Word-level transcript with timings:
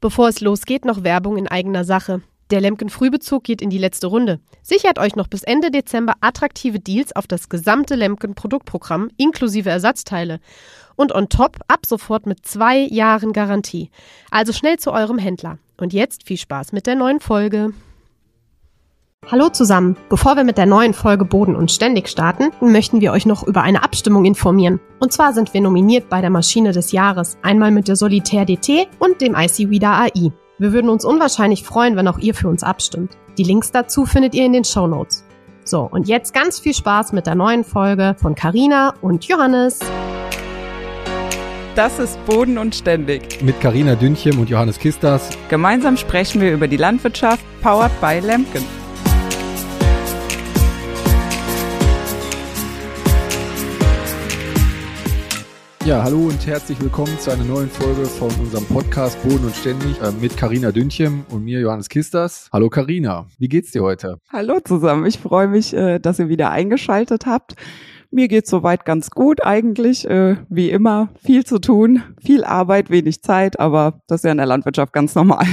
Bevor 0.00 0.28
es 0.28 0.40
losgeht, 0.40 0.84
noch 0.84 1.04
Werbung 1.04 1.36
in 1.36 1.48
eigener 1.48 1.84
Sache. 1.84 2.22
Der 2.50 2.60
Lemken 2.60 2.90
Frühbezug 2.90 3.42
geht 3.44 3.62
in 3.62 3.70
die 3.70 3.78
letzte 3.78 4.06
Runde. 4.06 4.38
Sichert 4.62 4.98
euch 4.98 5.16
noch 5.16 5.28
bis 5.28 5.42
Ende 5.42 5.70
Dezember 5.70 6.14
attraktive 6.20 6.78
Deals 6.78 7.16
auf 7.16 7.26
das 7.26 7.48
gesamte 7.48 7.94
Lemken 7.94 8.34
Produktprogramm 8.34 9.10
inklusive 9.16 9.70
Ersatzteile. 9.70 10.40
Und 10.94 11.14
on 11.14 11.28
top 11.28 11.58
ab 11.68 11.86
sofort 11.86 12.26
mit 12.26 12.44
zwei 12.46 12.78
Jahren 12.78 13.32
Garantie. 13.32 13.90
Also 14.30 14.52
schnell 14.52 14.78
zu 14.78 14.92
eurem 14.92 15.18
Händler. 15.18 15.58
Und 15.78 15.92
jetzt 15.92 16.26
viel 16.26 16.36
Spaß 16.36 16.72
mit 16.72 16.86
der 16.86 16.94
neuen 16.96 17.20
Folge. 17.20 17.72
Hallo 19.30 19.48
zusammen. 19.48 19.96
Bevor 20.10 20.36
wir 20.36 20.44
mit 20.44 20.58
der 20.58 20.66
neuen 20.66 20.92
Folge 20.92 21.24
Boden 21.24 21.56
und 21.56 21.72
Ständig 21.72 22.10
starten, 22.10 22.50
möchten 22.60 23.00
wir 23.00 23.10
euch 23.10 23.24
noch 23.24 23.42
über 23.42 23.62
eine 23.62 23.82
Abstimmung 23.82 24.26
informieren. 24.26 24.80
Und 25.00 25.14
zwar 25.14 25.32
sind 25.32 25.54
wir 25.54 25.62
nominiert 25.62 26.10
bei 26.10 26.20
der 26.20 26.28
Maschine 26.28 26.72
des 26.72 26.92
Jahres, 26.92 27.38
einmal 27.40 27.70
mit 27.70 27.88
der 27.88 27.96
Solitaire 27.96 28.44
DT 28.44 28.86
und 28.98 29.22
dem 29.22 29.34
IC 29.34 29.70
Reader 29.70 29.92
AI. 29.92 30.30
Wir 30.58 30.72
würden 30.74 30.90
uns 30.90 31.06
unwahrscheinlich 31.06 31.64
freuen, 31.64 31.96
wenn 31.96 32.06
auch 32.06 32.18
ihr 32.18 32.34
für 32.34 32.48
uns 32.48 32.62
abstimmt. 32.62 33.16
Die 33.38 33.44
Links 33.44 33.72
dazu 33.72 34.04
findet 34.04 34.34
ihr 34.34 34.44
in 34.44 34.52
den 34.52 34.64
Show 34.64 34.86
Notes. 34.86 35.24
So, 35.64 35.88
und 35.90 36.06
jetzt 36.06 36.34
ganz 36.34 36.58
viel 36.58 36.74
Spaß 36.74 37.12
mit 37.14 37.26
der 37.26 37.34
neuen 37.34 37.64
Folge 37.64 38.16
von 38.20 38.34
Carina 38.34 38.92
und 39.00 39.24
Johannes. 39.24 39.80
Das 41.74 41.98
ist 41.98 42.22
Boden 42.26 42.58
und 42.58 42.74
Ständig. 42.74 43.42
Mit 43.42 43.58
Carina 43.62 43.94
Dünchem 43.94 44.38
und 44.38 44.50
Johannes 44.50 44.78
Kistas. 44.78 45.30
Gemeinsam 45.48 45.96
sprechen 45.96 46.42
wir 46.42 46.52
über 46.52 46.68
die 46.68 46.76
Landwirtschaft, 46.76 47.42
powered 47.62 47.98
by 48.02 48.20
Lemken. 48.20 48.83
Ja, 55.84 56.02
hallo 56.02 56.28
und 56.28 56.46
herzlich 56.46 56.80
willkommen 56.80 57.18
zu 57.18 57.30
einer 57.30 57.44
neuen 57.44 57.68
Folge 57.68 58.06
von 58.06 58.30
unserem 58.40 58.64
Podcast 58.64 59.22
Boden 59.22 59.44
und 59.44 59.54
Ständig 59.54 60.00
äh, 60.00 60.12
mit 60.12 60.34
Carina 60.34 60.72
Dünchem 60.72 61.26
und 61.28 61.44
mir 61.44 61.60
Johannes 61.60 61.90
Kistas. 61.90 62.48
Hallo 62.54 62.70
Carina, 62.70 63.26
wie 63.38 63.48
geht's 63.48 63.70
dir 63.72 63.82
heute? 63.82 64.18
Hallo 64.32 64.60
zusammen, 64.60 65.04
ich 65.04 65.18
freue 65.18 65.46
mich, 65.46 65.74
äh, 65.74 65.98
dass 65.98 66.18
ihr 66.18 66.30
wieder 66.30 66.50
eingeschaltet 66.50 67.26
habt. 67.26 67.56
Mir 68.10 68.28
geht's 68.28 68.48
soweit 68.48 68.86
ganz 68.86 69.10
gut 69.10 69.44
eigentlich, 69.44 70.08
äh, 70.08 70.36
wie 70.48 70.70
immer, 70.70 71.10
viel 71.22 71.44
zu 71.44 71.58
tun, 71.58 72.02
viel 72.18 72.44
Arbeit, 72.44 72.88
wenig 72.88 73.20
Zeit, 73.20 73.60
aber 73.60 74.00
das 74.06 74.20
ist 74.20 74.24
ja 74.24 74.30
in 74.30 74.38
der 74.38 74.46
Landwirtschaft 74.46 74.94
ganz 74.94 75.14
normal. 75.14 75.44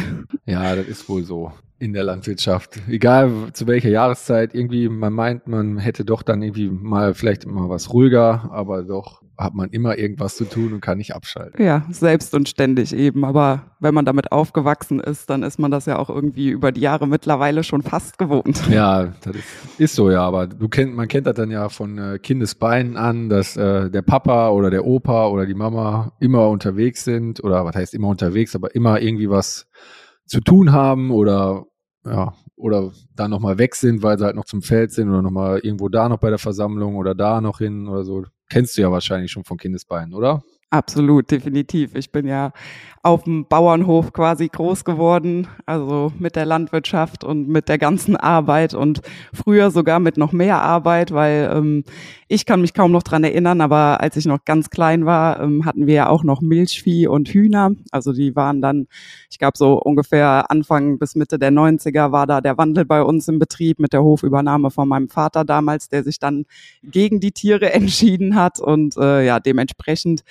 Ja, 0.45 0.77
das 0.77 0.87
ist 0.87 1.09
wohl 1.09 1.23
so 1.23 1.51
in 1.77 1.91
der 1.93 2.03
Landwirtschaft. 2.03 2.79
Egal 2.87 3.31
zu 3.51 3.67
welcher 3.67 3.89
Jahreszeit, 3.89 4.55
irgendwie, 4.55 4.87
man 4.87 5.11
meint, 5.11 5.47
man 5.47 5.77
hätte 5.77 6.05
doch 6.05 6.21
dann 6.21 6.41
irgendwie 6.41 6.69
mal 6.69 7.15
vielleicht 7.15 7.43
immer 7.43 7.67
was 7.69 7.91
ruhiger, 7.91 8.49
aber 8.51 8.83
doch 8.83 9.20
hat 9.37 9.53
man 9.53 9.69
immer 9.69 9.97
irgendwas 9.97 10.35
zu 10.35 10.45
tun 10.45 10.73
und 10.73 10.81
kann 10.81 10.97
nicht 10.97 11.15
abschalten. 11.15 11.63
Ja, 11.63 11.85
selbst 11.89 12.33
und 12.33 12.47
ständig 12.47 12.93
eben. 12.93 13.25
Aber 13.25 13.71
wenn 13.79 13.93
man 13.93 14.05
damit 14.05 14.31
aufgewachsen 14.31 14.99
ist, 14.99 15.29
dann 15.29 15.43
ist 15.43 15.59
man 15.59 15.71
das 15.71 15.85
ja 15.85 15.97
auch 15.97 16.09
irgendwie 16.09 16.49
über 16.49 16.71
die 16.71 16.81
Jahre 16.81 17.07
mittlerweile 17.07 17.63
schon 17.63 17.81
fast 17.81 18.17
gewohnt. 18.17 18.61
Ja, 18.69 19.13
das 19.21 19.35
ist, 19.35 19.79
ist 19.79 19.95
so, 19.95 20.11
ja. 20.11 20.21
Aber 20.21 20.47
du 20.47 20.69
kennt, 20.69 20.95
man 20.95 21.07
kennt 21.07 21.27
das 21.27 21.35
dann 21.35 21.51
ja 21.51 21.69
von 21.69 21.97
äh, 21.97 22.19
Kindesbeinen 22.19 22.97
an, 22.97 23.29
dass 23.29 23.57
äh, 23.57 23.89
der 23.89 24.01
Papa 24.01 24.49
oder 24.49 24.69
der 24.69 24.85
Opa 24.85 25.27
oder 25.27 25.45
die 25.45 25.55
Mama 25.55 26.13
immer 26.19 26.49
unterwegs 26.49 27.03
sind 27.03 27.43
oder 27.43 27.65
was 27.65 27.75
heißt 27.75 27.93
immer 27.93 28.09
unterwegs, 28.09 28.55
aber 28.55 28.75
immer 28.75 29.01
irgendwie 29.01 29.29
was 29.29 29.67
zu 30.25 30.39
tun 30.39 30.71
haben 30.71 31.11
oder 31.11 31.65
ja, 32.05 32.33
oder 32.55 32.91
da 33.15 33.27
nochmal 33.27 33.57
weg 33.57 33.75
sind, 33.75 34.03
weil 34.03 34.17
sie 34.17 34.25
halt 34.25 34.35
noch 34.35 34.45
zum 34.45 34.61
Feld 34.61 34.91
sind 34.91 35.09
oder 35.09 35.21
nochmal 35.21 35.59
irgendwo 35.59 35.89
da 35.89 36.09
noch 36.09 36.19
bei 36.19 36.29
der 36.29 36.39
Versammlung 36.39 36.95
oder 36.95 37.15
da 37.15 37.41
noch 37.41 37.57
hin 37.57 37.87
oder 37.87 38.03
so. 38.03 38.23
Kennst 38.51 38.77
du 38.77 38.81
ja 38.81 38.91
wahrscheinlich 38.91 39.31
schon 39.31 39.45
von 39.45 39.57
Kindesbeinen, 39.57 40.13
oder? 40.13 40.43
Absolut, 40.73 41.29
definitiv. 41.29 41.95
Ich 41.95 42.13
bin 42.13 42.25
ja 42.25 42.53
auf 43.03 43.23
dem 43.23 43.45
Bauernhof 43.45 44.13
quasi 44.13 44.47
groß 44.47 44.85
geworden, 44.85 45.47
also 45.65 46.13
mit 46.17 46.35
der 46.37 46.45
Landwirtschaft 46.45 47.25
und 47.25 47.49
mit 47.49 47.67
der 47.67 47.77
ganzen 47.77 48.15
Arbeit 48.15 48.73
und 48.73 49.01
früher 49.33 49.71
sogar 49.71 49.99
mit 49.99 50.15
noch 50.17 50.31
mehr 50.31 50.61
Arbeit, 50.61 51.11
weil 51.11 51.51
ähm, 51.53 51.83
ich 52.29 52.45
kann 52.45 52.61
mich 52.61 52.73
kaum 52.73 52.91
noch 52.91 53.03
dran 53.03 53.23
erinnern, 53.25 53.59
aber 53.59 53.99
als 54.01 54.15
ich 54.15 54.25
noch 54.25 54.45
ganz 54.45 54.69
klein 54.69 55.05
war, 55.05 55.41
ähm, 55.41 55.65
hatten 55.65 55.87
wir 55.87 55.95
ja 55.95 56.07
auch 56.09 56.23
noch 56.23 56.39
Milchvieh 56.41 57.07
und 57.07 57.27
Hühner. 57.29 57.71
Also 57.91 58.13
die 58.13 58.35
waren 58.37 58.61
dann, 58.61 58.87
ich 59.29 59.39
glaube 59.39 59.57
so 59.57 59.73
ungefähr 59.81 60.49
Anfang 60.49 60.99
bis 60.99 61.15
Mitte 61.15 61.39
der 61.39 61.51
90er 61.51 62.11
war 62.13 62.27
da 62.27 62.39
der 62.39 62.57
Wandel 62.57 62.85
bei 62.85 63.01
uns 63.01 63.27
im 63.27 63.39
Betrieb 63.39 63.79
mit 63.79 63.91
der 63.93 64.03
Hofübernahme 64.03 64.69
von 64.71 64.87
meinem 64.87 65.09
Vater 65.09 65.43
damals, 65.43 65.89
der 65.89 66.03
sich 66.03 66.19
dann 66.19 66.45
gegen 66.83 67.19
die 67.19 67.31
Tiere 67.31 67.73
entschieden 67.73 68.35
hat 68.35 68.59
und 68.59 68.95
äh, 68.95 69.25
ja, 69.25 69.39
dementsprechend 69.39 70.21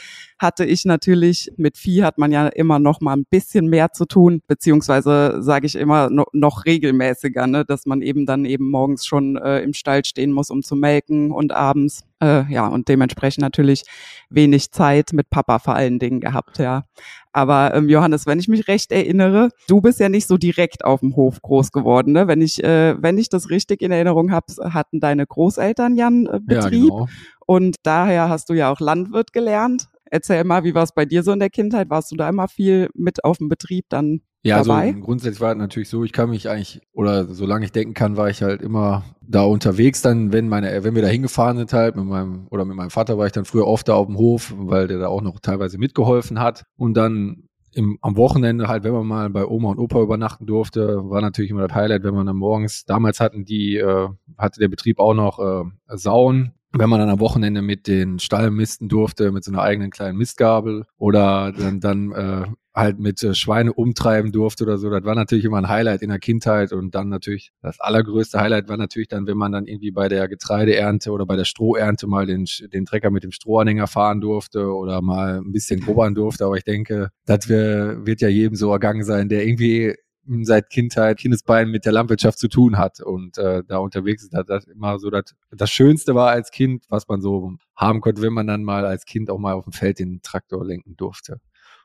hatte 0.41 0.65
ich 0.65 0.87
natürlich, 0.87 1.53
mit 1.59 1.77
Vieh 1.77 2.03
hat 2.03 2.17
man 2.17 2.33
ja 2.33 2.49
immer 2.49 2.79
noch 2.79 3.03
mal 3.03 3.13
ein 3.13 3.27
bisschen 3.29 3.67
mehr 3.67 3.93
zu 3.93 4.07
tun, 4.07 4.41
beziehungsweise 4.49 5.43
sage 5.43 5.67
ich 5.67 5.75
immer 5.77 6.09
no, 6.09 6.25
noch 6.33 6.65
regelmäßiger, 6.65 7.47
ne, 7.47 7.67
dass 7.67 7.85
man 7.85 8.01
eben 8.01 8.25
dann 8.25 8.47
eben 8.47 8.71
morgens 8.71 9.05
schon 9.05 9.37
äh, 9.37 9.61
im 9.61 9.75
Stall 9.75 10.03
stehen 10.03 10.33
muss, 10.33 10.49
um 10.49 10.63
zu 10.63 10.77
melken 10.77 11.31
und 11.31 11.53
abends. 11.53 12.05
Äh, 12.23 12.51
ja, 12.51 12.67
und 12.67 12.89
dementsprechend 12.89 13.43
natürlich 13.43 13.85
wenig 14.31 14.71
Zeit 14.73 15.13
mit 15.13 15.29
Papa 15.29 15.59
vor 15.59 15.75
allen 15.75 15.99
Dingen 15.99 16.21
gehabt, 16.21 16.59
ja. 16.59 16.85
Aber 17.33 17.75
ähm, 17.75 17.91
Johannes, 17.91 18.27
wenn 18.27 18.41
ich 18.41 18.49
mich 18.49 18.67
recht 18.67 18.93
erinnere, 18.93 19.51
du 19.69 19.83
bist 19.83 20.01
ja 20.01 20.09
nicht 20.09 20.27
so 20.27 20.39
direkt 20.39 20.85
auf 20.87 21.01
dem 21.01 21.17
Hof 21.17 21.43
groß 21.43 21.71
geworden, 21.71 22.13
ne? 22.13 22.29
Wenn 22.29 22.41
ich, 22.41 22.65
äh, 22.65 23.01
wenn 23.01 23.19
ich 23.19 23.29
das 23.29 23.51
richtig 23.51 23.83
in 23.83 23.93
Erinnerung 23.93 24.33
habe, 24.33 24.47
hatten 24.73 25.01
deine 25.01 25.27
Großeltern 25.27 25.97
ja 25.97 26.07
einen 26.07 26.27
äh, 26.27 26.41
Betrieb. 26.43 26.91
Ja, 26.91 26.97
genau. 26.97 27.09
Und 27.47 27.77
daher 27.83 28.29
hast 28.29 28.49
du 28.49 28.55
ja 28.55 28.71
auch 28.71 28.81
Landwirt 28.81 29.33
gelernt. 29.33 29.89
Erzähl 30.11 30.43
mal, 30.45 30.65
wie 30.65 30.75
war 30.75 30.83
es 30.83 30.93
bei 30.93 31.05
dir 31.05 31.23
so 31.23 31.33
in 31.33 31.39
der 31.39 31.51
Kindheit? 31.51 31.89
Warst 31.89 32.11
du 32.11 32.17
da 32.17 32.29
immer 32.29 32.49
viel 32.49 32.91
mit 32.95 33.25
auf 33.25 33.39
dem 33.39 33.49
Betrieb 33.49 33.87
dann 33.89 34.23
ja, 34.43 34.63
dabei? 34.63 34.89
also 34.89 35.01
grundsätzlich 35.01 35.41
war 35.41 35.53
es 35.53 35.59
natürlich 35.59 35.89
so, 35.89 36.03
ich 36.03 36.13
kann 36.13 36.31
mich 36.31 36.49
eigentlich, 36.49 36.81
oder 36.93 37.27
solange 37.27 37.65
ich 37.65 37.73
denken 37.73 37.95
kann, 37.95 38.17
war 38.17 38.29
ich 38.29 38.43
halt 38.43 38.61
immer 38.61 39.05
da 39.21 39.43
unterwegs 39.43 40.03
dann, 40.03 40.33
wenn 40.33 40.49
meine, 40.49 40.83
wenn 40.83 40.95
wir 40.95 41.03
da 41.03 41.09
hingefahren 41.09 41.59
sind 41.59 41.73
halt, 41.73 41.95
mit 41.95 42.07
meinem, 42.07 42.49
oder 42.51 42.65
mit 42.65 42.77
meinem 42.77 42.91
Vater 42.91 43.19
war 43.19 43.27
ich 43.27 43.33
dann 43.33 43.45
früher 43.45 43.67
oft 43.67 43.87
da 43.89 43.95
auf 43.95 44.07
dem 44.07 44.17
Hof, 44.17 44.53
weil 44.57 44.89
der 44.89 44.99
da 44.99 45.09
auch 45.09 45.23
noch 45.23 45.39
teilweise 45.41 45.79
mitgeholfen 45.79 46.41
hat. 46.41 46.65
Und 46.77 46.95
dann 46.95 47.45
im, 47.73 47.99
am 48.01 48.17
Wochenende 48.17 48.67
halt, 48.67 48.83
wenn 48.83 48.93
man 48.93 49.07
mal 49.07 49.31
bei 49.31 49.47
Oma 49.47 49.71
und 49.71 49.79
Opa 49.79 50.01
übernachten 50.03 50.47
durfte, 50.47 51.09
war 51.09 51.21
natürlich 51.21 51.51
immer 51.53 51.69
das 51.69 51.77
Highlight, 51.77 52.03
wenn 52.03 52.15
man 52.15 52.27
dann 52.27 52.37
morgens, 52.37 52.85
damals 52.85 53.21
hatten 53.21 53.45
die, 53.45 53.77
äh, 53.77 54.09
hatte 54.39 54.59
der 54.59 54.69
Betrieb 54.69 54.99
auch 54.99 55.15
noch 55.15 55.39
äh, 55.39 55.65
Sauen 55.89 56.55
wenn 56.73 56.89
man 56.89 57.01
dann 57.01 57.09
am 57.09 57.21
Wochenende 57.21 57.63
mit 57.63 57.87
den 57.87 58.19
Stall 58.19 58.51
misten 58.51 58.89
durfte, 58.89 59.33
mit 59.33 59.45
so 59.45 59.51
einer 59.51 59.63
eigenen 59.63 59.91
kleinen 59.91 60.19
Mistgabel 60.19 60.85
oder 60.97 61.53
dann, 61.53 61.81
dann 61.81 62.13
äh, 62.13 62.45
halt 62.73 63.01
mit 63.01 63.23
äh, 63.23 63.35
Schweine 63.35 63.73
umtreiben 63.73 64.31
durfte 64.31 64.65
oder 64.65 64.79
so, 64.79 64.89
das 64.89 65.05
war 65.05 65.17
natürlich 65.17 65.45
immer 65.45 65.59
ein 65.59 65.69
Highlight 65.69 66.03
in 66.03 66.11
der 66.11 66.21
Kindheit 66.21 66.73
und 66.73 66.95
dann 66.95 67.09
natürlich 67.09 67.51
das 67.63 67.81
allergrößte 67.81 68.41
Highlight 68.41 68.69
war 68.69 68.77
natürlich 68.77 69.09
dann, 69.09 69.27
wenn 69.27 69.37
man 69.37 69.51
dann 69.51 69.67
irgendwie 69.67 69.91
bei 69.91 70.09
der 70.09 70.29
Getreideernte 70.29 71.11
oder 71.11 71.27
bei 71.27 71.37
der 71.37 71.45
Strohernte 71.45 72.07
mal 72.07 72.27
den, 72.27 72.47
den 72.73 72.85
Trecker 72.85 73.11
mit 73.11 73.25
dem 73.25 73.33
Strohanhänger 73.33 73.89
fahren 73.89 74.21
durfte 74.21 74.73
oder 74.73 75.03
mal 75.03 75.39
ein 75.39 75.53
bisschen 75.53 75.81
grubbern 75.81 76.15
durfte, 76.15 76.45
aber 76.45 76.57
ich 76.57 76.65
denke, 76.65 77.11
das 77.27 77.49
wird 77.49 78.21
ja 78.21 78.29
jedem 78.29 78.55
so 78.55 78.71
ergangen 78.71 79.03
sein, 79.03 79.29
der 79.29 79.45
irgendwie 79.45 79.97
seit 80.43 80.71
Kindheit, 80.71 81.19
Kindesbeinen 81.19 81.71
mit 81.71 81.85
der 81.85 81.93
Landwirtschaft 81.93 82.39
zu 82.39 82.49
tun 82.49 82.79
hat 82.79 83.01
und 83.01 83.39
äh, 83.39 83.63
da 83.67 83.79
unterwegs 83.79 84.23
ist, 84.23 84.35
dass 84.35 84.47
das 84.47 84.65
immer 84.67 84.99
so 84.99 85.11
das, 85.11 85.35
das 85.51 85.71
Schönste 85.71 86.15
war 86.15 86.31
als 86.31 86.51
Kind, 86.51 86.85
was 86.89 87.09
man 87.09 87.21
so 87.21 87.55
haben 87.77 88.01
konnte, 88.01 88.23
wenn 88.23 88.33
man 88.33 88.47
dann 88.47 88.63
mal 88.63 88.85
als 88.85 89.05
Kind 89.05 89.31
auch 89.31 89.39
mal 89.39 89.55
auf 89.55 89.65
dem 89.65 89.73
Feld 89.73 89.99
den 89.99 90.23
Traktor 90.23 90.65
lenken 90.65 90.97
durfte. 90.97 91.41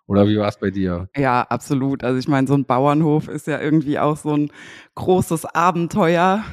Oder 0.08 0.28
wie 0.28 0.38
war 0.38 0.48
es 0.48 0.60
bei 0.60 0.70
dir? 0.70 1.10
Ja, 1.16 1.42
absolut. 1.42 2.04
Also 2.04 2.20
ich 2.20 2.28
meine, 2.28 2.48
so 2.48 2.54
ein 2.54 2.66
Bauernhof 2.66 3.28
ist 3.28 3.48
ja 3.48 3.60
irgendwie 3.60 3.98
auch 3.98 4.18
so 4.18 4.36
ein 4.36 4.52
großes 4.94 5.46
Abenteuer. 5.46 6.44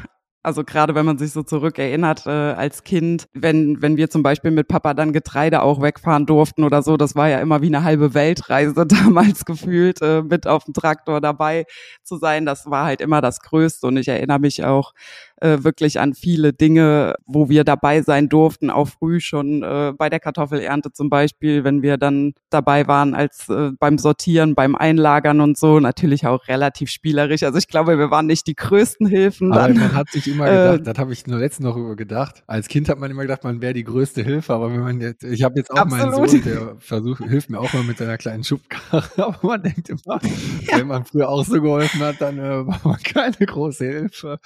Also 0.43 0.65
gerade 0.65 0.95
wenn 0.95 1.07
man 1.07 1.19
sich 1.19 1.31
so 1.33 1.43
zurückerinnert 1.43 2.27
äh, 2.27 2.31
als 2.31 2.83
Kind, 2.83 3.29
wenn, 3.33 3.81
wenn 3.81 3.97
wir 3.97 4.11
zum 4.11 4.25
Beispiel 4.25 4.51
mit 4.51 4.67
Papa 4.67 4.93
dann 4.93 5.13
Getreide 5.13 5.63
auch 5.63 5.81
wegfahren 5.81 6.27
durften 6.27 6.65
oder 6.65 6.83
so, 6.83 6.97
das 6.97 7.15
war 7.15 7.29
ja 7.29 7.39
immer 7.39 7.63
wie 7.63 7.69
eine 7.69 7.85
halbe 7.85 8.15
Weltreise 8.15 8.87
damals 8.87 9.45
gefühlt, 9.45 10.03
äh, 10.03 10.23
mit 10.23 10.47
auf 10.49 10.65
dem 10.65 10.75
Traktor 10.75 11.21
dabei 11.21 11.65
zu 12.03 12.17
sein. 12.17 12.45
Das 12.45 12.69
war 12.69 12.85
halt 12.87 13.01
immer 13.01 13.21
das 13.21 13.41
Größte 13.41 13.87
und 13.87 13.97
ich 13.97 14.09
erinnere 14.09 14.41
mich 14.41 14.65
auch 14.65 14.93
äh, 15.43 15.65
wirklich 15.65 15.99
an 15.99 16.15
viele 16.15 16.53
Dinge, 16.53 17.15
wo 17.27 17.49
wir 17.49 17.65
dabei 17.65 18.03
sein 18.03 18.29
durften, 18.29 18.71
auch 18.71 18.89
früh 18.89 19.21
schon 19.21 19.63
äh, 19.63 19.93
bei 19.97 20.09
der 20.09 20.21
Kartoffelernte 20.21 20.93
zum 20.93 21.11
Beispiel, 21.11 21.65
wenn 21.65 21.83
wir 21.83 21.97
dann 21.97 22.35
dabei 22.51 22.87
waren 22.87 23.15
als 23.15 23.49
äh, 23.49 23.71
beim 23.79 23.99
Sortieren, 23.99 24.55
beim 24.55 24.77
Einlagern 24.77 25.41
und 25.41 25.59
so, 25.59 25.81
natürlich 25.81 26.27
auch 26.27 26.47
relativ 26.49 26.91
spielerisch. 26.91 27.43
Also 27.43 27.59
ich 27.59 27.69
glaube, 27.69 27.99
wir 27.99 28.11
waren 28.11 28.27
nicht 28.27 28.47
die 28.47 28.55
größten 28.55 29.07
Hilfen. 29.07 29.53
Aber 29.53 29.69
dann. 29.69 29.79
man 29.79 29.95
hat 29.95 30.11
sich 30.11 30.29
immer 30.29 30.45
gedacht, 30.45 30.81
äh, 30.81 30.83
das 30.83 30.99
habe 30.99 31.13
ich 31.13 31.27
nur 31.27 31.39
letztens 31.39 31.67
noch 31.67 31.77
über 31.77 31.97
gedacht. 31.97 32.45
Als 32.47 32.69
Kind 32.69 32.89
hat 32.89 32.99
man 32.99 33.11
immer 33.11 33.23
gedacht, 33.23 33.45
man 33.45 33.61
wäre 33.61 33.73
die 33.73 33.85
größte 33.85 34.23
Hilfe, 34.23 34.55
aber 34.55 34.73
wenn 34.73 34.81
man 34.81 35.01
jetzt, 35.01 35.25
ich 35.25 35.43
habe 35.43 35.59
jetzt 35.59 35.71
auch 35.73 35.77
Absolut. 35.77 36.15
meinen 36.15 36.29
Sohn, 36.29 36.43
der 36.43 36.77
versucht, 36.79 37.25
hilft 37.25 37.51
mir 37.51 37.59
auch 37.59 37.73
mal 37.73 37.83
mit 37.83 37.99
seiner 37.99 38.19
kleinen 38.19 38.45
Schubkarre, 38.45 39.11
aber 39.17 39.39
man 39.43 39.63
denkt 39.63 39.89
immer, 39.89 40.21
ja. 40.21 40.21
wenn 40.79 40.87
man 40.87 41.05
früher 41.05 41.29
auch 41.29 41.45
so 41.45 41.61
geholfen 41.61 42.01
hat, 42.01 42.21
dann 42.21 42.39
äh, 42.39 42.67
war 42.67 42.81
man 42.85 43.03
keine 43.03 43.35
große 43.35 43.85
Hilfe. 43.85 44.39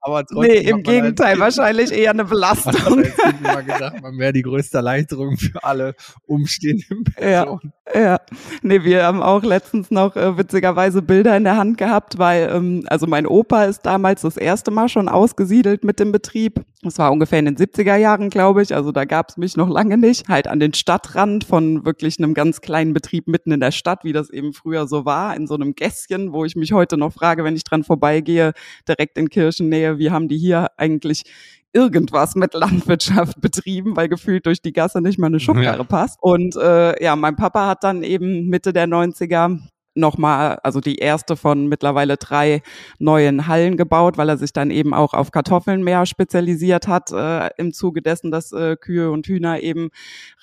Aber 0.00 0.24
trotzdem 0.26 0.43
nee, 0.46 0.58
im 0.58 0.82
Gegenteil, 0.82 1.38
wahrscheinlich 1.38 1.92
eher 1.92 2.10
eine 2.10 2.24
Belastung. 2.24 3.04
Ich 3.14 3.24
habe 3.24 3.36
immer 3.38 3.62
gedacht, 3.62 4.02
man 4.02 4.18
wäre 4.18 4.32
die 4.32 4.42
größte 4.42 4.78
Erleichterung 4.78 5.36
für 5.36 5.62
alle 5.62 5.94
umstehenden 6.26 7.04
Personen. 7.16 7.72
Ja, 7.92 8.00
ja. 8.00 8.20
Nee, 8.62 8.82
wir 8.84 9.04
haben 9.04 9.22
auch 9.22 9.42
letztens 9.42 9.90
noch 9.90 10.16
äh, 10.16 10.36
witzigerweise 10.38 11.02
Bilder 11.02 11.36
in 11.36 11.44
der 11.44 11.56
Hand 11.56 11.78
gehabt, 11.78 12.18
weil, 12.18 12.50
ähm, 12.52 12.84
also 12.88 13.06
mein 13.06 13.26
Opa 13.26 13.64
ist 13.64 13.82
damals 13.82 14.22
das 14.22 14.36
erste 14.36 14.70
Mal 14.70 14.88
schon 14.88 15.08
ausgesiedelt 15.08 15.84
mit 15.84 16.00
dem 16.00 16.12
Betrieb. 16.12 16.64
Das 16.82 16.98
war 16.98 17.10
ungefähr 17.10 17.38
in 17.38 17.46
den 17.46 17.56
70er 17.56 17.96
Jahren, 17.96 18.28
glaube 18.28 18.62
ich. 18.62 18.74
Also 18.74 18.92
da 18.92 19.06
gab 19.06 19.30
es 19.30 19.36
mich 19.38 19.56
noch 19.56 19.70
lange 19.70 19.96
nicht. 19.96 20.28
Halt 20.28 20.46
an 20.46 20.60
den 20.60 20.74
Stadtrand 20.74 21.44
von 21.44 21.84
wirklich 21.86 22.18
einem 22.18 22.34
ganz 22.34 22.60
kleinen 22.60 22.92
Betrieb 22.92 23.26
mitten 23.26 23.52
in 23.52 23.60
der 23.60 23.72
Stadt, 23.72 24.04
wie 24.04 24.12
das 24.12 24.28
eben 24.28 24.52
früher 24.52 24.86
so 24.86 25.06
war, 25.06 25.34
in 25.34 25.46
so 25.46 25.54
einem 25.54 25.74
Gässchen, 25.74 26.32
wo 26.32 26.44
ich 26.44 26.56
mich 26.56 26.72
heute 26.72 26.98
noch 26.98 27.12
frage, 27.12 27.42
wenn 27.42 27.56
ich 27.56 27.64
dran 27.64 27.84
vorbeigehe, 27.84 28.52
direkt 28.86 29.16
in 29.16 29.30
Kirchennähe, 29.30 29.98
wie 29.98 30.10
haben 30.10 30.28
die 30.28 30.33
hier 30.36 30.68
eigentlich 30.76 31.24
irgendwas 31.72 32.36
mit 32.36 32.54
Landwirtschaft 32.54 33.40
betrieben, 33.40 33.96
weil 33.96 34.08
gefühlt 34.08 34.46
durch 34.46 34.62
die 34.62 34.72
Gasse 34.72 35.00
nicht 35.00 35.18
mal 35.18 35.26
eine 35.26 35.40
Schubkarre 35.40 35.78
ja. 35.78 35.84
passt. 35.84 36.18
Und 36.22 36.56
äh, 36.56 37.02
ja, 37.02 37.16
mein 37.16 37.36
Papa 37.36 37.66
hat 37.66 37.84
dann 37.84 38.02
eben 38.02 38.48
Mitte 38.48 38.72
der 38.72 38.86
90er 38.86 39.58
nochmal, 39.94 40.58
also 40.62 40.80
die 40.80 40.96
erste 40.96 41.36
von 41.36 41.68
mittlerweile 41.68 42.16
drei 42.16 42.62
neuen 42.98 43.46
Hallen 43.46 43.76
gebaut, 43.76 44.18
weil 44.18 44.28
er 44.28 44.36
sich 44.36 44.52
dann 44.52 44.70
eben 44.70 44.92
auch 44.94 45.14
auf 45.14 45.30
Kartoffeln 45.30 45.82
mehr 45.82 46.06
spezialisiert 46.06 46.88
hat, 46.88 47.12
äh, 47.12 47.50
im 47.56 47.72
Zuge 47.72 48.02
dessen, 48.02 48.30
dass 48.30 48.52
äh, 48.52 48.76
Kühe 48.76 49.10
und 49.10 49.26
Hühner 49.26 49.60
eben 49.60 49.90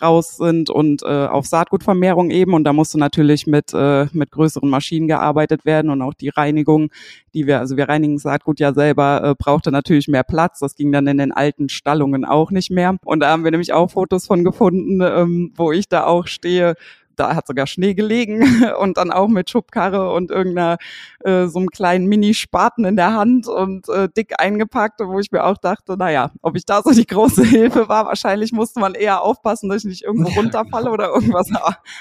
raus 0.01 0.37
sind 0.37 0.69
und 0.69 1.03
äh, 1.03 1.27
auf 1.27 1.45
Saatgutvermehrung 1.45 2.31
eben. 2.31 2.53
Und 2.53 2.63
da 2.63 2.73
musste 2.73 2.97
natürlich 2.97 3.47
mit, 3.47 3.73
äh, 3.73 4.07
mit 4.13 4.31
größeren 4.31 4.69
Maschinen 4.69 5.07
gearbeitet 5.07 5.65
werden 5.65 5.91
und 5.91 6.01
auch 6.01 6.13
die 6.13 6.29
Reinigung, 6.29 6.89
die 7.33 7.47
wir, 7.47 7.59
also 7.59 7.77
wir 7.77 7.89
reinigen 7.89 8.17
Saatgut 8.17 8.59
ja 8.59 8.73
selber, 8.73 9.21
äh, 9.23 9.35
brauchte 9.37 9.71
natürlich 9.71 10.07
mehr 10.07 10.23
Platz. 10.23 10.59
Das 10.59 10.75
ging 10.75 10.91
dann 10.91 11.07
in 11.07 11.17
den 11.17 11.31
alten 11.31 11.69
Stallungen 11.69 12.25
auch 12.25 12.51
nicht 12.51 12.71
mehr. 12.71 12.97
Und 13.03 13.19
da 13.21 13.29
haben 13.29 13.43
wir 13.43 13.51
nämlich 13.51 13.73
auch 13.73 13.91
Fotos 13.91 14.27
von 14.27 14.43
gefunden, 14.43 15.01
ähm, 15.01 15.53
wo 15.55 15.71
ich 15.71 15.87
da 15.87 16.05
auch 16.05 16.27
stehe 16.27 16.75
da 17.21 17.35
hat 17.35 17.47
sogar 17.47 17.67
Schnee 17.67 17.93
gelegen 17.93 18.41
und 18.79 18.97
dann 18.97 19.11
auch 19.11 19.27
mit 19.27 19.49
Schubkarre 19.49 20.11
und 20.11 20.31
irgendeiner 20.31 20.77
äh, 21.23 21.47
so 21.47 21.59
einem 21.59 21.69
kleinen 21.69 22.07
Mini-Spaten 22.07 22.83
in 22.85 22.95
der 22.95 23.13
Hand 23.13 23.47
und 23.47 23.87
äh, 23.89 24.09
dick 24.09 24.39
eingepackt, 24.39 24.99
wo 25.01 25.19
ich 25.19 25.31
mir 25.31 25.43
auch 25.43 25.57
dachte, 25.57 25.97
naja, 25.97 26.31
ob 26.41 26.55
ich 26.55 26.65
da 26.65 26.81
so 26.81 26.91
die 26.91 27.05
große 27.05 27.43
Hilfe 27.45 27.87
war, 27.87 28.05
wahrscheinlich 28.07 28.51
musste 28.51 28.79
man 28.79 28.95
eher 28.95 29.21
aufpassen, 29.21 29.69
dass 29.69 29.83
ich 29.83 29.89
nicht 29.89 30.03
irgendwo 30.03 30.31
runterfalle 30.31 30.89
oder 30.89 31.09
irgendwas 31.09 31.49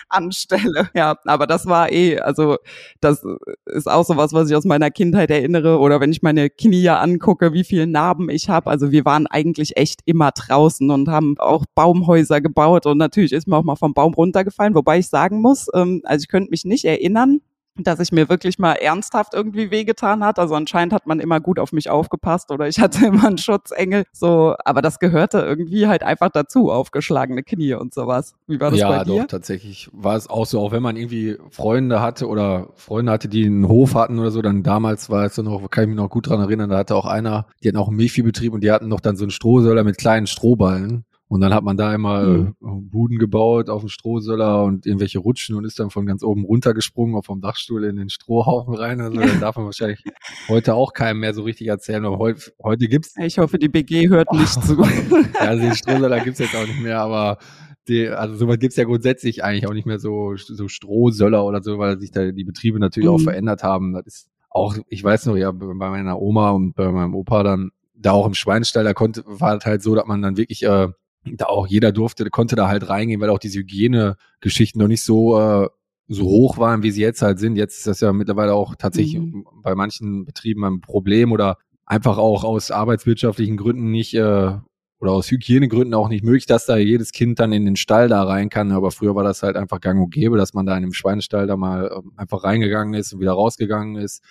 anstelle. 0.09 0.89
Ja, 0.95 1.17
aber 1.27 1.47
das 1.47 1.67
war 1.67 1.93
eh, 1.93 2.19
also 2.19 2.57
das 3.01 3.23
ist 3.67 3.91
auch 3.91 4.05
so 4.05 4.17
was, 4.17 4.33
was 4.33 4.49
ich 4.49 4.57
aus 4.57 4.65
meiner 4.65 4.91
Kindheit 4.91 5.31
erinnere 5.31 5.79
oder 5.79 6.01
wenn 6.01 6.13
ich 6.13 6.23
meine 6.23 6.49
Knie 6.49 6.89
angucke, 6.89 7.53
wie 7.53 7.65
viele 7.65 7.87
Narben 7.87 8.31
ich 8.31 8.49
habe. 8.49 8.71
Also 8.71 8.91
wir 8.91 9.05
waren 9.05 9.27
eigentlich 9.27 9.77
echt 9.77 10.01
immer 10.07 10.31
draußen 10.31 10.91
und 10.91 11.09
haben 11.09 11.35
auch 11.39 11.67
Baumhäuser 11.75 12.41
gebaut 12.41 12.87
und 12.87 12.97
natürlich 12.97 13.33
ist 13.33 13.47
mir 13.47 13.57
auch 13.57 13.65
mal 13.65 13.77
vom 13.77 13.93
Baum 13.93 14.15
runtergefallen, 14.15 14.75
wobei 14.75 14.99
ich 14.99 15.10
sagen 15.11 15.41
muss, 15.41 15.69
ähm, 15.75 16.03
also 16.05 16.23
ich 16.23 16.29
könnte 16.29 16.51
mich 16.51 16.65
nicht 16.65 16.85
erinnern, 16.85 17.41
dass 17.85 18.01
ich 18.01 18.13
mir 18.13 18.29
wirklich 18.29 18.59
mal 18.59 18.75
ernsthaft 18.75 19.35
irgendwie 19.35 19.71
wehgetan 19.71 20.25
hat. 20.25 20.39
Also 20.39 20.55
anscheinend 20.55 20.93
hat 20.93 21.07
man 21.07 21.21
immer 21.21 21.41
gut 21.41 21.59
auf 21.59 21.73
mich 21.73 21.91
aufgepasst 21.91 22.51
oder 22.51 22.69
ich 22.69 22.79
hatte 22.81 23.07
immer 23.07 23.27
einen 23.27 23.39
Schutzengel. 23.39 24.05
So, 24.13 24.55
aber 24.65 24.83
das 24.83 24.99
gehörte 24.99 25.39
irgendwie 25.39 25.87
halt 25.87 26.03
einfach 26.03 26.31
dazu, 26.31 26.71
aufgeschlagene 26.71 27.43
Knie 27.43 27.75
und 27.75 27.95
sowas. 27.95 28.35
Wie 28.47 28.61
war 28.61 28.71
das 28.71 28.81
ja, 28.81 28.89
bei 28.89 29.05
dir? 29.05 29.15
Ja, 29.15 29.23
doch, 29.23 29.29
tatsächlich 29.29 29.89
war 29.93 30.17
es 30.17 30.29
auch 30.29 30.47
so, 30.47 30.61
auch 30.61 30.73
wenn 30.73 30.83
man 30.83 30.97
irgendwie 30.97 31.37
Freunde 31.51 32.01
hatte 32.01 32.29
oder 32.29 32.69
Freunde 32.77 33.13
hatte, 33.13 33.29
die 33.29 33.47
einen 33.47 33.69
Hof 33.69 33.95
hatten 33.95 34.19
oder 34.19 34.31
so, 34.31 34.43
dann 34.43 34.63
damals 34.63 35.11
war 35.11 35.25
es 35.25 35.35
so 35.35 35.43
noch, 35.43 35.71
kann 35.71 35.85
ich 35.85 35.89
mich 35.89 35.97
noch 35.97 36.11
gut 36.11 36.29
dran 36.29 36.41
erinnern, 36.41 36.71
da 36.71 36.79
hatte 36.79 36.97
auch 36.97 37.07
einer, 37.07 37.47
die 37.63 37.69
hatten 37.69 37.79
auch 37.79 37.89
einen 37.89 37.97
Milchviehbetrieb 37.97 38.53
und 38.53 38.63
die 38.63 38.71
hatten 38.71 38.89
noch 38.89 39.01
dann 39.01 39.17
so 39.17 39.25
einen 39.25 39.31
Strohsöller 39.31 39.85
mit 39.85 39.99
kleinen 39.99 40.27
Strohballen. 40.27 41.05
Und 41.31 41.43
dann 41.43 41.55
hat 41.55 41.63
man 41.63 41.77
da 41.77 41.95
immer 41.95 42.25
mhm. 42.25 42.57
Äh, 42.61 42.81
Buden 42.91 43.17
gebaut 43.17 43.71
auf 43.71 43.83
dem 43.83 43.89
Strohsöller 43.89 44.65
und 44.65 44.85
irgendwelche 44.85 45.21
Rutschen 45.21 45.55
und 45.55 45.65
ist 45.65 45.79
dann 45.79 45.91
von 45.91 46.05
ganz 46.05 46.25
oben 46.25 46.45
runtergesprungen 46.45 47.15
auf 47.15 47.27
vom 47.27 47.41
Dachstuhl 47.41 47.85
in 47.85 47.95
den 47.95 48.11
Strohhaufen 48.11 48.75
rein. 48.75 49.01
Also 49.01 49.21
dann 49.21 49.39
darf 49.39 49.55
man 49.55 49.67
wahrscheinlich 49.67 50.03
heute 50.49 50.75
auch 50.75 50.93
keinem 50.93 51.21
mehr 51.21 51.33
so 51.33 51.45
richtig 51.45 51.69
erzählen. 51.69 52.05
Aber 52.05 52.19
heute, 52.19 52.51
heute 52.61 52.89
gibt's. 52.89 53.15
Ich 53.17 53.39
hoffe, 53.39 53.61
die 53.61 53.69
BG 53.69 54.09
hört 54.09 54.33
nicht 54.33 54.61
zu. 54.65 54.83
ja, 54.83 55.39
also 55.39 55.63
den 55.63 55.77
Strohsöller 55.77 56.19
gibt's 56.19 56.41
jetzt 56.41 56.57
auch 56.57 56.67
nicht 56.67 56.81
mehr, 56.81 57.01
aber 57.01 57.39
die, 57.87 58.09
also 58.09 58.35
sowas 58.35 58.59
gibt's 58.59 58.75
ja 58.75 58.83
grundsätzlich 58.83 59.45
eigentlich 59.45 59.69
auch 59.69 59.73
nicht 59.73 59.87
mehr 59.87 60.01
so, 60.01 60.35
so 60.35 60.67
Strohsöller 60.67 61.45
oder 61.45 61.63
so, 61.63 61.79
weil 61.79 62.01
sich 62.01 62.11
da 62.11 62.33
die 62.33 62.45
Betriebe 62.45 62.81
natürlich 62.81 63.09
mhm. 63.09 63.15
auch 63.15 63.21
verändert 63.21 63.63
haben. 63.63 63.93
Das 63.93 64.05
ist 64.05 64.31
auch, 64.51 64.77
ich 64.89 65.05
weiß 65.05 65.27
noch, 65.27 65.37
ja, 65.37 65.53
bei 65.53 65.75
meiner 65.75 66.21
Oma 66.21 66.51
und 66.51 66.75
bei 66.75 66.91
meinem 66.91 67.15
Opa 67.15 67.45
dann, 67.45 67.71
da 67.95 68.11
auch 68.13 68.27
im 68.27 68.35
Schweinstall, 68.35 68.83
da 68.83 68.95
konnte, 68.95 69.23
war 69.27 69.57
es 69.57 69.65
halt 69.65 69.83
so, 69.83 69.95
dass 69.95 70.07
man 70.07 70.23
dann 70.23 70.37
wirklich 70.37 70.65
äh, 70.65 70.89
da 71.25 71.47
auch 71.47 71.67
jeder 71.67 71.93
durfte, 71.93 72.29
konnte 72.31 72.57
da 72.57 72.69
halt 72.69 72.89
reingehen, 72.89 73.21
weil 73.21 73.31
auch 73.31 73.39
diese 73.39 73.59
Hygienegeschichten 73.59 74.81
noch 74.81 74.89
nicht 74.89 75.03
so, 75.03 75.39
äh, 75.39 75.69
so 76.09 76.25
hoch 76.25 76.59
waren, 76.59 76.83
wie 76.83 76.91
sie 76.91 77.03
jetzt 77.03 77.23
halt 77.23 77.39
sind. 77.39 77.57
Jetzt 77.57 77.79
ist 77.79 77.87
das 77.87 78.01
ja 78.01 78.13
mittlerweile 78.13 78.55
auch 78.55 78.75
tatsächlich 78.75 79.19
mhm. 79.19 79.45
bei 79.63 79.75
manchen 79.75 80.25
Betrieben 80.25 80.65
ein 80.65 80.81
Problem 80.81 81.33
oder 81.33 81.59
einfach 81.87 82.19
auch 82.19 82.45
aus 82.45 82.71
arbeitswirtschaftlichen 82.71 83.57
Gründen 83.57 83.91
nicht 83.91 84.15
äh, 84.15 84.53
oder 85.01 85.13
aus 85.13 85.31
Hygienegründen 85.31 85.95
auch 85.95 86.09
nicht 86.09 86.25
möglich, 86.25 86.47
dass 86.47 86.67
da 86.67 86.77
jedes 86.77 87.13
Kind 87.13 87.41
dann 87.41 87.53
in 87.53 87.65
den 87.65 87.77
Stall 87.77 88.09
da 88.09 88.23
rein 88.23 88.51
kann. 88.51 88.71
Aber 88.71 88.91
früher 88.91 89.15
war 89.15 89.25
das 89.25 89.43
halt 89.43 89.57
einfach 89.57 89.81
gang 89.81 90.03
und 90.03 90.11
gäbe, 90.11 90.37
dass 90.37 90.53
man 90.53 90.67
da 90.67 90.77
in 90.77 90.83
dem 90.83 90.93
Schweinestall 90.93 91.47
da 91.47 91.57
mal 91.57 91.87
äh, 91.87 92.21
einfach 92.21 92.45
reingegangen 92.45 92.95
ist 92.95 93.13
und 93.13 93.21
wieder 93.21 93.33
rausgegangen 93.33 93.97
ist. 93.97 94.23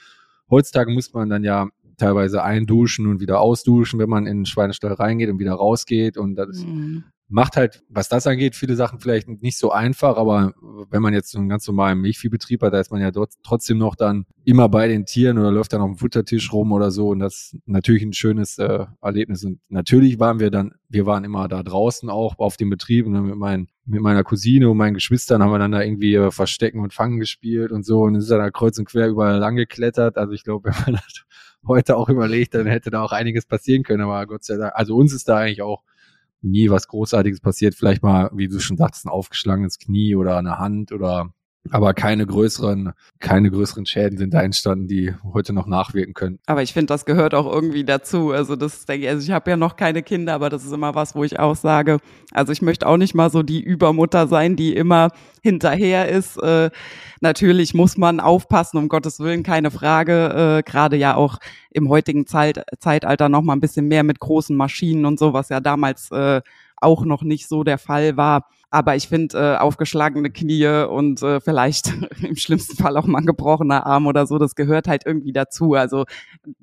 Heutzutage 0.49 0.91
muss 0.91 1.13
man 1.13 1.29
dann 1.29 1.43
ja 1.43 1.67
teilweise 1.99 2.43
einduschen 2.43 3.07
und 3.07 3.19
wieder 3.19 3.39
ausduschen, 3.39 3.99
wenn 3.99 4.09
man 4.09 4.25
in 4.25 4.39
den 4.39 4.45
Schweinestall 4.45 4.93
reingeht 4.93 5.29
und 5.29 5.39
wieder 5.39 5.53
rausgeht. 5.53 6.17
Und 6.17 6.35
das 6.35 6.65
mhm. 6.65 7.03
macht 7.27 7.55
halt, 7.55 7.83
was 7.89 8.09
das 8.09 8.25
angeht, 8.25 8.55
viele 8.55 8.75
Sachen 8.75 8.99
vielleicht 8.99 9.27
nicht 9.27 9.57
so 9.57 9.71
einfach. 9.71 10.17
Aber 10.17 10.53
wenn 10.89 11.01
man 11.01 11.13
jetzt 11.13 11.31
so 11.31 11.37
einen 11.37 11.49
ganz 11.49 11.67
normalen 11.67 11.99
Milchviehbetrieb 12.01 12.61
hat, 12.61 12.73
da 12.73 12.79
ist 12.79 12.91
man 12.91 13.01
ja 13.01 13.11
dort 13.11 13.33
trotzdem 13.43 13.77
noch 13.77 13.95
dann 13.95 14.25
immer 14.43 14.69
bei 14.69 14.87
den 14.87 15.05
Tieren 15.05 15.37
oder 15.37 15.51
läuft 15.51 15.73
dann 15.73 15.81
auf 15.81 15.89
dem 15.89 15.97
Futtertisch 15.97 16.51
rum 16.51 16.71
oder 16.71 16.89
so. 16.91 17.09
Und 17.09 17.19
das 17.19 17.53
ist 17.53 17.57
natürlich 17.65 18.03
ein 18.03 18.13
schönes 18.13 18.57
äh, 18.57 18.85
Erlebnis. 19.01 19.43
Und 19.43 19.59
natürlich 19.69 20.19
waren 20.19 20.39
wir 20.39 20.49
dann, 20.49 20.73
wir 20.87 21.05
waren 21.05 21.23
immer 21.23 21.47
da 21.47 21.61
draußen 21.61 22.09
auch 22.09 22.39
auf 22.39 22.57
dem 22.57 22.69
Betrieb 22.69 23.05
und 23.05 23.13
dann 23.13 23.25
mit 23.25 23.35
meinen 23.35 23.67
mit 23.89 24.01
meiner 24.01 24.23
Cousine 24.23 24.69
und 24.69 24.77
meinen 24.77 24.93
Geschwistern 24.93 25.41
haben 25.41 25.51
wir 25.51 25.59
dann 25.59 25.71
da 25.71 25.81
irgendwie 25.81 26.13
äh, 26.13 26.31
Verstecken 26.31 26.79
und 26.79 26.93
Fangen 26.93 27.19
gespielt 27.19 27.71
und 27.71 27.83
so 27.83 28.03
und 28.03 28.15
ist 28.15 28.29
dann 28.29 28.39
da 28.39 28.51
kreuz 28.51 28.77
und 28.77 28.85
quer 28.85 29.07
überall 29.07 29.39
lang 29.39 29.55
geklettert. 29.55 30.17
Also 30.17 30.33
ich 30.33 30.43
glaube, 30.43 30.69
wenn 30.85 30.93
man 30.93 31.01
das 31.03 31.23
heute 31.67 31.97
auch 31.97 32.09
überlegt, 32.09 32.55
dann 32.55 32.67
hätte 32.67 32.89
da 32.89 33.01
auch 33.01 33.11
einiges 33.11 33.45
passieren 33.45 33.83
können. 33.83 34.01
Aber 34.01 34.25
Gott 34.27 34.43
sei 34.43 34.57
Dank, 34.57 34.73
also 34.75 34.95
uns 34.95 35.13
ist 35.13 35.27
da 35.27 35.37
eigentlich 35.37 35.61
auch 35.61 35.83
nie 36.41 36.69
was 36.69 36.87
Großartiges 36.87 37.41
passiert. 37.41 37.75
Vielleicht 37.75 38.03
mal, 38.03 38.29
wie 38.33 38.47
du 38.47 38.59
schon 38.59 38.77
sagst, 38.77 39.05
ein 39.05 39.09
aufgeschlagenes 39.09 39.77
Knie 39.79 40.15
oder 40.15 40.37
eine 40.37 40.57
Hand 40.57 40.91
oder 40.91 41.33
aber 41.71 41.93
keine 41.93 42.25
größeren, 42.25 42.93
keine 43.19 43.51
größeren 43.51 43.85
Schäden 43.85 44.17
sind 44.17 44.33
da 44.33 44.41
entstanden, 44.41 44.87
die 44.87 45.13
heute 45.23 45.53
noch 45.53 45.67
nachwirken 45.67 46.13
können. 46.13 46.39
Aber 46.47 46.63
ich 46.63 46.73
finde, 46.73 46.87
das 46.87 47.05
gehört 47.05 47.35
auch 47.35 47.51
irgendwie 47.51 47.83
dazu. 47.83 48.31
Also 48.31 48.55
das 48.55 48.85
denke 48.85 49.05
ich, 49.05 49.09
also 49.09 49.23
ich 49.23 49.31
habe 49.31 49.51
ja 49.51 49.57
noch 49.57 49.75
keine 49.75 50.01
Kinder, 50.01 50.33
aber 50.33 50.49
das 50.49 50.65
ist 50.65 50.71
immer 50.71 50.95
was, 50.95 51.15
wo 51.15 51.23
ich 51.23 51.37
auch 51.39 51.55
sage, 51.55 51.99
also 52.31 52.51
ich 52.51 52.61
möchte 52.61 52.87
auch 52.87 52.97
nicht 52.97 53.13
mal 53.13 53.29
so 53.29 53.43
die 53.43 53.61
Übermutter 53.61 54.27
sein, 54.27 54.55
die 54.55 54.73
immer 54.73 55.09
hinterher 55.41 56.09
ist. 56.09 56.37
Äh, 56.37 56.71
natürlich 57.21 57.73
muss 57.73 57.97
man 57.97 58.19
aufpassen, 58.19 58.77
um 58.77 58.87
Gottes 58.87 59.19
Willen, 59.19 59.43
keine 59.43 59.69
Frage. 59.69 60.59
Äh, 60.59 60.69
Gerade 60.69 60.95
ja 60.95 61.15
auch 61.15 61.37
im 61.71 61.89
heutigen 61.89 62.25
Zeit, 62.25 62.63
Zeitalter 62.79 63.29
noch 63.29 63.41
mal 63.41 63.53
ein 63.53 63.59
bisschen 63.61 63.87
mehr 63.87 64.03
mit 64.03 64.19
großen 64.19 64.55
Maschinen 64.55 65.05
und 65.05 65.19
so, 65.19 65.33
was 65.33 65.49
ja 65.49 65.59
damals 65.59 66.09
äh, 66.11 66.41
auch 66.77 67.03
noch 67.05 67.23
nicht 67.23 67.47
so 67.47 67.63
der 67.63 67.77
Fall 67.77 68.17
war. 68.17 68.47
Aber 68.71 68.95
ich 68.95 69.07
finde, 69.07 69.37
äh, 69.37 69.57
aufgeschlagene 69.57 70.29
Knie 70.29 70.85
und 70.87 71.23
äh, 71.23 71.39
vielleicht 71.39 71.91
im 72.21 72.35
schlimmsten 72.35 72.77
Fall 72.77 72.97
auch 72.97 73.05
mal 73.05 73.19
ein 73.19 73.25
gebrochener 73.25 73.85
Arm 73.85 74.05
oder 74.05 74.27
so, 74.27 74.37
das 74.37 74.55
gehört 74.55 74.87
halt 74.87 75.05
irgendwie 75.05 75.33
dazu. 75.33 75.73
Also 75.73 76.05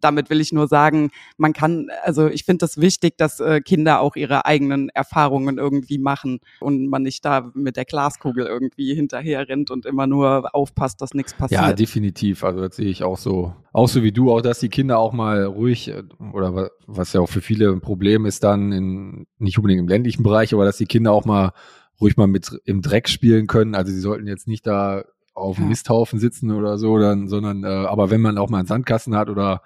damit 0.00 0.30
will 0.30 0.40
ich 0.40 0.52
nur 0.52 0.68
sagen, 0.68 1.10
man 1.36 1.52
kann, 1.52 1.88
also 2.04 2.28
ich 2.28 2.44
finde 2.44 2.64
es 2.64 2.74
das 2.74 2.80
wichtig, 2.80 3.16
dass 3.16 3.40
äh, 3.40 3.60
Kinder 3.60 4.00
auch 4.00 4.14
ihre 4.14 4.44
eigenen 4.44 4.88
Erfahrungen 4.90 5.58
irgendwie 5.58 5.98
machen 5.98 6.38
und 6.60 6.86
man 6.86 7.02
nicht 7.02 7.24
da 7.24 7.50
mit 7.54 7.76
der 7.76 7.84
Glaskugel 7.84 8.46
irgendwie 8.46 8.94
hinterher 8.94 9.48
rennt 9.48 9.70
und 9.70 9.84
immer 9.84 10.06
nur 10.06 10.54
aufpasst, 10.54 11.00
dass 11.00 11.12
nichts 11.12 11.34
passiert. 11.34 11.60
Ja, 11.60 11.72
definitiv. 11.72 12.44
Also 12.44 12.60
das 12.60 12.76
sehe 12.76 12.88
ich 12.88 13.02
auch 13.02 13.18
so. 13.18 13.52
Auch 13.72 13.88
so 13.88 14.02
wie 14.02 14.12
du, 14.12 14.32
auch 14.32 14.40
dass 14.40 14.60
die 14.60 14.70
Kinder 14.70 14.98
auch 14.98 15.12
mal 15.12 15.44
ruhig 15.44 15.88
äh, 15.88 16.02
oder 16.32 16.70
was 16.86 17.12
ja 17.12 17.20
auch 17.20 17.28
für 17.28 17.40
viele 17.40 17.70
ein 17.70 17.80
Problem 17.80 18.24
ist 18.26 18.44
dann 18.44 18.72
in, 18.72 19.26
nicht 19.38 19.58
unbedingt 19.58 19.80
im 19.80 19.88
ländlichen 19.88 20.22
Bereich, 20.22 20.54
aber 20.54 20.64
dass 20.64 20.78
die 20.78 20.86
Kinder 20.86 21.12
auch 21.12 21.24
mal 21.24 21.52
ruhig 22.00 22.16
mal 22.16 22.26
mit 22.26 22.58
im 22.64 22.82
Dreck 22.82 23.08
spielen 23.08 23.46
können. 23.46 23.74
Also 23.74 23.92
sie 23.92 24.00
sollten 24.00 24.26
jetzt 24.26 24.48
nicht 24.48 24.66
da 24.66 25.04
auf 25.34 25.56
dem. 25.56 25.68
Misthaufen 25.68 26.18
sitzen 26.18 26.50
oder 26.50 26.78
so, 26.78 26.98
dann, 26.98 27.28
sondern 27.28 27.64
äh, 27.64 27.66
aber 27.66 28.10
wenn 28.10 28.20
man 28.20 28.38
auch 28.38 28.48
mal 28.48 28.58
einen 28.58 28.66
Sandkasten 28.66 29.14
hat 29.14 29.28
oder 29.28 29.62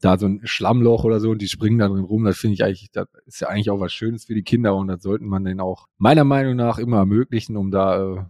da 0.00 0.18
so 0.18 0.26
ein 0.26 0.40
Schlammloch 0.44 1.04
oder 1.04 1.20
so 1.20 1.30
und 1.30 1.40
die 1.40 1.48
springen 1.48 1.78
da 1.78 1.88
drin 1.88 2.04
rum, 2.04 2.24
das 2.24 2.36
finde 2.36 2.54
ich 2.54 2.64
eigentlich, 2.64 2.90
das 2.92 3.06
ist 3.24 3.40
ja 3.40 3.48
eigentlich 3.48 3.70
auch 3.70 3.80
was 3.80 3.92
Schönes 3.92 4.24
für 4.24 4.34
die 4.34 4.42
Kinder 4.42 4.74
und 4.74 4.88
das 4.88 5.02
sollten 5.02 5.26
man 5.26 5.44
denen 5.44 5.60
auch 5.60 5.86
meiner 5.96 6.24
Meinung 6.24 6.56
nach 6.56 6.78
immer 6.78 6.98
ermöglichen, 6.98 7.56
um 7.56 7.70
da 7.70 8.14
äh, 8.14 8.24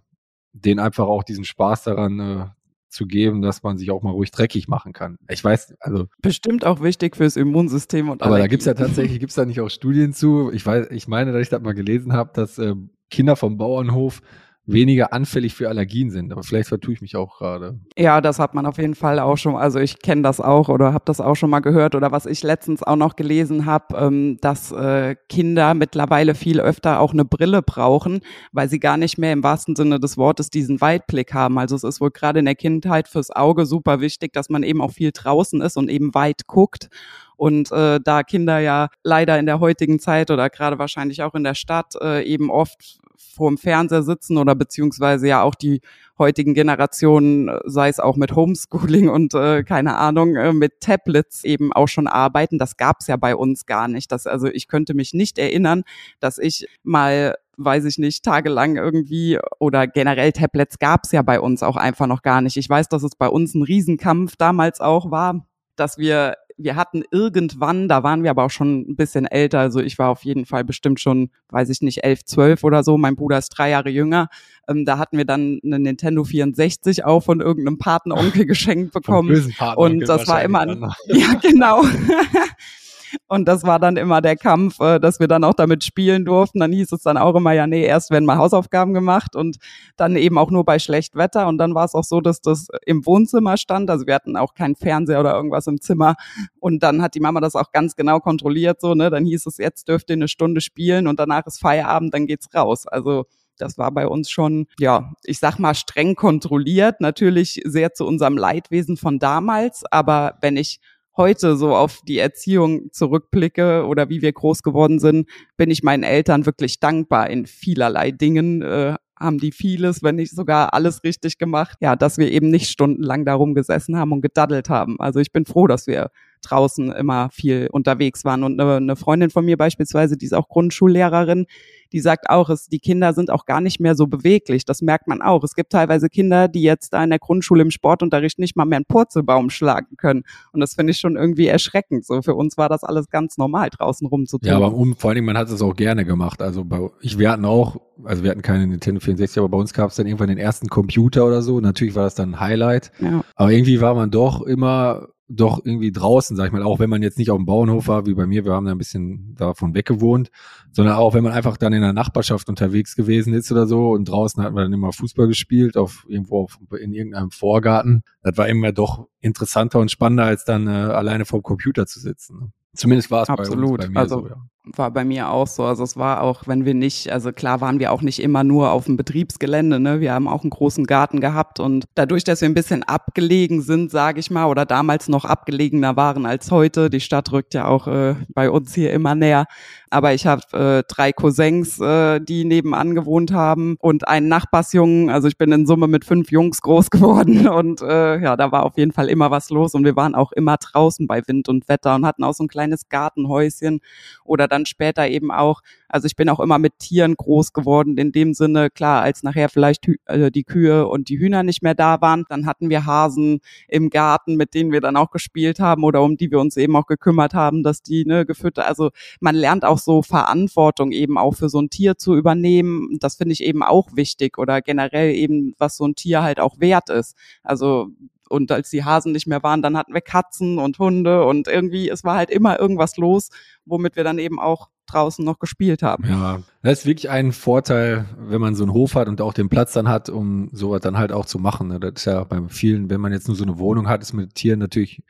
denen 0.52 0.80
einfach 0.80 1.06
auch 1.06 1.22
diesen 1.22 1.44
Spaß 1.44 1.84
daran 1.84 2.20
äh, 2.20 2.46
zu 2.92 3.06
geben, 3.06 3.40
dass 3.40 3.62
man 3.62 3.78
sich 3.78 3.90
auch 3.90 4.02
mal 4.02 4.10
ruhig 4.10 4.30
dreckig 4.30 4.68
machen 4.68 4.92
kann. 4.92 5.16
Ich 5.30 5.42
weiß, 5.42 5.74
also. 5.80 6.08
Bestimmt 6.20 6.66
auch 6.66 6.82
wichtig 6.82 7.16
fürs 7.16 7.36
Immunsystem 7.36 8.10
und 8.10 8.22
Aber 8.22 8.34
Allergie. 8.34 8.42
da 8.42 8.48
gibt's 8.48 8.66
ja 8.66 8.74
tatsächlich, 8.74 9.18
gibt's 9.18 9.34
da 9.34 9.46
nicht 9.46 9.60
auch 9.60 9.70
Studien 9.70 10.12
zu? 10.12 10.50
Ich 10.52 10.64
weiß, 10.66 10.88
ich 10.90 11.08
meine, 11.08 11.32
dass 11.32 11.40
ich 11.40 11.48
das 11.48 11.62
mal 11.62 11.72
gelesen 11.72 12.12
habe, 12.12 12.32
dass 12.34 12.58
äh, 12.58 12.74
Kinder 13.12 13.36
vom 13.36 13.56
Bauernhof 13.58 14.20
weniger 14.64 15.12
anfällig 15.12 15.54
für 15.54 15.68
Allergien 15.68 16.10
sind. 16.10 16.32
Aber 16.32 16.44
vielleicht 16.44 16.68
vertue 16.68 16.94
ich 16.94 17.00
mich 17.00 17.16
auch 17.16 17.38
gerade. 17.38 17.80
Ja, 17.98 18.20
das 18.20 18.38
hat 18.38 18.54
man 18.54 18.64
auf 18.64 18.78
jeden 18.78 18.94
Fall 18.94 19.18
auch 19.18 19.36
schon. 19.36 19.56
Also 19.56 19.80
ich 19.80 19.98
kenne 19.98 20.22
das 20.22 20.40
auch 20.40 20.68
oder 20.68 20.92
habe 20.92 21.04
das 21.04 21.20
auch 21.20 21.34
schon 21.34 21.50
mal 21.50 21.60
gehört 21.60 21.96
oder 21.96 22.12
was 22.12 22.26
ich 22.26 22.42
letztens 22.44 22.82
auch 22.82 22.96
noch 22.96 23.16
gelesen 23.16 23.66
habe, 23.66 23.96
ähm, 23.96 24.38
dass 24.40 24.70
äh, 24.70 25.16
Kinder 25.28 25.74
mittlerweile 25.74 26.36
viel 26.36 26.60
öfter 26.60 27.00
auch 27.00 27.12
eine 27.12 27.24
Brille 27.24 27.60
brauchen, 27.60 28.20
weil 28.52 28.68
sie 28.68 28.78
gar 28.78 28.96
nicht 28.96 29.18
mehr 29.18 29.32
im 29.32 29.42
wahrsten 29.42 29.74
Sinne 29.74 29.98
des 29.98 30.16
Wortes 30.16 30.48
diesen 30.48 30.80
Weitblick 30.80 31.34
haben. 31.34 31.58
Also 31.58 31.74
es 31.74 31.82
ist 31.82 32.00
wohl 32.00 32.12
gerade 32.12 32.38
in 32.38 32.44
der 32.44 32.54
Kindheit 32.54 33.08
fürs 33.08 33.30
Auge 33.30 33.66
super 33.66 34.00
wichtig, 34.00 34.32
dass 34.32 34.48
man 34.48 34.62
eben 34.62 34.80
auch 34.80 34.92
viel 34.92 35.10
draußen 35.12 35.60
ist 35.60 35.76
und 35.76 35.90
eben 35.90 36.14
weit 36.14 36.46
guckt. 36.46 36.88
Und 37.36 37.72
äh, 37.72 37.98
da 37.98 38.22
Kinder 38.22 38.60
ja 38.60 38.88
leider 39.02 39.36
in 39.40 39.46
der 39.46 39.58
heutigen 39.58 39.98
Zeit 39.98 40.30
oder 40.30 40.48
gerade 40.48 40.78
wahrscheinlich 40.78 41.24
auch 41.24 41.34
in 41.34 41.42
der 41.42 41.54
Stadt 41.54 41.94
äh, 42.00 42.22
eben 42.22 42.50
oft 42.50 43.00
vor 43.16 43.50
dem 43.50 43.58
Fernseher 43.58 44.02
sitzen 44.02 44.38
oder 44.38 44.54
beziehungsweise 44.54 45.28
ja 45.28 45.42
auch 45.42 45.54
die 45.54 45.80
heutigen 46.18 46.54
Generationen, 46.54 47.50
sei 47.64 47.88
es 47.88 48.00
auch 48.00 48.16
mit 48.16 48.36
Homeschooling 48.36 49.08
und 49.08 49.34
äh, 49.34 49.64
keine 49.64 49.96
Ahnung, 49.96 50.36
äh, 50.36 50.52
mit 50.52 50.80
Tablets 50.80 51.44
eben 51.44 51.72
auch 51.72 51.88
schon 51.88 52.06
arbeiten. 52.06 52.58
Das 52.58 52.76
gab's 52.76 53.06
ja 53.06 53.16
bei 53.16 53.34
uns 53.34 53.66
gar 53.66 53.88
nicht. 53.88 54.12
Das, 54.12 54.26
also 54.26 54.46
ich 54.46 54.68
könnte 54.68 54.94
mich 54.94 55.14
nicht 55.14 55.38
erinnern, 55.38 55.82
dass 56.20 56.38
ich 56.38 56.66
mal 56.82 57.36
weiß 57.58 57.84
ich 57.84 57.98
nicht, 57.98 58.24
tagelang 58.24 58.76
irgendwie 58.76 59.38
oder 59.60 59.86
generell 59.86 60.32
Tablets 60.32 60.78
gab's 60.78 61.12
ja 61.12 61.22
bei 61.22 61.38
uns 61.38 61.62
auch 61.62 61.76
einfach 61.76 62.06
noch 62.06 62.22
gar 62.22 62.40
nicht. 62.40 62.56
Ich 62.56 62.68
weiß, 62.68 62.88
dass 62.88 63.02
es 63.02 63.14
bei 63.14 63.28
uns 63.28 63.54
ein 63.54 63.62
Riesenkampf 63.62 64.36
damals 64.36 64.80
auch 64.80 65.10
war, 65.10 65.46
dass 65.76 65.98
wir 65.98 66.36
wir 66.56 66.76
hatten 66.76 67.02
irgendwann, 67.10 67.88
da 67.88 68.02
waren 68.02 68.22
wir 68.22 68.30
aber 68.30 68.44
auch 68.44 68.50
schon 68.50 68.80
ein 68.80 68.96
bisschen 68.96 69.26
älter, 69.26 69.60
also 69.60 69.80
ich 69.80 69.98
war 69.98 70.08
auf 70.08 70.24
jeden 70.24 70.46
Fall 70.46 70.64
bestimmt 70.64 71.00
schon, 71.00 71.30
weiß 71.50 71.68
ich 71.70 71.80
nicht, 71.82 72.04
elf, 72.04 72.24
zwölf 72.24 72.64
oder 72.64 72.82
so, 72.84 72.98
mein 72.98 73.16
Bruder 73.16 73.38
ist 73.38 73.50
drei 73.50 73.70
Jahre 73.70 73.90
jünger, 73.90 74.28
ähm, 74.68 74.84
da 74.84 74.98
hatten 74.98 75.16
wir 75.16 75.24
dann 75.24 75.60
eine 75.64 75.78
Nintendo 75.78 76.24
64 76.24 77.04
auch 77.04 77.20
von 77.20 77.40
irgendeinem 77.40 77.78
Patenonkel 77.78 78.46
geschenkt 78.46 78.92
bekommen. 78.92 79.52
und 79.76 80.00
das 80.00 80.28
war 80.28 80.42
immer, 80.42 80.60
ein, 80.60 80.80
ja 81.06 81.34
genau, 81.34 81.82
Und 83.26 83.46
das 83.46 83.64
war 83.64 83.78
dann 83.78 83.96
immer 83.96 84.20
der 84.20 84.36
Kampf, 84.36 84.80
äh, 84.80 84.98
dass 84.98 85.20
wir 85.20 85.28
dann 85.28 85.44
auch 85.44 85.54
damit 85.54 85.84
spielen 85.84 86.24
durften. 86.24 86.60
Dann 86.60 86.72
hieß 86.72 86.92
es 86.92 87.02
dann 87.02 87.16
auch 87.16 87.34
immer, 87.34 87.52
ja, 87.52 87.66
nee, 87.66 87.84
erst 87.84 88.10
werden 88.10 88.24
mal 88.24 88.38
Hausaufgaben 88.38 88.94
gemacht 88.94 89.36
und 89.36 89.56
dann 89.96 90.16
eben 90.16 90.38
auch 90.38 90.50
nur 90.50 90.64
bei 90.64 90.78
schlecht 90.78 91.14
Wetter. 91.14 91.46
Und 91.48 91.58
dann 91.58 91.74
war 91.74 91.84
es 91.84 91.94
auch 91.94 92.04
so, 92.04 92.20
dass 92.20 92.40
das 92.40 92.68
im 92.86 93.04
Wohnzimmer 93.06 93.56
stand. 93.56 93.90
Also 93.90 94.06
wir 94.06 94.14
hatten 94.14 94.36
auch 94.36 94.54
keinen 94.54 94.76
Fernseher 94.76 95.20
oder 95.20 95.34
irgendwas 95.34 95.66
im 95.66 95.80
Zimmer. 95.80 96.14
Und 96.60 96.82
dann 96.82 97.02
hat 97.02 97.14
die 97.14 97.20
Mama 97.20 97.40
das 97.40 97.54
auch 97.54 97.72
ganz 97.72 97.96
genau 97.96 98.20
kontrolliert, 98.20 98.80
so, 98.80 98.94
ne? 98.94 99.10
Dann 99.10 99.24
hieß 99.24 99.46
es, 99.46 99.58
jetzt 99.58 99.88
dürft 99.88 100.10
ihr 100.10 100.14
eine 100.14 100.28
Stunde 100.28 100.60
spielen 100.60 101.06
und 101.06 101.18
danach 101.18 101.46
ist 101.46 101.60
Feierabend, 101.60 102.14
dann 102.14 102.26
geht's 102.26 102.48
raus. 102.54 102.86
Also 102.86 103.24
das 103.58 103.78
war 103.78 103.92
bei 103.92 104.06
uns 104.08 104.30
schon, 104.30 104.66
ja, 104.78 105.12
ich 105.24 105.38
sag 105.38 105.58
mal, 105.58 105.74
streng 105.74 106.14
kontrolliert, 106.14 107.00
natürlich 107.00 107.60
sehr 107.64 107.92
zu 107.94 108.06
unserem 108.06 108.36
Leidwesen 108.36 108.96
von 108.96 109.18
damals. 109.18 109.84
Aber 109.90 110.38
wenn 110.40 110.56
ich 110.56 110.80
heute 111.16 111.56
so 111.56 111.74
auf 111.74 112.00
die 112.06 112.18
Erziehung 112.18 112.90
zurückblicke 112.92 113.86
oder 113.86 114.08
wie 114.08 114.22
wir 114.22 114.32
groß 114.32 114.62
geworden 114.62 114.98
sind, 114.98 115.28
bin 115.56 115.70
ich 115.70 115.82
meinen 115.82 116.02
Eltern 116.02 116.46
wirklich 116.46 116.80
dankbar 116.80 117.30
in 117.30 117.46
vielerlei 117.46 118.10
Dingen. 118.10 118.62
Äh, 118.62 118.96
haben 119.18 119.38
die 119.38 119.52
vieles, 119.52 120.02
wenn 120.02 120.16
nicht 120.16 120.34
sogar 120.34 120.74
alles 120.74 121.04
richtig 121.04 121.38
gemacht. 121.38 121.78
Ja, 121.80 121.96
dass 121.96 122.18
wir 122.18 122.30
eben 122.30 122.48
nicht 122.48 122.68
stundenlang 122.68 123.24
darum 123.24 123.54
gesessen 123.54 123.96
haben 123.96 124.12
und 124.12 124.20
gedaddelt 124.20 124.68
haben. 124.68 124.98
Also 125.00 125.20
ich 125.20 125.32
bin 125.32 125.46
froh, 125.46 125.66
dass 125.66 125.86
wir 125.86 126.10
draußen 126.42 126.92
immer 126.92 127.30
viel 127.30 127.68
unterwegs 127.72 128.24
waren. 128.24 128.44
Und 128.44 128.60
eine, 128.60 128.76
eine 128.76 128.96
Freundin 128.96 129.30
von 129.30 129.44
mir 129.44 129.56
beispielsweise, 129.56 130.16
die 130.16 130.26
ist 130.26 130.34
auch 130.34 130.48
Grundschullehrerin, 130.48 131.46
die 131.92 132.00
sagt 132.00 132.30
auch, 132.30 132.48
es, 132.48 132.66
die 132.66 132.78
Kinder 132.78 133.12
sind 133.12 133.30
auch 133.30 133.44
gar 133.44 133.60
nicht 133.60 133.78
mehr 133.78 133.94
so 133.94 134.06
beweglich. 134.06 134.64
Das 134.64 134.82
merkt 134.82 135.08
man 135.08 135.20
auch. 135.20 135.44
Es 135.44 135.54
gibt 135.54 135.72
teilweise 135.72 136.08
Kinder, 136.08 136.48
die 136.48 136.62
jetzt 136.62 136.92
da 136.94 137.04
in 137.04 137.10
der 137.10 137.18
Grundschule 137.18 137.62
im 137.62 137.70
Sportunterricht 137.70 138.38
nicht 138.38 138.56
mal 138.56 138.64
mehr 138.64 138.76
einen 138.76 138.86
Purzelbaum 138.86 139.50
schlagen 139.50 139.96
können. 139.96 140.24
Und 140.52 140.60
das 140.60 140.74
finde 140.74 140.92
ich 140.92 140.98
schon 140.98 141.16
irgendwie 141.16 141.46
erschreckend. 141.46 142.06
So 142.06 142.22
für 142.22 142.34
uns 142.34 142.56
war 142.56 142.68
das 142.68 142.82
alles 142.82 143.10
ganz 143.10 143.36
normal, 143.36 143.68
draußen 143.70 144.06
rumzutun. 144.06 144.48
Ja, 144.48 144.56
aber 144.56 144.72
um, 144.72 144.96
vor 144.96 145.10
allen 145.10 145.16
Dingen, 145.16 145.26
man 145.26 145.36
hat 145.36 145.50
es 145.50 145.60
auch 145.60 145.76
gerne 145.76 146.04
gemacht. 146.04 146.40
Also 146.40 146.64
bei, 146.64 146.88
ich, 147.02 147.18
wir 147.18 147.30
hatten 147.30 147.44
auch, 147.44 147.76
also 148.04 148.24
wir 148.24 148.30
hatten 148.30 148.42
keine 148.42 148.66
Nintendo 148.66 149.00
64, 149.00 149.38
aber 149.38 149.50
bei 149.50 149.58
uns 149.58 149.74
gab 149.74 149.90
es 149.90 149.96
dann 149.96 150.06
irgendwann 150.06 150.28
den 150.28 150.38
ersten 150.38 150.68
Computer 150.68 151.26
oder 151.26 151.42
so. 151.42 151.60
Natürlich 151.60 151.94
war 151.94 152.04
das 152.04 152.14
dann 152.14 152.34
ein 152.34 152.40
Highlight. 152.40 152.90
Ja. 153.00 153.22
Aber 153.36 153.50
irgendwie 153.52 153.80
war 153.80 153.94
man 153.94 154.10
doch 154.10 154.40
immer 154.42 155.08
doch 155.36 155.64
irgendwie 155.64 155.92
draußen, 155.92 156.36
sag 156.36 156.46
ich 156.46 156.52
mal, 156.52 156.62
auch 156.62 156.78
wenn 156.78 156.90
man 156.90 157.02
jetzt 157.02 157.18
nicht 157.18 157.30
auf 157.30 157.38
dem 157.38 157.46
Bauernhof 157.46 157.88
war, 157.88 158.06
wie 158.06 158.14
bei 158.14 158.26
mir, 158.26 158.44
wir 158.44 158.52
haben 158.52 158.66
da 158.66 158.72
ein 158.72 158.78
bisschen 158.78 159.34
davon 159.34 159.74
weggewohnt, 159.74 160.30
sondern 160.70 160.96
auch 160.96 161.14
wenn 161.14 161.24
man 161.24 161.32
einfach 161.32 161.56
dann 161.56 161.72
in 161.72 161.82
der 161.82 161.92
Nachbarschaft 161.92 162.48
unterwegs 162.48 162.96
gewesen 162.96 163.34
ist 163.34 163.50
oder 163.50 163.66
so 163.66 163.90
und 163.90 164.08
draußen 164.08 164.42
hat 164.42 164.52
man 164.52 164.64
dann 164.64 164.72
immer 164.72 164.92
Fußball 164.92 165.26
gespielt, 165.26 165.76
auf 165.76 166.04
irgendwo 166.08 166.42
auf, 166.42 166.58
in 166.80 166.92
irgendeinem 166.92 167.30
Vorgarten. 167.30 168.02
Das 168.22 168.36
war 168.36 168.48
immer 168.48 168.72
doch 168.72 169.08
interessanter 169.20 169.78
und 169.80 169.90
spannender, 169.90 170.24
als 170.24 170.44
dann 170.44 170.66
äh, 170.66 170.70
alleine 170.70 171.24
vor 171.24 171.40
dem 171.40 171.44
Computer 171.44 171.86
zu 171.86 172.00
sitzen. 172.00 172.52
Zumindest 172.74 173.10
war 173.10 173.22
es 173.22 173.28
bei 173.28 173.34
uns, 173.34 173.78
bei 173.78 173.88
mir 173.88 173.98
also, 173.98 174.20
so, 174.20 174.28
ja 174.28 174.36
war 174.64 174.90
bei 174.92 175.04
mir 175.04 175.30
auch 175.30 175.46
so. 175.46 175.64
Also 175.64 175.82
es 175.82 175.96
war 175.96 176.22
auch, 176.22 176.46
wenn 176.46 176.64
wir 176.64 176.74
nicht, 176.74 177.10
also 177.10 177.32
klar 177.32 177.60
waren 177.60 177.80
wir 177.80 177.90
auch 177.90 178.02
nicht 178.02 178.22
immer 178.22 178.44
nur 178.44 178.70
auf 178.70 178.84
dem 178.84 178.96
Betriebsgelände, 178.96 179.80
ne? 179.80 180.00
Wir 180.00 180.12
haben 180.12 180.28
auch 180.28 180.42
einen 180.42 180.50
großen 180.50 180.86
Garten 180.86 181.20
gehabt 181.20 181.58
und 181.58 181.84
dadurch, 181.96 182.22
dass 182.22 182.40
wir 182.40 182.48
ein 182.48 182.54
bisschen 182.54 182.84
abgelegen 182.84 183.60
sind, 183.62 183.90
sage 183.90 184.20
ich 184.20 184.30
mal, 184.30 184.46
oder 184.46 184.64
damals 184.64 185.08
noch 185.08 185.24
abgelegener 185.24 185.96
waren 185.96 186.26
als 186.26 186.50
heute, 186.50 186.90
die 186.90 187.00
Stadt 187.00 187.32
rückt 187.32 187.54
ja 187.54 187.66
auch 187.66 187.88
äh, 187.88 188.14
bei 188.28 188.50
uns 188.50 188.74
hier 188.74 188.92
immer 188.92 189.14
näher. 189.14 189.46
Aber 189.90 190.14
ich 190.14 190.26
habe 190.26 190.42
äh, 190.52 190.82
drei 190.88 191.12
Cousins, 191.12 191.78
äh, 191.80 192.20
die 192.20 192.44
nebenan 192.44 192.94
gewohnt 192.94 193.32
haben 193.32 193.76
und 193.80 194.08
einen 194.08 194.28
Nachbarsjungen. 194.28 195.10
Also 195.10 195.28
ich 195.28 195.36
bin 195.36 195.52
in 195.52 195.66
Summe 195.66 195.86
mit 195.88 196.04
fünf 196.04 196.30
Jungs 196.30 196.62
groß 196.62 196.90
geworden 196.90 197.48
und 197.48 197.82
äh, 197.82 198.18
ja, 198.20 198.36
da 198.36 198.52
war 198.52 198.62
auf 198.62 198.78
jeden 198.78 198.92
Fall 198.92 199.08
immer 199.08 199.30
was 199.30 199.50
los 199.50 199.74
und 199.74 199.84
wir 199.84 199.96
waren 199.96 200.14
auch 200.14 200.32
immer 200.32 200.56
draußen 200.56 201.06
bei 201.08 201.20
Wind 201.26 201.48
und 201.48 201.68
Wetter 201.68 201.96
und 201.96 202.06
hatten 202.06 202.22
auch 202.22 202.32
so 202.32 202.44
ein 202.44 202.48
kleines 202.48 202.88
Gartenhäuschen 202.88 203.80
oder 204.24 204.48
dann 204.52 204.66
später 204.66 205.08
eben 205.08 205.30
auch, 205.32 205.62
also 205.88 206.06
ich 206.06 206.16
bin 206.16 206.28
auch 206.28 206.40
immer 206.40 206.58
mit 206.58 206.78
Tieren 206.78 207.14
groß 207.16 207.52
geworden, 207.52 207.96
in 207.98 208.12
dem 208.12 208.34
Sinne, 208.34 208.70
klar, 208.70 209.02
als 209.02 209.22
nachher 209.22 209.48
vielleicht 209.48 209.88
äh, 210.06 210.30
die 210.30 210.44
Kühe 210.44 210.86
und 210.86 211.08
die 211.08 211.18
Hühner 211.18 211.42
nicht 211.42 211.62
mehr 211.62 211.74
da 211.74 212.00
waren, 212.00 212.24
dann 212.28 212.46
hatten 212.46 212.70
wir 212.70 212.86
Hasen 212.86 213.40
im 213.68 213.90
Garten, 213.90 214.36
mit 214.36 214.54
denen 214.54 214.72
wir 214.72 214.80
dann 214.80 214.96
auch 214.96 215.10
gespielt 215.10 215.58
haben 215.60 215.84
oder 215.84 216.02
um 216.02 216.16
die 216.16 216.30
wir 216.30 216.40
uns 216.40 216.56
eben 216.56 216.76
auch 216.76 216.86
gekümmert 216.86 217.34
haben, 217.34 217.62
dass 217.62 217.82
die 217.82 218.04
ne, 218.04 218.26
gefüttert, 218.26 218.66
also 218.66 218.90
man 219.20 219.34
lernt 219.34 219.64
auch 219.64 219.78
so 219.78 220.02
Verantwortung 220.02 220.92
eben 220.92 221.18
auch 221.18 221.34
für 221.34 221.48
so 221.48 221.60
ein 221.60 221.70
Tier 221.70 221.96
zu 221.96 222.14
übernehmen. 222.14 222.98
Das 223.00 223.16
finde 223.16 223.32
ich 223.32 223.42
eben 223.42 223.62
auch 223.62 223.88
wichtig 223.94 224.38
oder 224.38 224.60
generell 224.60 225.14
eben, 225.14 225.54
was 225.58 225.76
so 225.76 225.86
ein 225.86 225.94
Tier 225.94 226.22
halt 226.22 226.40
auch 226.40 226.60
wert 226.60 226.90
ist. 226.90 227.16
Also 227.42 227.88
und 228.32 228.50
als 228.50 228.70
die 228.70 228.82
Hasen 228.82 229.12
nicht 229.12 229.26
mehr 229.26 229.42
waren, 229.42 229.62
dann 229.62 229.76
hatten 229.76 229.92
wir 229.92 230.00
Katzen 230.00 230.58
und 230.58 230.78
Hunde 230.78 231.24
und 231.24 231.48
irgendwie, 231.48 231.88
es 231.90 232.02
war 232.02 232.16
halt 232.16 232.30
immer 232.30 232.58
irgendwas 232.58 232.96
los, 232.96 233.28
womit 233.66 233.94
wir 233.94 234.04
dann 234.04 234.18
eben 234.18 234.40
auch 234.40 234.70
draußen 234.86 235.24
noch 235.24 235.38
gespielt 235.38 235.82
haben. 235.82 236.04
Ja, 236.08 236.40
das 236.62 236.80
ist 236.80 236.86
wirklich 236.86 237.10
ein 237.10 237.32
Vorteil, 237.32 238.06
wenn 238.18 238.40
man 238.40 238.54
so 238.54 238.64
einen 238.64 238.72
Hof 238.72 238.94
hat 238.94 239.08
und 239.08 239.20
auch 239.20 239.34
den 239.34 239.48
Platz 239.48 239.72
dann 239.74 239.88
hat, 239.88 240.08
um 240.08 240.48
sowas 240.52 240.80
dann 240.80 240.98
halt 240.98 241.12
auch 241.12 241.26
zu 241.26 241.38
machen. 241.38 241.68
Ne? 241.68 241.78
Das 241.78 241.92
ist 241.96 242.04
ja 242.06 242.24
bei 242.24 242.40
vielen, 242.48 242.90
wenn 242.90 243.00
man 243.00 243.12
jetzt 243.12 243.28
nur 243.28 243.36
so 243.36 243.44
eine 243.44 243.58
Wohnung 243.58 243.88
hat, 243.88 244.02
ist 244.02 244.12
mit 244.12 244.34
Tieren 244.34 244.58
natürlich 244.58 245.02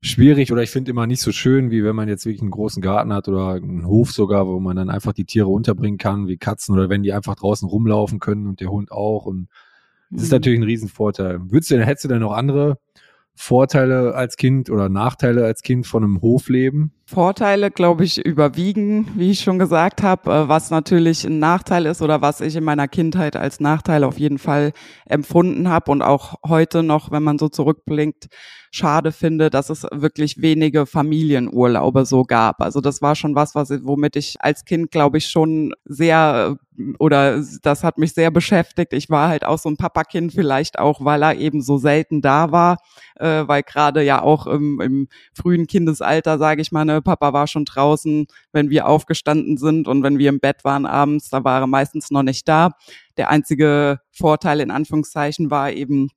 schwierig 0.00 0.50
oder 0.50 0.62
ich 0.62 0.70
finde 0.70 0.92
immer 0.92 1.06
nicht 1.06 1.20
so 1.20 1.32
schön, 1.32 1.70
wie 1.70 1.84
wenn 1.84 1.94
man 1.96 2.08
jetzt 2.08 2.24
wirklich 2.24 2.40
einen 2.40 2.50
großen 2.50 2.80
Garten 2.80 3.12
hat 3.12 3.28
oder 3.28 3.54
einen 3.54 3.86
Hof 3.86 4.12
sogar, 4.12 4.46
wo 4.46 4.58
man 4.58 4.76
dann 4.76 4.88
einfach 4.88 5.12
die 5.12 5.26
Tiere 5.26 5.48
unterbringen 5.48 5.98
kann, 5.98 6.26
wie 6.26 6.38
Katzen 6.38 6.74
oder 6.74 6.88
wenn 6.88 7.02
die 7.02 7.12
einfach 7.12 7.34
draußen 7.34 7.68
rumlaufen 7.68 8.20
können 8.20 8.46
und 8.46 8.60
der 8.60 8.70
Hund 8.70 8.92
auch 8.92 9.26
und 9.26 9.48
das 10.10 10.24
ist 10.24 10.28
mhm. 10.30 10.36
natürlich 10.36 10.58
ein 10.60 10.64
Riesenvorteil. 10.64 11.40
Würdest 11.50 11.70
du 11.70 11.76
denn, 11.76 11.84
hättest 11.84 12.04
du 12.04 12.08
denn 12.08 12.20
noch 12.20 12.32
andere 12.32 12.78
Vorteile 13.34 14.14
als 14.14 14.36
Kind 14.36 14.70
oder 14.70 14.88
Nachteile 14.88 15.44
als 15.44 15.62
Kind 15.62 15.86
von 15.86 16.04
einem 16.04 16.20
Hofleben? 16.20 16.92
Vorteile, 17.10 17.72
glaube 17.72 18.04
ich, 18.04 18.24
überwiegen, 18.24 19.08
wie 19.16 19.32
ich 19.32 19.40
schon 19.40 19.58
gesagt 19.58 20.00
habe. 20.04 20.30
Äh, 20.30 20.48
was 20.48 20.70
natürlich 20.70 21.24
ein 21.24 21.40
Nachteil 21.40 21.86
ist 21.86 22.02
oder 22.02 22.22
was 22.22 22.40
ich 22.40 22.54
in 22.54 22.62
meiner 22.62 22.86
Kindheit 22.86 23.34
als 23.34 23.58
Nachteil 23.58 24.04
auf 24.04 24.16
jeden 24.20 24.38
Fall 24.38 24.72
empfunden 25.06 25.68
habe 25.68 25.90
und 25.90 26.02
auch 26.02 26.36
heute 26.46 26.84
noch, 26.84 27.10
wenn 27.10 27.24
man 27.24 27.36
so 27.36 27.48
zurückblinkt, 27.48 28.28
schade 28.70 29.10
finde, 29.10 29.50
dass 29.50 29.70
es 29.70 29.82
wirklich 29.90 30.40
wenige 30.40 30.86
Familienurlaube 30.86 32.06
so 32.06 32.22
gab. 32.22 32.62
Also 32.62 32.80
das 32.80 33.02
war 33.02 33.16
schon 33.16 33.34
was, 33.34 33.56
was 33.56 33.70
womit 33.82 34.14
ich 34.14 34.36
als 34.38 34.64
Kind, 34.64 34.92
glaube 34.92 35.18
ich, 35.18 35.26
schon 35.26 35.74
sehr 35.84 36.56
oder 36.98 37.42
das 37.62 37.84
hat 37.84 37.98
mich 37.98 38.14
sehr 38.14 38.30
beschäftigt. 38.30 38.92
Ich 38.92 39.10
war 39.10 39.28
halt 39.28 39.44
auch 39.44 39.58
so 39.58 39.68
ein 39.68 39.76
Papakind 39.76 40.32
vielleicht 40.32 40.78
auch, 40.78 41.04
weil 41.04 41.22
er 41.22 41.34
eben 41.34 41.60
so 41.60 41.78
selten 41.78 42.22
da 42.22 42.52
war, 42.52 42.78
äh, 43.16 43.42
weil 43.46 43.62
gerade 43.62 44.02
ja 44.02 44.22
auch 44.22 44.46
im, 44.46 44.80
im 44.80 45.08
frühen 45.34 45.66
Kindesalter, 45.66 46.38
sage 46.38 46.62
ich 46.62 46.72
mal, 46.72 46.84
ne, 46.84 46.99
Papa 47.02 47.32
war 47.32 47.46
schon 47.46 47.64
draußen, 47.64 48.26
wenn 48.52 48.70
wir 48.70 48.86
aufgestanden 48.86 49.56
sind 49.56 49.88
und 49.88 50.02
wenn 50.02 50.18
wir 50.18 50.28
im 50.28 50.40
Bett 50.40 50.64
waren 50.64 50.86
abends, 50.86 51.30
da 51.30 51.44
war 51.44 51.60
er 51.60 51.66
meistens 51.66 52.10
noch 52.10 52.22
nicht 52.22 52.48
da. 52.48 52.70
Der 53.16 53.30
einzige 53.30 54.00
Vorteil 54.12 54.60
in 54.60 54.70
Anführungszeichen 54.70 55.50
war 55.50 55.72
eben, 55.72 56.08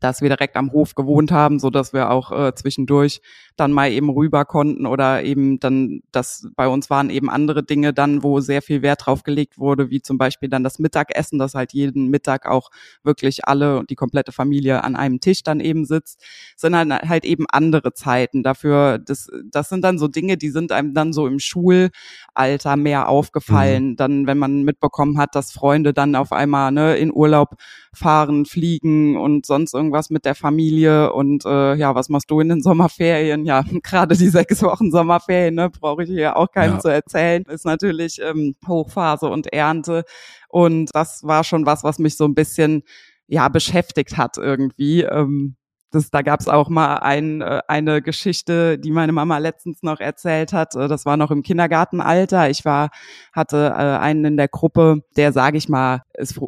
dass 0.00 0.22
wir 0.22 0.30
direkt 0.30 0.56
am 0.56 0.72
Hof 0.72 0.94
gewohnt 0.94 1.30
haben, 1.30 1.58
so 1.58 1.68
dass 1.68 1.92
wir 1.92 2.10
auch 2.10 2.32
äh, 2.32 2.54
zwischendurch 2.54 3.20
dann 3.56 3.70
mal 3.70 3.92
eben 3.92 4.08
rüber 4.08 4.46
konnten 4.46 4.86
oder 4.86 5.22
eben 5.22 5.60
dann, 5.60 6.00
das 6.10 6.48
bei 6.56 6.66
uns 6.68 6.88
waren 6.88 7.10
eben 7.10 7.28
andere 7.28 7.62
Dinge 7.62 7.92
dann, 7.92 8.22
wo 8.22 8.40
sehr 8.40 8.62
viel 8.62 8.80
Wert 8.80 9.04
drauf 9.04 9.24
gelegt 9.24 9.58
wurde, 9.58 9.90
wie 9.90 10.00
zum 10.00 10.16
Beispiel 10.16 10.48
dann 10.48 10.64
das 10.64 10.78
Mittagessen, 10.78 11.38
dass 11.38 11.54
halt 11.54 11.74
jeden 11.74 12.08
Mittag 12.08 12.46
auch 12.46 12.70
wirklich 13.02 13.46
alle 13.46 13.78
und 13.78 13.90
die 13.90 13.94
komplette 13.94 14.32
Familie 14.32 14.82
an 14.82 14.96
einem 14.96 15.20
Tisch 15.20 15.42
dann 15.42 15.60
eben 15.60 15.84
sitzt, 15.84 16.24
sind 16.56 16.74
halt, 16.74 16.90
halt 16.90 17.24
eben 17.26 17.44
andere 17.50 17.92
Zeiten 17.92 18.42
dafür. 18.42 18.98
Das, 18.98 19.28
das 19.50 19.68
sind 19.68 19.82
dann 19.82 19.98
so 19.98 20.08
Dinge, 20.08 20.38
die 20.38 20.50
sind 20.50 20.72
einem 20.72 20.94
dann 20.94 21.12
so 21.12 21.26
im 21.26 21.38
Schulalter 21.38 22.76
mehr 22.76 23.08
aufgefallen. 23.08 23.90
Mhm. 23.90 23.96
Dann, 23.96 24.26
wenn 24.26 24.38
man 24.38 24.62
mitbekommen 24.62 25.18
hat, 25.18 25.34
dass 25.34 25.52
Freunde 25.52 25.92
dann 25.92 26.16
auf 26.16 26.32
einmal 26.32 26.72
ne, 26.72 26.96
in 26.96 27.12
Urlaub 27.12 27.56
fahren, 27.92 28.46
fliegen 28.46 29.16
und 29.16 29.44
sonst 29.46 29.73
irgendwas 29.74 30.10
mit 30.10 30.24
der 30.24 30.34
Familie 30.34 31.12
und 31.12 31.44
äh, 31.44 31.74
ja, 31.74 31.94
was 31.94 32.08
machst 32.08 32.30
du 32.30 32.40
in 32.40 32.48
den 32.48 32.62
Sommerferien? 32.62 33.44
Ja, 33.44 33.62
gerade 33.82 34.16
die 34.16 34.28
sechs 34.28 34.62
Wochen 34.62 34.90
Sommerferien, 34.90 35.54
ne, 35.54 35.70
brauche 35.70 36.04
ich 36.04 36.08
hier 36.08 36.36
auch 36.36 36.50
keinem 36.50 36.74
ja. 36.74 36.80
zu 36.80 36.88
erzählen. 36.88 37.44
Ist 37.44 37.66
natürlich 37.66 38.20
ähm, 38.22 38.54
Hochphase 38.66 39.28
und 39.28 39.52
Ernte 39.52 40.04
und 40.48 40.90
das 40.94 41.22
war 41.24 41.44
schon 41.44 41.66
was, 41.66 41.84
was 41.84 41.98
mich 41.98 42.16
so 42.16 42.24
ein 42.24 42.34
bisschen 42.34 42.82
ja 43.26 43.48
beschäftigt 43.48 44.16
hat 44.16 44.38
irgendwie. 44.38 45.02
Ähm, 45.02 45.56
das, 45.94 46.10
da 46.10 46.22
gab 46.22 46.40
es 46.40 46.48
auch 46.48 46.68
mal 46.68 46.96
ein, 46.96 47.40
äh, 47.40 47.62
eine 47.68 48.02
Geschichte, 48.02 48.78
die 48.78 48.90
meine 48.90 49.12
Mama 49.12 49.38
letztens 49.38 49.82
noch 49.82 50.00
erzählt 50.00 50.52
hat. 50.52 50.74
Äh, 50.74 50.88
das 50.88 51.06
war 51.06 51.16
noch 51.16 51.30
im 51.30 51.42
Kindergartenalter. 51.42 52.50
Ich 52.50 52.64
war, 52.64 52.90
hatte 53.32 53.68
äh, 53.68 53.98
einen 53.98 54.24
in 54.24 54.36
der 54.36 54.48
Gruppe, 54.48 55.02
der, 55.16 55.32
sage 55.32 55.58
ich 55.58 55.68
mal, 55.68 56.02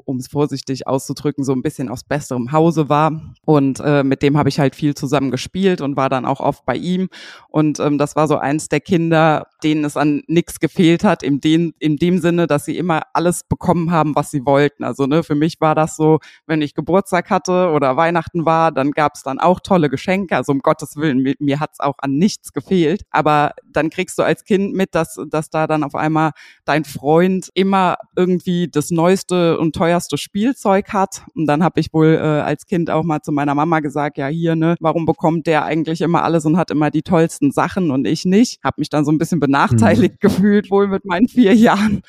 um 0.05 0.19
es 0.19 0.29
vorsichtig 0.29 0.87
auszudrücken, 0.87 1.45
so 1.45 1.53
ein 1.53 1.63
bisschen 1.63 1.89
aus 1.89 2.05
besserem 2.05 2.53
Hause 2.53 2.89
war. 2.89 3.35
Und 3.45 3.81
äh, 3.81 4.03
mit 4.03 4.23
dem 4.23 4.37
habe 4.37 4.49
ich 4.49 4.59
halt 4.59 4.75
viel 4.75 4.95
zusammen 4.95 5.31
gespielt 5.31 5.81
und 5.81 5.97
war 5.97 6.09
dann 6.09 6.25
auch 6.25 6.41
oft 6.41 6.65
bei 6.67 6.77
ihm. 6.77 7.09
Und 7.49 7.81
ähm, 7.81 7.99
das 7.99 8.17
war 8.17 8.29
so 8.29 8.39
eins 8.39 8.69
der 8.69 8.81
Kinder, 8.81 9.47
denen 9.63 9.85
es 9.85 9.97
an 9.97 10.23
nichts 10.27 10.61
gefehlt 10.61 11.05
hat, 11.05 11.23
in 11.23 11.41
dem, 11.41 11.75
in 11.79 11.97
dem 11.97 12.19
Sinne, 12.19 12.47
dass 12.47 12.65
sie 12.65 12.77
immer 12.77 13.03
alles 13.13 13.45
bekommen 13.45 13.91
haben, 13.91 14.15
was 14.15 14.31
sie 14.31 14.45
wollten. 14.45 14.85
Also 14.85 15.07
ne, 15.07 15.23
für 15.23 15.35
mich 15.35 15.61
war 15.61 15.75
das 15.75 15.97
so, 15.97 16.19
wenn 16.47 16.63
ich 16.63 16.75
Geburtstag 16.75 17.31
hatte 17.31 17.71
oder 17.71 17.97
Weihnachten 17.97 18.45
war, 18.45 18.73
dann 18.73 18.91
gab 18.93 19.15
es 19.15 19.23
dann 19.23 19.36
auch 19.39 19.61
tolle 19.61 19.89
Geschenke. 19.89 20.37
Also 20.37 20.53
um 20.53 20.61
Gottes 20.61 20.97
Willen, 20.97 21.19
mir, 21.19 21.35
mir 21.39 21.61
hat 21.61 21.71
es 21.75 21.81
auch 21.81 21.97
an 21.99 22.13
nichts 22.17 22.53
gefehlt. 22.53 23.03
Aber 23.11 23.53
dann 23.65 23.91
kriegst 23.91 24.19
du 24.19 24.23
als 24.23 24.45
Kind 24.45 24.75
mit, 24.75 24.95
dass, 24.95 25.19
dass 25.29 25.51
da 25.51 25.67
dann 25.67 25.85
auf 25.85 25.95
einmal 25.95 26.31
dein 26.65 26.85
Freund 26.85 27.51
immer 27.55 27.97
irgendwie 28.17 28.69
das 28.69 28.91
Neueste 28.91 29.59
und 29.59 29.75
teuerste 29.75 30.19
Spielzeug 30.19 30.93
hat. 30.93 31.23
Und 31.35 31.47
dann 31.47 31.63
habe 31.63 31.81
ich 31.81 31.93
wohl 31.93 32.15
äh, 32.15 32.19
als 32.19 32.67
Kind 32.67 32.91
auch 32.91 33.05
mal 33.05 33.23
zu 33.23 33.33
meiner 33.33 33.55
Mama 33.55 33.81
gesagt, 33.81 34.19
ja 34.19 34.27
hier, 34.27 34.57
ne, 34.57 34.77
warum 34.81 35.07
bekommt 35.07 35.47
der 35.47 35.65
eigentlich 35.65 36.01
immer 36.01 36.23
alles 36.23 36.45
und 36.45 36.57
hat 36.57 36.71
immer 36.71 36.91
die 36.91 37.03
tollsten 37.03 37.51
Sachen 37.51 37.91
und 37.91 38.07
ich 38.07 38.25
nicht? 38.25 38.63
Habe 38.65 38.77
mich 38.79 38.91
dann 38.91 39.05
so 39.05 39.13
ein 39.13 39.19
bisschen 39.19 39.41
benachteiligt 39.41 40.15
mhm. 40.15 40.19
gefühlt, 40.21 40.71
wohl 40.71 40.89
mit 40.89 41.05
meinen 41.05 41.29
vier 41.29 41.55
Jahren. 41.55 42.03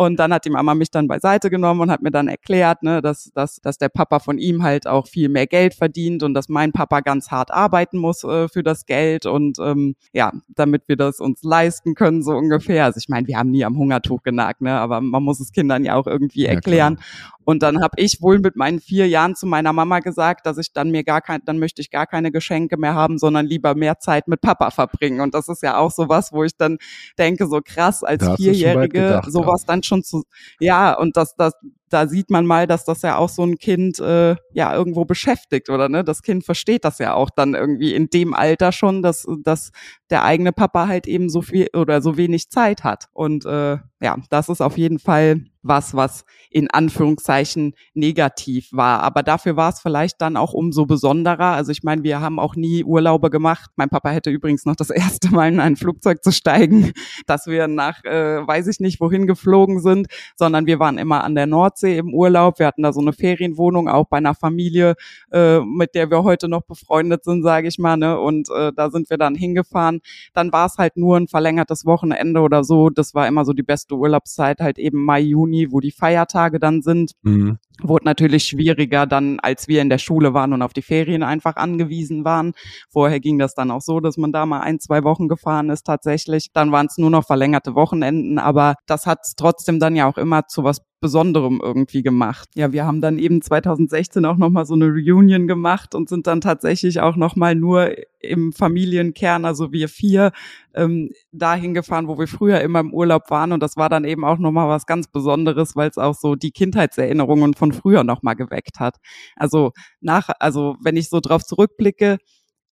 Und 0.00 0.16
dann 0.16 0.32
hat 0.32 0.46
die 0.46 0.50
Mama 0.50 0.74
mich 0.74 0.90
dann 0.90 1.08
beiseite 1.08 1.50
genommen 1.50 1.82
und 1.82 1.90
hat 1.90 2.00
mir 2.00 2.10
dann 2.10 2.26
erklärt, 2.26 2.82
ne, 2.82 3.02
dass, 3.02 3.30
dass, 3.34 3.56
dass 3.56 3.76
der 3.76 3.90
Papa 3.90 4.18
von 4.18 4.38
ihm 4.38 4.62
halt 4.62 4.86
auch 4.86 5.06
viel 5.06 5.28
mehr 5.28 5.46
Geld 5.46 5.74
verdient 5.74 6.22
und 6.22 6.32
dass 6.32 6.48
mein 6.48 6.72
Papa 6.72 7.00
ganz 7.00 7.30
hart 7.30 7.50
arbeiten 7.50 7.98
muss 7.98 8.24
äh, 8.24 8.48
für 8.48 8.62
das 8.62 8.86
Geld 8.86 9.26
und 9.26 9.58
ähm, 9.58 9.96
ja, 10.14 10.32
damit 10.48 10.84
wir 10.86 10.96
das 10.96 11.20
uns 11.20 11.42
leisten 11.42 11.94
können, 11.94 12.22
so 12.22 12.32
ungefähr. 12.32 12.86
Also 12.86 12.96
ich 12.96 13.10
meine, 13.10 13.26
wir 13.26 13.36
haben 13.36 13.50
nie 13.50 13.62
am 13.62 13.76
Hungertuch 13.76 14.22
genagt, 14.22 14.62
ne, 14.62 14.72
aber 14.72 15.02
man 15.02 15.22
muss 15.22 15.38
es 15.38 15.52
Kindern 15.52 15.84
ja 15.84 15.96
auch 15.96 16.06
irgendwie 16.06 16.46
erklären. 16.46 16.96
Ja, 16.98 17.36
und 17.50 17.64
dann 17.64 17.82
habe 17.82 17.94
ich 17.96 18.22
wohl 18.22 18.38
mit 18.38 18.54
meinen 18.54 18.78
vier 18.78 19.08
Jahren 19.08 19.34
zu 19.34 19.44
meiner 19.44 19.72
Mama 19.72 19.98
gesagt, 19.98 20.46
dass 20.46 20.56
ich 20.56 20.72
dann 20.72 20.92
mir 20.92 21.02
gar 21.02 21.20
kein, 21.20 21.40
dann 21.44 21.58
möchte 21.58 21.82
ich 21.82 21.90
gar 21.90 22.06
keine 22.06 22.30
Geschenke 22.30 22.76
mehr 22.76 22.94
haben, 22.94 23.18
sondern 23.18 23.44
lieber 23.44 23.74
mehr 23.74 23.98
Zeit 23.98 24.28
mit 24.28 24.40
Papa 24.40 24.70
verbringen. 24.70 25.20
Und 25.20 25.34
das 25.34 25.48
ist 25.48 25.60
ja 25.64 25.76
auch 25.76 25.90
sowas, 25.90 26.32
wo 26.32 26.44
ich 26.44 26.56
dann 26.56 26.78
denke, 27.18 27.48
so 27.48 27.60
krass 27.64 28.04
als 28.04 28.24
Vierjährige 28.36 28.88
gedacht, 28.88 29.32
sowas 29.32 29.62
ja. 29.62 29.66
dann 29.66 29.82
schon 29.82 30.04
zu, 30.04 30.22
ja, 30.60 30.96
und 30.96 31.16
das, 31.16 31.34
das, 31.34 31.54
da 31.90 32.06
sieht 32.06 32.30
man 32.30 32.46
mal, 32.46 32.66
dass 32.66 32.84
das 32.84 33.02
ja 33.02 33.16
auch 33.16 33.28
so 33.28 33.42
ein 33.42 33.58
Kind 33.58 33.98
äh, 33.98 34.36
ja 34.52 34.74
irgendwo 34.74 35.04
beschäftigt 35.04 35.68
oder 35.68 35.88
ne? 35.88 36.04
Das 36.04 36.22
Kind 36.22 36.44
versteht 36.44 36.84
das 36.84 36.98
ja 36.98 37.14
auch 37.14 37.30
dann 37.30 37.54
irgendwie 37.54 37.94
in 37.94 38.08
dem 38.08 38.34
Alter 38.34 38.72
schon, 38.72 39.02
dass 39.02 39.26
dass 39.42 39.70
der 40.10 40.24
eigene 40.24 40.52
Papa 40.52 40.88
halt 40.88 41.06
eben 41.06 41.28
so 41.28 41.42
viel 41.42 41.68
oder 41.74 42.02
so 42.02 42.16
wenig 42.16 42.50
Zeit 42.50 42.84
hat. 42.84 43.08
Und 43.12 43.44
äh, 43.44 43.78
ja, 44.02 44.16
das 44.30 44.48
ist 44.48 44.60
auf 44.60 44.78
jeden 44.78 44.98
Fall 44.98 45.44
was, 45.62 45.94
was 45.94 46.24
in 46.48 46.70
Anführungszeichen 46.70 47.74
negativ 47.94 48.68
war. 48.72 49.02
Aber 49.02 49.22
dafür 49.22 49.56
war 49.56 49.70
es 49.70 49.80
vielleicht 49.80 50.20
dann 50.20 50.36
auch 50.36 50.52
umso 50.52 50.86
besonderer. 50.86 51.52
Also 51.52 51.70
ich 51.70 51.82
meine, 51.82 52.02
wir 52.02 52.20
haben 52.20 52.38
auch 52.38 52.56
nie 52.56 52.82
Urlaube 52.82 53.30
gemacht. 53.30 53.70
Mein 53.76 53.90
Papa 53.90 54.10
hätte 54.10 54.30
übrigens 54.30 54.64
noch 54.64 54.76
das 54.76 54.90
erste 54.90 55.30
Mal 55.30 55.52
in 55.52 55.60
ein 55.60 55.76
Flugzeug 55.76 56.24
zu 56.24 56.32
steigen, 56.32 56.92
dass 57.26 57.46
wir 57.46 57.68
nach, 57.68 58.02
äh, 58.04 58.46
weiß 58.46 58.68
ich 58.68 58.80
nicht, 58.80 59.00
wohin 59.00 59.26
geflogen 59.26 59.80
sind, 59.80 60.06
sondern 60.36 60.66
wir 60.66 60.78
waren 60.78 60.98
immer 60.98 61.22
an 61.22 61.34
der 61.34 61.46
Nordsee 61.46 61.79
im 61.88 62.14
Urlaub. 62.14 62.58
Wir 62.58 62.66
hatten 62.66 62.82
da 62.82 62.92
so 62.92 63.00
eine 63.00 63.12
Ferienwohnung, 63.12 63.88
auch 63.88 64.06
bei 64.08 64.16
einer 64.18 64.34
Familie, 64.34 64.94
äh, 65.32 65.60
mit 65.60 65.94
der 65.94 66.10
wir 66.10 66.22
heute 66.24 66.48
noch 66.48 66.62
befreundet 66.62 67.24
sind, 67.24 67.42
sage 67.42 67.68
ich 67.68 67.78
mal. 67.78 67.96
Ne? 67.96 68.18
Und 68.18 68.48
äh, 68.56 68.72
da 68.74 68.90
sind 68.90 69.10
wir 69.10 69.18
dann 69.18 69.34
hingefahren. 69.34 70.00
Dann 70.32 70.52
war 70.52 70.66
es 70.66 70.78
halt 70.78 70.96
nur 70.96 71.16
ein 71.16 71.28
verlängertes 71.28 71.84
Wochenende 71.84 72.40
oder 72.40 72.64
so. 72.64 72.88
Das 72.88 73.14
war 73.14 73.28
immer 73.28 73.44
so 73.44 73.52
die 73.52 73.62
beste 73.62 73.94
Urlaubszeit, 73.94 74.60
halt 74.60 74.78
eben 74.78 75.04
Mai, 75.04 75.20
Juni 75.20 75.50
Juni, 75.50 75.72
wo 75.72 75.80
die 75.80 75.90
Feiertage 75.90 76.58
dann 76.58 76.82
sind. 76.82 77.12
Mhm. 77.22 77.58
Wurde 77.82 78.04
natürlich 78.04 78.44
schwieriger 78.44 79.06
dann, 79.06 79.40
als 79.40 79.68
wir 79.68 79.82
in 79.82 79.88
der 79.88 79.98
Schule 79.98 80.34
waren 80.34 80.52
und 80.52 80.62
auf 80.62 80.72
die 80.72 80.82
Ferien 80.82 81.22
einfach 81.22 81.56
angewiesen 81.56 82.24
waren. 82.24 82.52
Vorher 82.90 83.20
ging 83.20 83.38
das 83.38 83.54
dann 83.54 83.70
auch 83.70 83.80
so, 83.80 84.00
dass 84.00 84.16
man 84.16 84.32
da 84.32 84.46
mal 84.46 84.60
ein, 84.60 84.80
zwei 84.80 85.04
Wochen 85.04 85.28
gefahren 85.28 85.70
ist 85.70 85.84
tatsächlich. 85.84 86.48
Dann 86.52 86.72
waren 86.72 86.86
es 86.86 86.98
nur 86.98 87.10
noch 87.10 87.26
verlängerte 87.26 87.74
Wochenenden, 87.74 88.38
aber 88.38 88.74
das 88.86 89.06
hat 89.06 89.20
trotzdem 89.36 89.78
dann 89.78 89.96
ja 89.96 90.06
auch 90.08 90.18
immer 90.18 90.46
zu 90.46 90.64
was 90.64 90.80
Besonderem 91.02 91.62
irgendwie 91.62 92.02
gemacht. 92.02 92.50
Ja, 92.54 92.72
wir 92.72 92.84
haben 92.84 93.00
dann 93.00 93.18
eben 93.18 93.40
2016 93.40 94.26
auch 94.26 94.36
nochmal 94.36 94.66
so 94.66 94.74
eine 94.74 94.84
Reunion 94.84 95.48
gemacht 95.48 95.94
und 95.94 96.10
sind 96.10 96.26
dann 96.26 96.42
tatsächlich 96.42 97.00
auch 97.00 97.16
nochmal 97.16 97.54
nur 97.54 97.94
im 98.20 98.52
Familienkern, 98.52 99.44
also 99.44 99.72
wir 99.72 99.88
vier, 99.88 100.32
ähm, 100.74 101.10
dahin 101.32 101.74
gefahren, 101.74 102.08
wo 102.08 102.18
wir 102.18 102.28
früher 102.28 102.60
immer 102.60 102.80
im 102.80 102.92
Urlaub 102.92 103.30
waren. 103.30 103.52
Und 103.52 103.62
das 103.62 103.76
war 103.76 103.88
dann 103.88 104.04
eben 104.04 104.24
auch 104.24 104.38
nochmal 104.38 104.68
was 104.68 104.86
ganz 104.86 105.08
Besonderes, 105.08 105.76
weil 105.76 105.90
es 105.90 105.98
auch 105.98 106.14
so 106.14 106.34
die 106.36 106.52
Kindheitserinnerungen 106.52 107.54
von 107.54 107.72
früher 107.72 108.04
nochmal 108.04 108.36
geweckt 108.36 108.80
hat. 108.80 108.96
Also 109.36 109.72
nach, 110.00 110.30
also 110.38 110.76
wenn 110.82 110.96
ich 110.96 111.08
so 111.08 111.20
drauf 111.20 111.44
zurückblicke, 111.44 112.18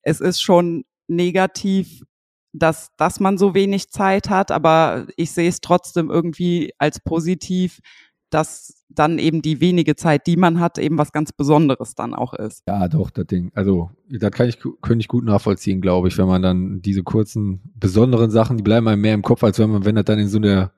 es 0.02 0.20
ist 0.20 0.40
schon 0.40 0.84
negativ, 1.08 2.02
dass, 2.52 2.90
dass 2.96 3.18
man 3.20 3.36
so 3.36 3.54
wenig 3.54 3.90
Zeit 3.90 4.30
hat, 4.30 4.50
aber 4.52 5.06
ich 5.16 5.32
sehe 5.32 5.48
es 5.48 5.60
trotzdem 5.60 6.10
irgendwie 6.10 6.72
als 6.78 7.00
positiv, 7.00 7.80
dass 8.34 8.84
dann 8.88 9.18
eben 9.18 9.42
die 9.42 9.60
wenige 9.60 9.94
Zeit, 9.94 10.26
die 10.26 10.36
man 10.36 10.58
hat, 10.58 10.78
eben 10.78 10.98
was 10.98 11.12
ganz 11.12 11.32
Besonderes 11.32 11.94
dann 11.94 12.14
auch 12.14 12.34
ist. 12.34 12.62
Ja, 12.66 12.88
doch, 12.88 13.10
das 13.10 13.26
Ding. 13.26 13.52
Also, 13.54 13.90
das 14.10 14.32
kann 14.32 14.48
ich, 14.48 14.58
könnte 14.58 15.00
ich 15.00 15.08
gut 15.08 15.24
nachvollziehen, 15.24 15.80
glaube 15.80 16.08
ich, 16.08 16.18
wenn 16.18 16.26
man 16.26 16.42
dann 16.42 16.82
diese 16.82 17.04
kurzen, 17.04 17.60
besonderen 17.76 18.30
Sachen, 18.30 18.56
die 18.56 18.64
bleiben 18.64 18.88
einem 18.88 19.02
mehr 19.02 19.14
im 19.14 19.22
Kopf, 19.22 19.44
als 19.44 19.58
wenn 19.60 19.70
man, 19.70 19.84
wenn 19.84 19.94
das 19.94 20.04
dann 20.04 20.18
in 20.18 20.28
so 20.28 20.38
einer 20.38 20.72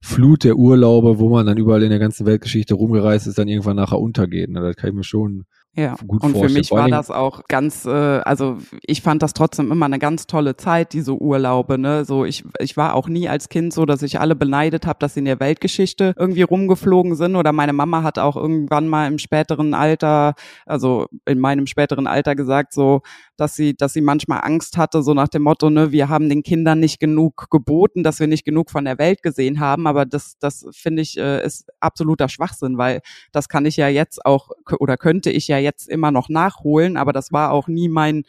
Flut 0.00 0.44
der 0.44 0.56
Urlaube, 0.56 1.18
wo 1.18 1.30
man 1.30 1.46
dann 1.46 1.56
überall 1.56 1.82
in 1.82 1.90
der 1.90 1.98
ganzen 1.98 2.26
Weltgeschichte 2.26 2.74
rumgereist 2.74 3.26
ist, 3.26 3.38
dann 3.38 3.48
irgendwann 3.48 3.76
nachher 3.76 3.98
untergeht. 3.98 4.50
Ne? 4.50 4.60
Das 4.60 4.76
kann 4.76 4.90
ich 4.90 4.96
mir 4.96 5.04
schon 5.04 5.46
ja, 5.78 5.94
gut 6.04 6.24
und 6.24 6.36
für 6.36 6.48
mich 6.48 6.72
war 6.72 6.88
das 6.88 7.08
auch 7.08 7.46
ganz, 7.46 7.84
äh, 7.84 7.90
also 7.90 8.58
ich 8.82 9.00
fand 9.00 9.22
das 9.22 9.32
trotzdem 9.32 9.70
immer 9.70 9.86
eine 9.86 10.00
ganz 10.00 10.26
tolle 10.26 10.56
Zeit, 10.56 10.92
diese 10.92 11.14
Urlaube. 11.14 11.78
Ne? 11.78 12.04
So 12.04 12.24
ich, 12.24 12.44
ich 12.58 12.76
war 12.76 12.94
auch 12.94 13.06
nie 13.06 13.28
als 13.28 13.48
Kind 13.48 13.72
so, 13.72 13.86
dass 13.86 14.02
ich 14.02 14.18
alle 14.18 14.34
beneidet 14.34 14.86
habe, 14.86 14.98
dass 14.98 15.14
sie 15.14 15.20
in 15.20 15.26
der 15.26 15.38
Weltgeschichte 15.38 16.14
irgendwie 16.18 16.42
rumgeflogen 16.42 17.14
sind. 17.14 17.36
Oder 17.36 17.52
meine 17.52 17.72
Mama 17.72 18.02
hat 18.02 18.18
auch 18.18 18.34
irgendwann 18.34 18.88
mal 18.88 19.06
im 19.06 19.18
späteren 19.18 19.72
Alter, 19.72 20.34
also 20.66 21.06
in 21.26 21.38
meinem 21.38 21.68
späteren 21.68 22.08
Alter 22.08 22.34
gesagt, 22.34 22.72
so, 22.72 23.02
dass 23.36 23.54
sie, 23.54 23.76
dass 23.76 23.92
sie 23.92 24.00
manchmal 24.00 24.40
Angst 24.42 24.76
hatte, 24.76 25.04
so 25.04 25.14
nach 25.14 25.28
dem 25.28 25.42
Motto, 25.42 25.70
ne, 25.70 25.92
wir 25.92 26.08
haben 26.08 26.28
den 26.28 26.42
Kindern 26.42 26.80
nicht 26.80 26.98
genug 26.98 27.46
geboten, 27.50 28.02
dass 28.02 28.18
wir 28.18 28.26
nicht 28.26 28.44
genug 28.44 28.72
von 28.72 28.84
der 28.84 28.98
Welt 28.98 29.22
gesehen 29.22 29.60
haben. 29.60 29.86
Aber 29.86 30.06
das, 30.06 30.38
das 30.40 30.66
finde 30.72 31.02
ich, 31.02 31.16
äh, 31.18 31.46
ist 31.46 31.68
absoluter 31.78 32.28
Schwachsinn, 32.28 32.78
weil 32.78 33.00
das 33.30 33.48
kann 33.48 33.64
ich 33.64 33.76
ja 33.76 33.86
jetzt 33.86 34.26
auch 34.26 34.50
oder 34.80 34.96
könnte 34.96 35.30
ich 35.30 35.46
ja 35.46 35.58
jetzt 35.58 35.67
immer 35.86 36.10
noch 36.10 36.28
nachholen, 36.28 36.96
aber 36.96 37.12
das 37.12 37.32
war 37.32 37.52
auch 37.52 37.68
nie 37.68 37.88
mein 37.88 38.24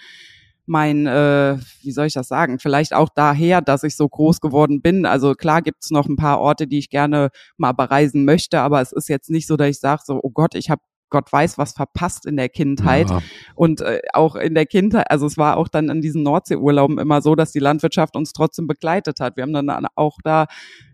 mein, 0.70 1.08
äh, 1.08 1.58
wie 1.82 1.92
soll 1.92 2.06
ich 2.06 2.14
das 2.14 2.28
sagen, 2.28 2.60
vielleicht 2.60 2.94
auch 2.94 3.10
daher, 3.10 3.60
dass 3.60 3.84
ich 3.84 3.96
so 3.96 4.08
groß 4.08 4.40
geworden 4.40 4.82
bin. 4.82 5.08
Also 5.08 5.34
klar 5.34 5.64
gibt's 5.64 5.90
noch 5.90 6.08
ein 6.08 6.16
paar 6.16 6.40
Orte, 6.40 6.68
die 6.68 6.78
ich 6.78 6.90
gerne 6.92 7.32
mal 7.58 7.72
bereisen 7.72 8.24
möchte, 8.24 8.60
aber 8.60 8.80
es 8.80 8.92
ist 8.92 9.10
jetzt 9.10 9.32
nicht 9.32 9.48
so, 9.48 9.58
dass 9.58 9.70
ich 9.70 9.80
sage, 9.80 10.04
so, 10.06 10.20
oh 10.22 10.30
Gott, 10.30 10.54
ich 10.54 10.70
habe 10.70 10.82
Gott 11.10 11.32
weiß 11.32 11.58
was 11.58 11.74
verpasst 11.74 12.26
in 12.26 12.38
der 12.38 12.50
Kindheit. 12.50 13.10
Ja. 13.10 13.22
Und 13.56 13.82
äh, 13.82 14.02
auch 14.14 14.36
in 14.36 14.56
der 14.56 14.66
Kindheit, 14.66 15.10
also 15.10 15.26
es 15.26 15.38
war 15.38 15.58
auch 15.58 15.68
dann 15.68 15.90
in 15.90 16.02
diesen 16.02 16.24
Nordseeurlauben 16.24 17.00
immer 17.00 17.22
so, 17.22 17.36
dass 17.36 17.52
die 17.52 17.60
Landwirtschaft 17.60 18.16
uns 18.16 18.34
trotzdem 18.34 18.68
begleitet 18.68 19.20
hat. 19.20 19.36
Wir 19.36 19.44
haben 19.44 19.54
dann 19.54 19.88
auch 19.96 20.18
da 20.24 20.48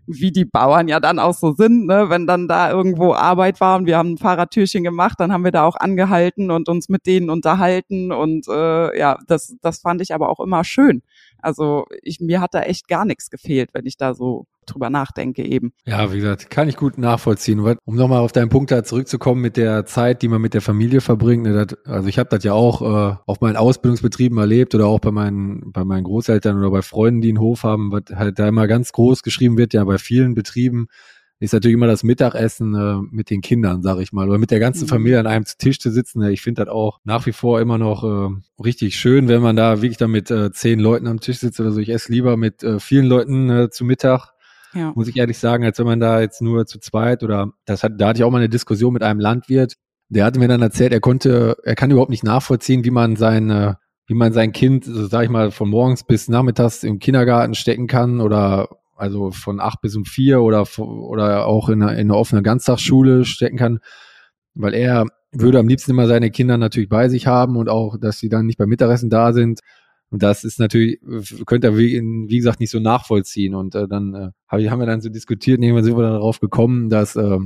wie 0.06 0.30
die 0.30 0.44
Bauern 0.44 0.88
ja 0.88 1.00
dann 1.00 1.18
auch 1.18 1.34
so 1.34 1.52
sind, 1.52 1.86
ne? 1.86 2.08
wenn 2.08 2.26
dann 2.26 2.46
da 2.46 2.70
irgendwo 2.70 3.12
Arbeit 3.12 3.60
war 3.60 3.76
und 3.76 3.86
wir 3.86 3.98
haben 3.98 4.12
ein 4.12 4.18
Fahrradtürchen 4.18 4.84
gemacht, 4.84 5.18
dann 5.18 5.32
haben 5.32 5.44
wir 5.44 5.50
da 5.50 5.64
auch 5.64 5.76
angehalten 5.76 6.50
und 6.50 6.68
uns 6.68 6.88
mit 6.88 7.06
denen 7.06 7.28
unterhalten 7.28 8.12
und 8.12 8.46
äh, 8.48 8.98
ja, 8.98 9.18
das, 9.26 9.56
das 9.60 9.80
fand 9.80 10.00
ich 10.00 10.14
aber 10.14 10.28
auch 10.28 10.40
immer 10.40 10.62
schön. 10.62 11.02
Also 11.38 11.86
ich, 12.02 12.20
mir 12.20 12.40
hat 12.40 12.54
da 12.54 12.62
echt 12.62 12.88
gar 12.88 13.04
nichts 13.04 13.30
gefehlt, 13.30 13.70
wenn 13.72 13.86
ich 13.86 13.96
da 13.96 14.14
so 14.14 14.46
drüber 14.66 14.90
nachdenke 14.90 15.44
eben. 15.44 15.72
Ja, 15.84 16.12
wie 16.12 16.16
gesagt, 16.16 16.50
kann 16.50 16.68
ich 16.68 16.76
gut 16.76 16.98
nachvollziehen. 16.98 17.60
Um 17.84 17.96
nochmal 17.96 18.20
auf 18.20 18.32
deinen 18.32 18.48
Punkt 18.48 18.70
da 18.70 18.84
zurückzukommen 18.84 19.40
mit 19.40 19.56
der 19.56 19.86
Zeit, 19.86 20.22
die 20.22 20.28
man 20.28 20.40
mit 20.40 20.54
der 20.54 20.60
Familie 20.60 21.00
verbringt. 21.00 21.44
Ne, 21.44 21.66
das, 21.66 21.78
also 21.86 22.08
ich 22.08 22.18
habe 22.18 22.28
das 22.30 22.44
ja 22.44 22.52
auch 22.52 22.82
äh, 22.82 23.16
auf 23.26 23.40
meinen 23.40 23.56
Ausbildungsbetrieben 23.56 24.38
erlebt 24.38 24.74
oder 24.74 24.86
auch 24.86 25.00
bei 25.00 25.10
meinen, 25.10 25.72
bei 25.72 25.84
meinen 25.84 26.04
Großeltern 26.04 26.58
oder 26.58 26.70
bei 26.70 26.82
Freunden, 26.82 27.20
die 27.20 27.28
einen 27.28 27.40
Hof 27.40 27.62
haben, 27.62 27.92
was 27.92 28.02
halt 28.14 28.38
da 28.38 28.48
immer 28.48 28.66
ganz 28.66 28.92
groß 28.92 29.22
geschrieben 29.22 29.56
wird, 29.56 29.74
ja 29.74 29.84
bei 29.84 29.98
vielen 29.98 30.34
Betrieben 30.34 30.88
ist 31.38 31.52
natürlich 31.52 31.74
immer 31.74 31.86
das 31.86 32.02
Mittagessen 32.02 32.74
äh, 32.74 32.96
mit 33.10 33.28
den 33.28 33.42
Kindern, 33.42 33.82
sag 33.82 33.98
ich 33.98 34.12
mal, 34.12 34.28
oder 34.28 34.38
mit 34.38 34.50
der 34.50 34.58
ganzen 34.58 34.84
mhm. 34.84 34.88
Familie 34.88 35.20
an 35.20 35.26
einem 35.26 35.44
Tisch 35.44 35.78
zu 35.78 35.90
sitzen. 35.90 36.22
Ich 36.22 36.40
finde 36.40 36.64
das 36.64 36.72
auch 36.72 37.00
nach 37.04 37.26
wie 37.26 37.32
vor 37.32 37.60
immer 37.60 37.76
noch 37.76 38.04
äh, 38.04 38.62
richtig 38.62 38.96
schön, 38.96 39.28
wenn 39.28 39.42
man 39.42 39.56
da 39.56 39.82
wirklich 39.82 39.98
dann 39.98 40.10
mit 40.10 40.30
äh, 40.30 40.50
zehn 40.52 40.80
Leuten 40.80 41.06
am 41.06 41.20
Tisch 41.20 41.38
sitzt 41.38 41.60
oder 41.60 41.72
so. 41.72 41.80
Ich 41.80 41.90
esse 41.90 42.10
lieber 42.10 42.36
mit 42.36 42.62
äh, 42.62 42.80
vielen 42.80 43.06
Leuten 43.06 43.50
äh, 43.50 43.70
zu 43.70 43.84
Mittag, 43.84 44.32
ja. 44.76 44.92
muss 44.94 45.08
ich 45.08 45.16
ehrlich 45.16 45.38
sagen, 45.38 45.64
als 45.64 45.78
wenn 45.78 45.86
man 45.86 46.00
da 46.00 46.20
jetzt 46.20 46.42
nur 46.42 46.66
zu 46.66 46.78
zweit 46.78 47.22
oder 47.22 47.52
das 47.64 47.82
hat, 47.82 47.92
da 47.98 48.08
hatte 48.08 48.18
ich 48.18 48.24
auch 48.24 48.30
mal 48.30 48.38
eine 48.38 48.48
Diskussion 48.48 48.92
mit 48.92 49.02
einem 49.02 49.20
Landwirt, 49.20 49.74
der 50.08 50.24
hatte 50.24 50.38
mir 50.38 50.48
dann 50.48 50.62
erzählt, 50.62 50.92
er 50.92 51.00
konnte, 51.00 51.56
er 51.64 51.74
kann 51.74 51.90
überhaupt 51.90 52.10
nicht 52.10 52.24
nachvollziehen, 52.24 52.84
wie 52.84 52.90
man 52.90 53.16
sein, 53.16 53.76
wie 54.06 54.14
man 54.14 54.32
sein 54.32 54.52
Kind, 54.52 54.84
so 54.84 55.06
sag 55.06 55.24
ich 55.24 55.30
mal, 55.30 55.50
von 55.50 55.68
morgens 55.68 56.04
bis 56.04 56.28
nachmittags 56.28 56.84
im 56.84 56.98
Kindergarten 57.00 57.54
stecken 57.54 57.88
kann 57.88 58.20
oder 58.20 58.68
also 58.96 59.30
von 59.30 59.60
acht 59.60 59.80
bis 59.82 59.94
um 59.96 60.04
vier 60.04 60.42
oder, 60.42 60.66
oder 60.78 61.46
auch 61.46 61.68
in 61.68 61.82
eine, 61.82 61.92
in 61.92 62.08
eine 62.08 62.16
offene 62.16 62.42
Ganztagsschule 62.42 63.24
stecken 63.24 63.56
kann, 63.56 63.80
weil 64.54 64.74
er 64.74 65.06
würde 65.32 65.58
am 65.58 65.68
liebsten 65.68 65.90
immer 65.90 66.06
seine 66.06 66.30
Kinder 66.30 66.56
natürlich 66.56 66.88
bei 66.88 67.08
sich 67.08 67.26
haben 67.26 67.56
und 67.56 67.68
auch, 67.68 67.98
dass 68.00 68.18
sie 68.18 68.28
dann 68.28 68.46
nicht 68.46 68.58
beim 68.58 68.68
Mittagessen 68.68 69.10
da 69.10 69.32
sind. 69.32 69.60
Und 70.10 70.22
das 70.22 70.44
ist 70.44 70.60
natürlich, 70.60 71.00
könnte 71.46 71.68
er, 71.68 71.76
wie, 71.76 72.00
wie 72.00 72.36
gesagt, 72.36 72.60
nicht 72.60 72.70
so 72.70 72.78
nachvollziehen. 72.78 73.54
Und 73.54 73.74
äh, 73.74 73.88
dann 73.88 74.14
äh, 74.14 74.30
haben 74.68 74.80
wir 74.80 74.86
dann 74.86 75.00
so 75.00 75.08
diskutiert 75.08 75.60
irgendwann 75.60 75.84
sind 75.84 75.96
wir 75.96 76.02
dann 76.02 76.12
darauf 76.12 76.40
gekommen, 76.40 76.88
dass, 76.88 77.16
äh, 77.16 77.38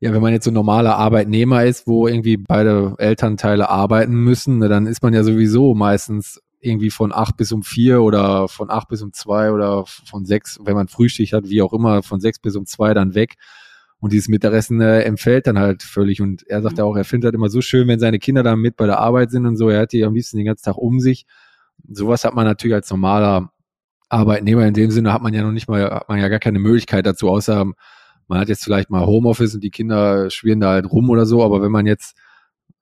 ja, 0.00 0.12
wenn 0.12 0.22
man 0.22 0.32
jetzt 0.32 0.44
so 0.44 0.50
ein 0.50 0.54
normaler 0.54 0.96
Arbeitnehmer 0.96 1.64
ist, 1.64 1.86
wo 1.86 2.06
irgendwie 2.06 2.36
beide 2.36 2.94
Elternteile 2.98 3.68
arbeiten 3.68 4.14
müssen, 4.14 4.58
ne, 4.58 4.68
dann 4.68 4.86
ist 4.86 5.02
man 5.02 5.14
ja 5.14 5.24
sowieso 5.24 5.74
meistens 5.74 6.40
irgendwie 6.60 6.90
von 6.90 7.12
acht 7.12 7.36
bis 7.36 7.52
um 7.52 7.62
vier 7.62 8.02
oder 8.02 8.48
von 8.48 8.70
acht 8.70 8.88
bis 8.88 9.02
um 9.02 9.12
zwei 9.12 9.50
oder 9.50 9.84
von 9.86 10.24
sechs, 10.24 10.58
wenn 10.64 10.74
man 10.74 10.88
Frühstück 10.88 11.32
hat, 11.32 11.48
wie 11.48 11.62
auch 11.62 11.72
immer, 11.72 12.02
von 12.02 12.20
sechs 12.20 12.38
bis 12.38 12.56
um 12.56 12.64
zwei 12.64 12.94
dann 12.94 13.14
weg. 13.14 13.34
Und 13.98 14.12
dieses 14.12 14.28
Mittagessen 14.28 14.80
äh, 14.80 15.00
empfällt 15.02 15.46
dann 15.46 15.58
halt 15.58 15.82
völlig. 15.82 16.20
Und 16.20 16.46
er 16.46 16.62
sagt 16.62 16.78
ja 16.78 16.84
auch, 16.84 16.96
er 16.96 17.04
findet 17.04 17.28
halt 17.28 17.34
immer 17.34 17.48
so 17.48 17.60
schön, 17.60 17.88
wenn 17.88 17.98
seine 17.98 18.18
Kinder 18.18 18.42
dann 18.42 18.58
mit 18.58 18.76
bei 18.76 18.86
der 18.86 18.98
Arbeit 18.98 19.30
sind 19.30 19.46
und 19.46 19.56
so. 19.56 19.68
Er 19.68 19.80
hat 19.80 19.92
die 19.92 20.04
am 20.04 20.14
liebsten 20.14 20.36
den 20.36 20.46
ganzen 20.46 20.64
Tag 20.64 20.76
um 20.76 21.00
sich. 21.00 21.24
Sowas 21.88 22.24
hat 22.24 22.34
man 22.34 22.46
natürlich 22.46 22.74
als 22.74 22.90
normaler 22.90 23.50
Arbeitnehmer 24.08 24.66
in 24.66 24.74
dem 24.74 24.90
Sinne 24.90 25.12
hat 25.12 25.22
man 25.22 25.34
ja 25.34 25.42
noch 25.42 25.52
nicht 25.52 25.68
mal, 25.68 25.90
hat 25.90 26.08
man 26.08 26.20
ja 26.20 26.28
gar 26.28 26.38
keine 26.38 26.58
Möglichkeit 26.58 27.06
dazu, 27.06 27.28
außer 27.28 27.64
man 28.26 28.38
hat 28.38 28.48
jetzt 28.48 28.64
vielleicht 28.64 28.90
mal 28.90 29.06
Homeoffice 29.06 29.54
und 29.54 29.62
die 29.62 29.70
Kinder 29.70 30.30
schwirren 30.30 30.60
da 30.60 30.70
halt 30.70 30.90
rum 30.90 31.10
oder 31.10 31.26
so. 31.26 31.42
Aber 31.42 31.62
wenn 31.62 31.72
man 31.72 31.86
jetzt 31.86 32.16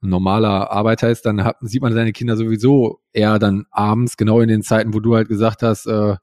normaler 0.00 0.70
Arbeiter 0.70 1.10
ist, 1.10 1.26
dann 1.26 1.44
hat, 1.44 1.56
sieht 1.60 1.82
man 1.82 1.92
seine 1.92 2.12
Kinder 2.12 2.36
sowieso 2.36 3.00
eher 3.12 3.38
dann 3.38 3.66
abends, 3.70 4.16
genau 4.16 4.40
in 4.40 4.48
den 4.48 4.62
Zeiten, 4.62 4.94
wo 4.94 5.00
du 5.00 5.14
halt 5.14 5.28
gesagt 5.28 5.62
hast, 5.62 5.86
äh, 5.86 6.16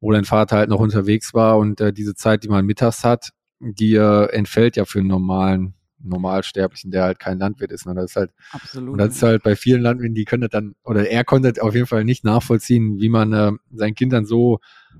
wo 0.00 0.12
dein 0.12 0.24
Vater 0.24 0.56
halt 0.56 0.68
noch 0.68 0.80
unterwegs 0.80 1.32
war 1.34 1.58
und 1.58 1.80
äh, 1.80 1.92
diese 1.92 2.14
Zeit, 2.14 2.44
die 2.44 2.48
man 2.48 2.66
mittags 2.66 3.04
hat, 3.04 3.30
die 3.60 3.94
äh, 3.94 4.26
entfällt 4.32 4.76
ja 4.76 4.84
für 4.84 4.98
einen 4.98 5.08
normalen 5.08 5.74
Normalsterblichen, 6.02 6.90
der 6.90 7.04
halt 7.04 7.18
kein 7.18 7.38
Landwirt 7.38 7.72
ist. 7.72 7.86
Ne? 7.86 7.94
Das 7.94 8.10
ist 8.10 8.16
halt, 8.16 8.30
Absolut. 8.52 8.90
Und 8.90 8.98
das 8.98 9.16
ist 9.16 9.22
halt 9.22 9.42
bei 9.42 9.56
vielen 9.56 9.82
Landwirten, 9.82 10.14
die 10.14 10.24
können 10.24 10.42
das 10.42 10.50
dann, 10.50 10.74
oder 10.84 11.08
er 11.08 11.24
konnte 11.24 11.52
auf 11.62 11.74
jeden 11.74 11.86
Fall 11.86 12.04
nicht 12.04 12.24
nachvollziehen, 12.24 13.00
wie 13.00 13.08
man 13.08 13.32
äh, 13.32 13.52
seinen 13.72 13.94
Kindern 13.94 14.24
so, 14.24 14.58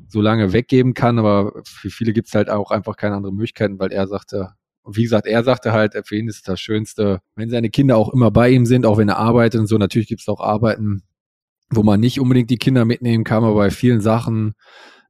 so 0.08 0.20
lange 0.20 0.52
weggeben 0.52 0.94
kann, 0.94 1.18
aber 1.18 1.52
für 1.64 1.90
viele 1.90 2.12
gibt 2.12 2.28
es 2.28 2.34
halt 2.34 2.50
auch 2.50 2.70
einfach 2.70 2.96
keine 2.96 3.16
anderen 3.16 3.36
Möglichkeiten, 3.36 3.78
weil 3.78 3.92
er 3.92 4.06
sagte, 4.06 4.50
wie 4.86 5.02
gesagt, 5.02 5.26
er 5.26 5.44
sagte 5.44 5.72
halt, 5.72 5.94
für 6.04 6.16
ihn 6.16 6.28
ist 6.28 6.48
das 6.48 6.60
Schönste, 6.60 7.20
wenn 7.36 7.50
seine 7.50 7.70
Kinder 7.70 7.96
auch 7.96 8.12
immer 8.12 8.30
bei 8.30 8.50
ihm 8.50 8.66
sind, 8.66 8.84
auch 8.84 8.98
wenn 8.98 9.08
er 9.08 9.18
arbeitet 9.18 9.60
und 9.60 9.66
so. 9.66 9.78
Natürlich 9.78 10.08
gibt 10.08 10.22
es 10.22 10.28
auch 10.28 10.40
Arbeiten, 10.40 11.02
wo 11.70 11.82
man 11.82 12.00
nicht 12.00 12.20
unbedingt 12.20 12.50
die 12.50 12.58
Kinder 12.58 12.84
mitnehmen 12.84 13.24
kann, 13.24 13.44
aber 13.44 13.54
bei 13.54 13.70
vielen 13.70 14.00
Sachen 14.00 14.54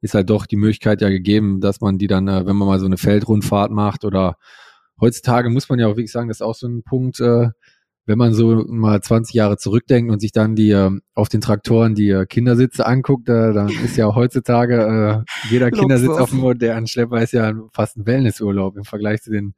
ist 0.03 0.15
halt 0.15 0.31
doch 0.31 0.47
die 0.47 0.57
Möglichkeit 0.57 1.01
ja 1.01 1.09
gegeben, 1.09 1.61
dass 1.61 1.81
man 1.81 1.97
die 1.97 2.09
dann, 2.09 2.29
äh, 2.29 2.45
wenn 2.47 2.57
man 2.57 2.69
mal 2.69 2.81
so 2.81 2.87
eine 2.87 2.99
Feldrundfahrt 2.99 3.71
macht 3.71 4.05
oder 4.05 4.37
heutzutage 5.01 5.51
muss 5.51 5.69
man 5.69 5.79
ja 5.79 5.87
auch 5.87 5.97
wirklich 5.97 6.13
sagen, 6.13 6.29
das 6.29 6.39
ist 6.39 6.43
auch 6.43 6.55
so 6.55 6.67
ein 6.69 6.83
Punkt, 6.83 7.21
äh, 7.21 7.49
wenn 8.05 8.19
man 8.19 8.35
so 8.35 8.65
mal 8.67 9.01
20 9.01 9.35
Jahre 9.35 9.57
zurückdenkt 9.57 10.11
und 10.11 10.21
sich 10.21 10.33
dann 10.33 10.57
die 10.57 10.71
äh, 10.71 10.91
auf 11.15 11.29
den 11.29 11.41
Traktoren 11.41 11.95
die 11.95 12.11
äh, 12.11 12.27
Kindersitze 12.27 12.85
anguckt, 12.85 13.29
äh, 13.29 13.53
dann 13.53 13.69
ist 13.69 13.97
ja 13.97 14.15
heutzutage 14.15 15.25
äh, 15.25 15.51
jeder 15.51 15.71
Kindersitz 15.71 16.11
auf 16.11 16.31
dem 16.31 16.41
modernen 16.41 16.87
Schlepper 16.87 17.23
ist 17.23 17.33
ja 17.33 17.53
fast 17.73 17.97
ein 17.97 18.07
Wellnessurlaub 18.07 18.77
im 18.77 18.85
Vergleich 18.85 19.23
zu 19.23 19.31
den 19.31 19.55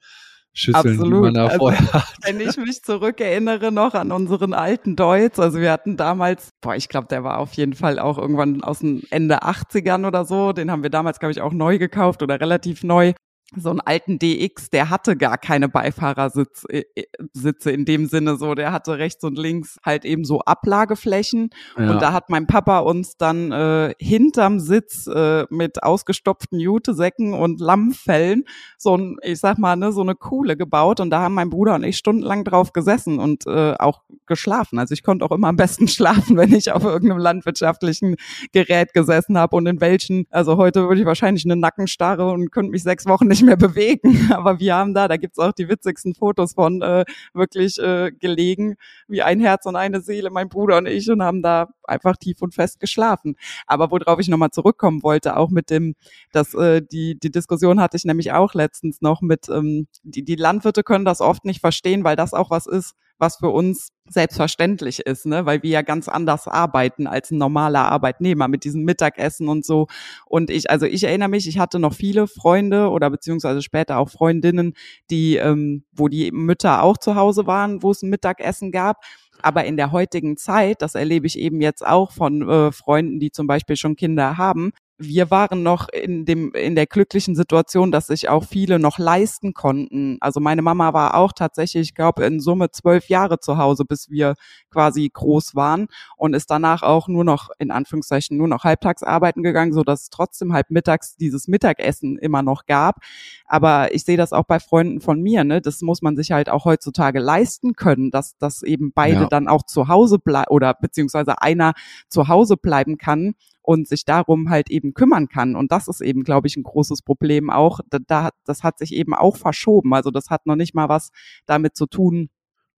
Schüsseln, 0.57 1.01
Absolut. 1.01 1.19
die 1.19 1.21
man 1.21 1.35
da 1.35 1.47
also, 1.47 1.59
vorher 1.59 1.93
hat. 1.93 2.15
Wenn 2.23 2.41
ich 2.41 2.57
mich 2.57 2.83
zurückerinnere 2.83 3.73
noch 3.73 3.95
an 3.95 4.13
unseren 4.13 4.55
alten 4.55 4.95
Deutz, 4.95 5.41
also 5.41 5.59
wir 5.59 5.73
hatten 5.73 5.97
damals, 5.97 6.51
boah, 6.61 6.77
ich 6.77 6.89
glaube, 6.89 7.09
der 7.09 7.25
war 7.25 7.39
auf 7.39 7.55
jeden 7.55 7.75
Fall 7.75 7.99
auch 7.99 8.19
irgendwann 8.19 8.63
aus 8.63 8.79
den 8.79 9.03
Ende 9.11 9.43
80ern 9.43 10.07
oder 10.07 10.25
so, 10.25 10.53
den 10.53 10.71
haben 10.71 10.85
wir 10.85 10.91
damals, 10.91 11.19
glaube 11.19 11.33
ich, 11.33 11.41
auch 11.41 11.53
neu 11.53 11.79
gekauft 11.79 12.23
oder 12.23 12.41
relativ 12.41 12.85
neu 12.85 13.15
so 13.57 13.71
einen 13.71 13.81
alten 13.81 14.19
DX, 14.19 14.71
der 14.71 14.91
hatte 14.91 15.17
gar 15.17 15.39
keine 15.39 15.69
Beifahrersitze 15.69 16.67
äh, 16.69 16.85
äh, 16.95 17.05
Sitze 17.33 17.71
in 17.71 17.85
dem 17.85 18.07
Sinne 18.07 18.37
so, 18.37 18.55
der 18.55 18.73
hatte 18.73 18.99
rechts 18.99 19.23
und 19.23 19.39
links 19.39 19.79
halt 19.85 20.05
eben 20.05 20.25
so 20.25 20.41
Ablageflächen 20.41 21.51
ja. 21.79 21.91
und 21.91 22.01
da 22.01 22.13
hat 22.13 22.31
mein 22.31 22.47
Papa 22.47 22.81
uns 22.81 23.17
dann 23.17 23.53
äh, 23.53 23.95
hinterm 23.99 24.61
Sitz 24.61 25.07
äh, 25.07 25.45
mit 25.51 25.83
ausgestopften 25.83 26.59
Jutesäcken 26.59 27.35
und 27.35 27.61
Lammfellen 27.61 28.45
so 28.79 28.97
ein, 28.97 29.17
ich 29.23 29.41
sag 29.41 29.59
mal, 29.59 29.77
ne, 29.77 29.93
so 29.93 30.01
eine 30.01 30.15
Kuhle 30.15 30.57
gebaut 30.57 31.01
und 31.01 31.11
da 31.11 31.21
haben 31.21 31.35
mein 31.35 31.51
Bruder 31.51 31.75
und 31.75 31.85
ich 31.85 31.99
stundenlang 31.99 32.45
drauf 32.45 32.73
gesessen 32.73 33.19
und 33.19 33.47
äh, 33.47 33.75
auch 33.75 34.03
geschlafen. 34.27 34.79
Also 34.79 34.95
ich 34.95 35.03
konnte 35.03 35.25
auch 35.25 35.33
immer 35.33 35.49
am 35.49 35.57
besten 35.57 35.87
schlafen, 35.89 36.37
wenn 36.37 36.53
ich 36.55 36.73
auf 36.73 36.85
irgendeinem 36.85 37.21
landwirtschaftlichen 37.21 38.17
Gerät 38.53 38.95
gesessen 38.95 39.37
habe 39.39 39.57
und 39.57 39.67
in 39.67 39.81
welchen, 39.81 40.27
also 40.31 40.57
heute 40.57 40.89
würde 40.89 41.01
ich 41.01 41.07
wahrscheinlich 41.07 41.45
eine 41.45 41.57
Nackenstarre 41.57 42.31
und 42.31 42.51
könnte 42.51 42.71
mich 42.71 42.83
sechs 42.83 43.07
Wochen 43.07 43.29
nicht 43.35 43.43
mehr 43.45 43.57
bewegen. 43.57 44.31
Aber 44.33 44.61
wir 44.61 44.75
haben 44.77 44.95
da, 44.95 45.09
da 45.09 45.17
gibt's 45.17 45.39
auch 45.39 45.53
die 45.53 45.69
witzigsten 45.69 46.15
Fotos 46.15 46.55
von 46.55 46.83
äh, 46.83 47.05
wirklich 47.33 47.79
äh, 47.79 48.13
gelegen, 48.13 48.77
wie 49.09 49.23
ein 49.23 49.41
Herz 49.41 49.67
und 49.67 49.77
eine 49.77 50.01
Seele, 50.01 50.31
mein 50.31 50.49
Bruder 50.49 50.79
und 50.79 50.87
ich, 50.87 51.11
und 51.11 51.23
haben 51.23 51.43
da 51.43 51.69
einfach 51.83 52.17
tief 52.17 52.41
und 52.43 52.55
fest 52.55 52.79
geschlafen. 52.79 53.37
Aber 53.67 53.91
worauf 53.91 54.21
ich 54.21 54.29
nochmal 54.29 54.51
zurückkommen 54.51 55.03
wollte, 55.03 55.37
auch 55.37 55.51
mit 55.51 55.71
dem, 55.71 55.95
dass 56.33 56.55
äh, 56.55 56.81
die, 56.81 57.19
die 57.19 57.31
Diskussion 57.31 57.81
hatte 57.81 57.97
ich 57.97 58.05
nämlich 58.05 58.33
auch 58.33 58.55
letztens 58.55 59.01
noch 59.01 59.21
mit, 59.21 59.49
ähm, 59.49 59.89
die, 60.05 60.25
die 60.25 60.37
Landwirte 60.37 60.83
können 60.85 61.05
das 61.05 61.21
oft 61.21 61.45
nicht 61.45 61.61
verstehen, 61.61 62.05
weil 62.05 62.17
das 62.17 62.35
auch 62.35 62.51
was 62.51 62.67
ist, 62.67 62.95
was 63.19 63.37
für 63.37 63.49
uns 63.49 63.89
selbstverständlich 64.09 65.01
ist, 65.01 65.27
ne? 65.27 65.47
weil 65.47 65.63
wir 65.63 65.71
ja 65.71 65.83
ganz 65.83 66.09
anders 66.09 66.47
arbeiten 66.47 67.07
als 67.07 67.31
ein 67.31 67.39
normaler 67.39 67.91
Arbeitnehmer 67.91 68.49
mit 68.49 68.65
diesem 68.65 68.83
Mittagessen 68.85 69.49
und 69.49 69.65
so. 69.65 69.87
Und 70.27 70.51
ich, 70.51 70.71
also 70.71 70.87
ich 70.87 71.05
erinnere 71.05 71.31
mich, 71.31 71.49
ich 71.49 71.59
hatte 71.59 71.79
noch 71.79 71.95
viele 71.95 72.27
Freunde 72.27 72.91
oder 72.91 73.09
beziehungsweise 73.11 73.63
später 73.63 73.99
auch 73.99 74.11
Freundinnen, 74.11 74.75
die, 75.11 75.37
ähm, 75.37 75.85
wo 75.93 76.09
die 76.09 76.33
Mütter 76.33 76.83
auch 76.83 76.99
zu 76.99 77.15
Hause 77.15 77.47
waren, 77.47 77.83
wo 77.83 77.93
es 77.93 78.03
ein 78.03 78.11
Mittagessen 78.11 78.73
gab. 78.73 79.03
Aber 79.43 79.65
in 79.65 79.77
der 79.77 79.93
heutigen 79.93 80.37
Zeit, 80.37 80.83
das 80.83 80.95
erlebe 80.95 81.27
ich 81.27 81.39
eben 81.39 81.61
jetzt 81.61 81.85
auch 81.85 82.13
von 82.13 82.49
äh, 82.49 82.73
Freunden, 82.73 83.21
die 83.21 83.31
zum 83.31 83.47
Beispiel 83.47 83.77
schon 83.77 83.97
Kinder 83.97 84.39
haben, 84.39 84.73
wir 84.99 85.31
waren 85.31 85.65
noch 85.65 85.89
in 85.89 86.25
dem 86.25 86.53
in 86.53 86.77
der 86.77 86.87
glücklichen 86.87 87.35
Situation, 87.35 87.91
dass 87.91 88.07
sich 88.07 88.29
auch 88.29 88.45
viele 88.45 88.79
noch 88.79 88.99
leisten 88.99 89.53
konnten. 89.53 90.19
Also 90.21 90.39
meine 90.39 90.63
Mama 90.63 90.93
war 90.93 91.15
auch 91.15 91.33
tatsächlich, 91.33 91.89
ich 91.89 91.95
glaube, 91.95 92.25
in 92.25 92.39
Summe 92.39 92.71
zwölf 92.71 93.09
Jahre 93.09 93.41
zu 93.41 93.59
Hause, 93.59 93.85
bis 93.85 94.09
wir 94.09 94.35
quasi 94.71 95.11
groß 95.13 95.57
waren 95.57 95.89
und 96.17 96.35
ist 96.35 96.49
danach 96.49 96.83
auch 96.83 97.09
nur 97.09 97.25
noch 97.25 97.51
in 97.59 97.73
Anführungszeichen 97.73 98.37
nur 98.37 98.47
noch 98.47 98.63
halbtags 98.63 99.03
arbeiten 99.03 99.43
gegangen, 99.43 99.73
so 99.73 99.83
dass 99.83 100.03
es 100.03 100.11
trotzdem 100.11 100.53
halb 100.53 100.71
mittags 100.71 101.17
dieses 101.17 101.49
Mittagessen 101.49 102.17
immer 102.17 102.43
noch 102.43 102.67
gab. 102.67 103.01
Aber 103.47 103.93
ich 103.93 104.05
sehe 104.05 104.17
das 104.17 104.33
auch 104.33 104.45
bei 104.45 104.61
Freunden 104.61 105.01
von 105.01 105.21
mir. 105.21 105.43
Ne, 105.43 105.61
das 105.61 105.83
muss 105.83 106.03
man 106.03 106.17
sich 106.17 106.31
halt 106.31 106.49
auch 106.49 106.65
heutzutage 106.67 107.19
leisten 107.19 107.75
können, 107.75 108.13
dass 108.13 108.37
dass 108.39 108.63
eben 108.63 108.93
beide 108.95 109.23
ja. 109.23 109.27
dann 109.27 109.49
auch 109.49 109.65
zu 109.65 109.89
Hause 109.89 110.21
bleiben 110.21 110.51
oder 110.51 110.73
beziehungsweise 110.75 111.43
einer 111.43 111.73
zu 112.09 112.29
Hause 112.29 112.57
bleiben 112.57 112.97
kann 112.97 113.35
und 113.65 113.89
sich 113.89 114.05
darum 114.05 114.51
halt 114.51 114.71
eben 114.71 114.93
kümmern 114.93 115.29
kann. 115.29 115.57
Und 115.57 115.73
das 115.73 115.89
ist 115.89 116.03
eben, 116.03 116.23
glaube 116.23 116.47
ich, 116.47 116.57
ein 116.57 116.63
großes 116.63 117.01
Problem 117.01 117.49
auch. 117.49 117.81
Da, 118.07 118.29
das 118.45 118.63
hat 118.63 118.79
sich 118.79 118.95
eben 118.95 119.15
auch 119.15 119.37
verschoben. 119.39 119.95
Also 119.95 120.11
das 120.11 120.29
hat 120.29 120.45
noch 120.45 120.55
nicht 120.55 120.75
mal 120.75 120.91
was 120.91 121.11
damit 121.47 121.75
zu 121.75 121.87
tun, 121.87 122.29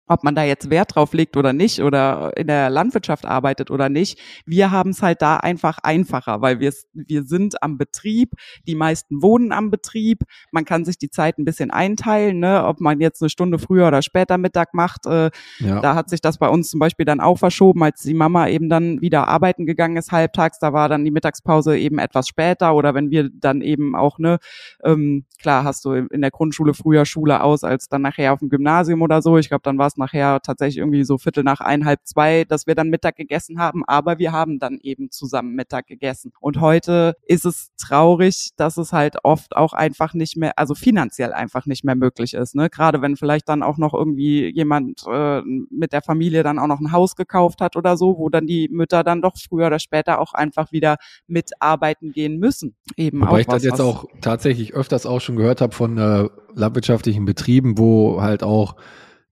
ob 0.07 0.25
man 0.25 0.35
da 0.35 0.45
jetzt 0.45 0.71
Wert 0.71 0.95
drauf 0.95 1.13
legt 1.13 1.37
oder 1.37 1.53
nicht 1.53 1.81
oder 1.81 2.37
in 2.37 2.47
der 2.47 2.71
Landwirtschaft 2.71 3.25
arbeitet 3.25 3.71
oder 3.71 3.89
nicht. 3.89 4.19
Wir 4.45 4.71
haben 4.71 4.91
es 4.91 5.03
halt 5.03 5.23
da 5.23 5.37
einfach 5.37 5.79
einfacher, 5.83 6.41
weil 6.41 6.61
wir, 6.61 6.73
wir 6.93 7.25
sind 7.25 7.63
am 7.63 7.79
Betrieb, 7.79 8.33
die 8.67 8.75
meisten 8.75 9.23
wohnen 9.23 9.53
am 9.53 9.71
Betrieb, 9.71 10.23
man 10.53 10.65
kann 10.65 10.85
sich 10.85 10.99
die 10.99 11.11
Zeit 11.11 11.39
ein 11.39 11.45
bisschen 11.45 11.71
einteilen, 11.71 12.39
ne? 12.39 12.65
ob 12.65 12.81
man 12.81 13.01
jetzt 13.01 13.23
eine 13.23 13.31
Stunde 13.31 13.59
früher 13.59 13.89
oder 13.89 14.03
später 14.03 14.39
Mittag 14.39 14.75
macht. 14.75 15.07
Äh, 15.07 15.31
ja. 15.59 15.81
Da 15.81 15.95
hat 15.95 16.11
sich 16.11 16.21
das 16.21 16.39
bei 16.39 16.49
uns 16.49 16.71
zum 16.71 16.81
Beispiel 16.81 17.07
dann 17.07 17.21
auch 17.21 17.39
verschoben, 17.39 17.83
als 17.83 18.03
die 18.03 18.15
Mama 18.15 18.49
eben 18.49 18.69
dann 18.69 19.01
wieder 19.01 19.29
arbeiten 19.29 19.67
gegangen 19.67 19.97
ist 19.97 20.13
halbtags, 20.13 20.59
da 20.59 20.73
war 20.73 20.89
dann 20.89 21.05
die 21.05 21.11
Mittagspause 21.11 21.77
eben 21.77 21.99
etwas 21.99 22.29
später 22.29 22.75
oder 22.75 22.95
wenn 22.95 23.11
wir 23.11 23.29
dann 23.33 23.61
eben 23.61 23.97
auch, 23.97 24.19
ne, 24.19 24.39
ähm, 24.85 25.25
klar 25.41 25.65
hast 25.65 25.85
du 25.85 25.93
in 25.93 26.21
der 26.21 26.31
Grundschule 26.31 26.75
früher 26.75 27.05
Schule 27.05 27.43
aus 27.43 27.65
als 27.65 27.89
dann 27.89 28.03
nachher 28.03 28.33
auf 28.33 28.41
dem 28.41 28.49
Gymnasium 28.49 29.03
oder 29.03 29.23
so. 29.23 29.39
Ich 29.39 29.49
glaube, 29.49 29.63
dann 29.63 29.79
war 29.79 29.87
es 29.87 29.96
nachher 29.99 30.41
tatsächlich 30.41 30.79
irgendwie 30.79 31.05
so 31.05 31.19
Viertel 31.19 31.45
nach 31.45 31.61
ein, 31.61 31.85
halb 31.85 32.01
zwei, 32.05 32.45
dass 32.45 32.67
wir 32.67 32.75
dann 32.75 32.89
Mittag 32.89 33.17
gegessen 33.17 33.59
haben, 33.59 33.85
aber 33.87 34.19
wir 34.19 34.33
haben 34.33 34.59
dann 34.59 34.79
eben 34.83 35.11
zusammen 35.11 35.55
Mittag 35.55 35.87
gegessen. 35.87 36.33
Und 36.41 36.61
heute 36.61 37.17
ist 37.27 37.45
es 37.45 37.71
traurig, 37.77 38.51
dass 38.57 38.77
es 38.77 38.93
halt 38.93 39.25
oft 39.25 39.57
auch 39.57 39.73
einfach 39.73 40.15
nicht 40.15 40.37
mehr, 40.37 40.59
also 40.59 40.75
finanziell 40.75 41.33
einfach 41.33 41.67
nicht 41.67 41.85
mehr 41.85 41.97
möglich 41.97 42.35
ist. 42.35 42.55
Ne? 42.55 42.69
Gerade 42.71 43.03
wenn 43.03 43.17
vielleicht 43.17 43.49
dann 43.49 43.63
auch 43.63 43.79
noch 43.79 43.95
irgendwie 43.95 44.49
jemand 44.49 45.05
äh, 45.11 45.43
mit 45.43 45.93
der 45.93 46.03
Familie 46.03 46.43
dann 46.43 46.59
auch 46.59 46.67
noch 46.67 46.81
ein 46.81 46.93
Haus 46.93 47.17
gekauft 47.17 47.61
hat 47.61 47.77
oder 47.77 47.97
so, 47.97 48.19
wo 48.19 48.29
dann 48.29 48.47
die 48.47 48.69
Mütter 48.71 49.05
dann 49.05 49.23
doch 49.23 49.37
früher 49.37 49.67
oder 49.67 49.79
später 49.79 50.21
auch 50.21 50.35
einfach 50.35 50.73
wieder 50.73 50.97
mitarbeiten 51.27 52.13
gehen 52.13 52.39
müssen. 52.39 52.75
Eben 52.97 53.21
Wobei 53.21 53.31
auch 53.31 53.39
ich 53.39 53.47
das 53.47 53.65
jetzt 53.65 53.81
auch 53.81 54.07
tatsächlich 54.21 54.75
öfters 54.75 55.07
auch 55.07 55.21
schon 55.21 55.37
gehört 55.37 55.61
habe 55.61 55.75
von 55.75 55.99
äh, 55.99 56.29
landwirtschaftlichen 56.55 57.25
Betrieben, 57.25 57.79
wo 57.79 58.21
halt 58.21 58.43
auch 58.43 58.77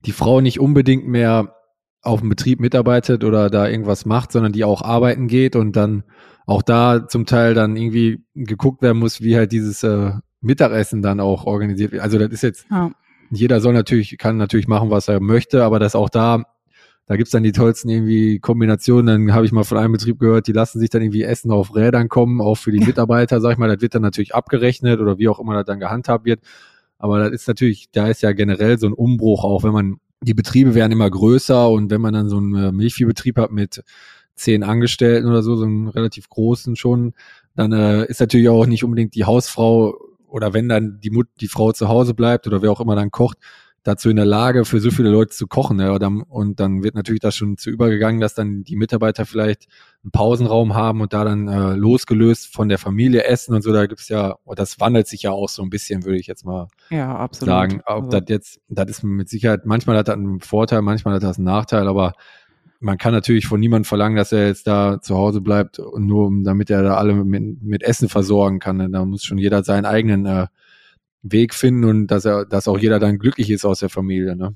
die 0.07 0.13
Frau 0.13 0.41
nicht 0.41 0.61
unbedingt 0.61 1.07
mehr 1.07 1.55
auf 2.03 2.21
dem 2.21 2.29
Betrieb 2.29 2.61
mitarbeitet 2.61 3.25
oder 3.25 3.49
da 3.49 3.69
irgendwas 3.69 4.05
macht, 4.05 4.33
sondern 4.33 4.53
die 4.53 4.65
auch 4.65 4.83
arbeiten 4.83 5.27
geht 5.27 5.57
und 5.57 5.75
dann 5.75 6.05
auch 6.47 6.63
da 6.63 7.09
zum 7.09 7.25
Teil 7.25 7.55
dann 7.55 7.77
irgendwie 7.77 8.23
geguckt 8.35 8.83
werden 8.83 8.99
muss, 8.99 9.23
wie 9.23 9.37
halt 9.37 9.53
dieses 9.53 9.83
äh, 9.83 10.13
Mittagessen 10.41 11.01
dann 11.01 11.21
auch 11.21 11.47
organisiert 11.47 11.93
wird. 11.93 12.03
Also 12.03 12.19
das 12.19 12.31
ist 12.31 12.43
jetzt, 12.43 12.67
ja. 12.71 12.91
jeder 13.31 13.61
soll 13.61 13.73
natürlich, 13.73 14.19
kann 14.19 14.37
natürlich 14.37 14.69
machen, 14.69 14.91
was 14.91 15.09
er 15.09 15.21
möchte, 15.21 15.65
aber 15.65 15.79
das 15.79 15.95
auch 15.95 16.11
da, 16.11 16.43
da 17.07 17.17
gibt's 17.17 17.33
dann 17.33 17.43
die 17.43 17.53
tollsten 17.53 17.89
irgendwie 17.89 18.39
Kombinationen. 18.39 19.27
Dann 19.27 19.35
habe 19.35 19.47
ich 19.47 19.53
mal 19.53 19.65
von 19.65 19.79
einem 19.79 19.93
Betrieb 19.93 20.19
gehört, 20.19 20.47
die 20.47 20.53
lassen 20.53 20.81
sich 20.81 20.91
dann 20.91 21.03
irgendwie 21.03 21.23
Essen 21.23 21.51
auf 21.51 21.75
Rädern 21.75 22.09
kommen, 22.09 22.41
auch 22.41 22.57
für 22.57 22.73
die 22.73 22.85
Mitarbeiter, 22.85 23.41
sag 23.41 23.53
ich 23.53 23.59
mal, 23.59 23.69
das 23.69 23.81
wird 23.81 23.95
dann 23.95 24.03
natürlich 24.03 24.35
abgerechnet 24.35 25.01
oder 25.01 25.19
wie 25.19 25.29
auch 25.29 25.39
immer 25.39 25.55
das 25.55 25.65
dann 25.65 25.81
gehandhabt 25.81 26.25
wird. 26.27 26.41
Aber 27.05 27.19
das 27.19 27.33
ist 27.33 27.49
natürlich, 27.49 27.91
da 27.93 28.09
ist 28.09 28.23
ja 28.23 28.33
generell 28.33 28.79
so 28.79 28.87
ein 28.87 28.95
Umbruch, 28.95 29.45
auch 29.45 29.63
wenn 29.63 29.75
man, 29.75 29.97
die 30.23 30.33
Betriebe 30.33 30.75
werden 30.75 30.91
immer 30.91 31.11
größer 31.11 31.69
und 31.69 31.91
wenn 31.91 32.01
man 32.01 32.15
dann 32.15 32.31
so 32.31 32.39
einen 32.39 32.55
äh, 32.55 32.73
Milchviehbetrieb 32.73 33.37
hat 33.37 33.53
mit 33.53 33.83
zehn 34.37 34.63
Angestellten 34.63 35.29
oder 35.29 35.43
so, 35.43 35.55
so 35.55 35.67
einen 35.67 35.89
relativ 35.89 36.31
großen 36.31 36.77
schon, 36.77 37.13
dann 37.57 37.73
äh, 37.73 38.07
ist 38.07 38.21
natürlich 38.21 38.49
auch 38.49 38.65
nicht 38.65 38.85
unbedingt 38.85 39.15
die 39.17 39.27
Hausfrau 39.27 39.99
oder 40.29 40.55
wenn 40.55 40.67
dann 40.67 40.99
die, 40.99 41.11
Mut, 41.11 41.27
die 41.43 41.49
Frau 41.49 41.73
zu 41.73 41.89
Hause 41.89 42.15
bleibt 42.15 42.47
oder 42.47 42.63
wer 42.63 42.73
auch 42.73 42.81
immer 42.81 42.97
dann 42.97 43.11
kocht, 43.11 43.37
dazu 43.85 44.09
in 44.09 44.17
der 44.17 44.25
Lage, 44.25 44.65
für 44.65 44.81
so 44.81 44.91
viele 44.91 45.11
Leute 45.11 45.31
zu 45.31 45.47
kochen. 45.47 45.79
Ja, 45.79 45.93
und 45.93 46.59
dann 46.59 46.83
wird 46.83 46.95
natürlich 46.95 47.21
das 47.21 47.37
schon 47.37 47.59
zu 47.59 47.71
übergegangen, 47.71 48.21
dass 48.21 48.35
dann 48.35 48.65
die 48.65 48.77
Mitarbeiter 48.77 49.27
vielleicht 49.27 49.69
einen 50.03 50.11
Pausenraum 50.11 50.75
haben 50.75 51.03
und 51.03 51.13
da 51.13 51.25
dann 51.25 51.49
äh, 51.49 51.75
losgelöst 51.75 52.53
von 52.53 52.69
der 52.69 52.79
Familie 52.79 53.25
essen 53.25 53.55
und 53.55 53.63
so. 53.63 53.73
Da 53.73 53.87
gibt's 53.87 54.09
ja, 54.09 54.37
das 54.57 54.81
wandelt 54.81 55.07
sich 55.07 55.23
ja 55.23 55.31
auch 55.31 55.49
so 55.49 55.63
ein 55.63 55.71
bisschen, 55.71 56.05
würde 56.05 56.19
ich 56.19 56.27
jetzt 56.27 56.45
mal 56.45 56.69
ja, 56.91 57.15
absolut. 57.15 57.49
sagen. 57.49 57.81
Ob 57.85 58.05
also. 58.05 58.11
das 58.19 58.23
jetzt, 58.29 58.61
das 58.69 58.89
ist 58.89 59.05
mit 59.05 59.29
Sicherheit, 59.29 59.67
manchmal 59.67 59.99
hat 59.99 60.09
das 60.09 60.17
einen 60.17 60.41
Vorteil, 60.41 60.81
manchmal 60.83 61.15
hat 61.15 61.23
das 61.23 61.37
einen 61.37 61.45
Nachteil, 61.45 61.87
aber 61.87 62.15
man 62.81 62.99
kann 62.99 63.13
natürlich 63.13 63.47
von 63.47 63.61
niemandem 63.61 63.85
verlangen, 63.85 64.17
dass 64.17 64.33
er 64.33 64.47
jetzt 64.47 64.67
da 64.67 65.01
zu 65.01 65.17
Hause 65.17 65.41
bleibt, 65.41 65.81
nur 65.97 66.31
damit 66.43 66.71
er 66.71 66.83
da 66.83 66.97
alle 66.97 67.15
mit, 67.15 67.63
mit 67.63 67.83
Essen 67.83 68.09
versorgen 68.09 68.59
kann. 68.59 68.93
Da 68.93 69.05
muss 69.05 69.25
schon 69.25 69.39
jeder 69.39 69.63
seinen 69.63 69.87
eigenen 69.87 70.27
äh, 70.27 70.47
Weg 71.25 71.55
finden 71.55 71.85
und 71.85 72.07
dass 72.07 72.25
er, 72.25 72.45
dass 72.45 72.69
auch 72.69 72.79
jeder 72.79 73.01
dann 73.01 73.19
glücklich 73.19 73.51
ist 73.51 73.65
aus 73.65 73.81
der 73.81 73.89
Familie. 73.89 74.37
Ne? 74.37 74.55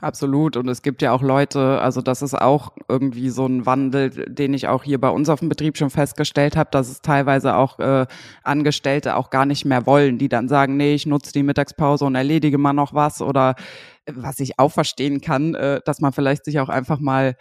Absolut. 0.00 0.56
Und 0.56 0.68
es 0.68 0.82
gibt 0.82 1.02
ja 1.02 1.12
auch 1.12 1.22
Leute, 1.22 1.80
also 1.80 2.00
das 2.00 2.22
ist 2.22 2.34
auch 2.34 2.72
irgendwie 2.88 3.30
so 3.30 3.46
ein 3.46 3.66
Wandel, 3.66 4.10
den 4.10 4.54
ich 4.54 4.68
auch 4.68 4.84
hier 4.84 5.00
bei 5.00 5.08
uns 5.08 5.28
auf 5.28 5.40
dem 5.40 5.48
Betrieb 5.48 5.76
schon 5.76 5.90
festgestellt 5.90 6.56
habe, 6.56 6.70
dass 6.70 6.88
es 6.88 7.02
teilweise 7.02 7.56
auch 7.56 7.80
äh, 7.80 8.06
Angestellte 8.44 9.16
auch 9.16 9.30
gar 9.30 9.44
nicht 9.44 9.64
mehr 9.64 9.86
wollen, 9.86 10.18
die 10.18 10.28
dann 10.28 10.48
sagen, 10.48 10.76
nee, 10.76 10.94
ich 10.94 11.06
nutze 11.06 11.32
die 11.32 11.42
Mittagspause 11.42 12.04
und 12.04 12.14
erledige 12.14 12.58
mal 12.58 12.72
noch 12.72 12.94
was 12.94 13.20
oder 13.20 13.56
äh, 14.06 14.12
was 14.14 14.38
ich 14.38 14.58
auch 14.60 14.70
verstehen 14.70 15.20
kann, 15.20 15.56
äh, 15.56 15.80
dass 15.84 16.00
man 16.00 16.12
vielleicht 16.12 16.44
sich 16.44 16.60
auch 16.60 16.68
einfach 16.68 17.00
mal 17.00 17.34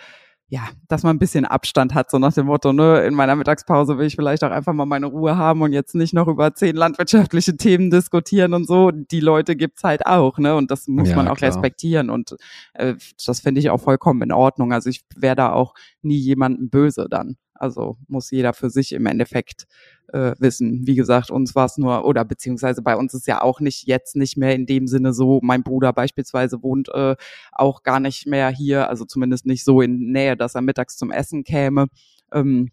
ja, 0.49 0.69
dass 0.88 1.03
man 1.03 1.17
ein 1.17 1.19
bisschen 1.19 1.43
Abstand 1.43 1.93
hat, 1.93 2.10
so 2.10 2.19
nach 2.19 2.31
dem 2.31 2.45
Motto, 2.45 2.71
ne, 2.71 3.01
in 3.01 3.13
meiner 3.13 3.36
Mittagspause 3.36 3.97
will 3.97 4.07
ich 4.07 4.15
vielleicht 4.15 4.45
auch 4.45 4.51
einfach 4.51 4.71
mal 4.71 4.86
meine 4.86 5.07
Ruhe 5.07 5.36
haben 5.36 5.62
und 5.62 5.73
jetzt 5.73 5.93
nicht 5.93 6.13
noch 6.13 6.29
über 6.29 6.53
zehn 6.53 6.75
landwirtschaftliche 6.75 7.57
Themen 7.57 7.91
diskutieren 7.91 8.53
und 8.53 8.65
so. 8.65 8.91
Die 8.91 9.19
Leute 9.19 9.57
gibt's 9.57 9.83
halt 9.83 10.05
auch, 10.05 10.38
ne, 10.38 10.55
und 10.55 10.71
das 10.71 10.88
muss 10.88 11.10
ja, 11.10 11.17
man 11.17 11.27
auch 11.27 11.36
klar. 11.36 11.49
respektieren 11.49 12.10
und 12.10 12.38
äh, 12.75 12.95
das 13.25 13.41
finde 13.41 13.60
ich 13.60 13.69
auch 13.69 13.81
vollkommen 13.81 14.21
in 14.21 14.31
Ordnung. 14.31 14.71
Also 14.71 14.89
ich 14.89 15.01
wäre 15.17 15.36
da 15.36 15.51
auch 15.51 15.73
nie 16.08 16.17
jemandem 16.17 16.70
böse 16.70 17.08
dann. 17.10 17.38
Also 17.54 17.98
muss 18.08 18.32
jeder 18.32 18.54
für 18.54 18.70
sich 18.70 18.93
im 18.93 19.06
Endeffekt 19.06 19.65
äh, 20.13 20.34
wissen. 20.39 20.86
Wie 20.86 20.96
gesagt, 20.96 21.32
uns 21.32 21.56
war 21.56 21.65
es 21.65 21.78
nur, 21.78 22.06
oder 22.06 22.24
beziehungsweise 22.24 22.82
bei 22.82 22.96
uns 22.96 23.13
ist 23.13 23.28
ja 23.28 23.41
auch 23.41 23.60
nicht 23.60 23.88
jetzt 23.88 24.15
nicht 24.15 24.38
mehr 24.38 24.56
in 24.56 24.65
dem 24.65 24.88
Sinne 24.88 25.13
so, 25.13 25.39
mein 25.43 25.63
Bruder 25.63 25.93
beispielsweise 25.93 26.62
wohnt 26.63 26.89
äh, 26.89 27.15
auch 27.52 27.84
gar 27.84 28.00
nicht 28.00 28.28
mehr 28.28 28.50
hier, 28.50 28.89
also 28.89 29.06
zumindest 29.06 29.46
nicht 29.46 29.63
so 29.63 29.82
in 29.82 30.12
Nähe, 30.12 30.38
dass 30.38 30.56
er 30.56 30.62
mittags 30.62 30.98
zum 30.98 31.12
Essen 31.12 31.43
käme. 31.43 31.88
Ähm, 32.32 32.70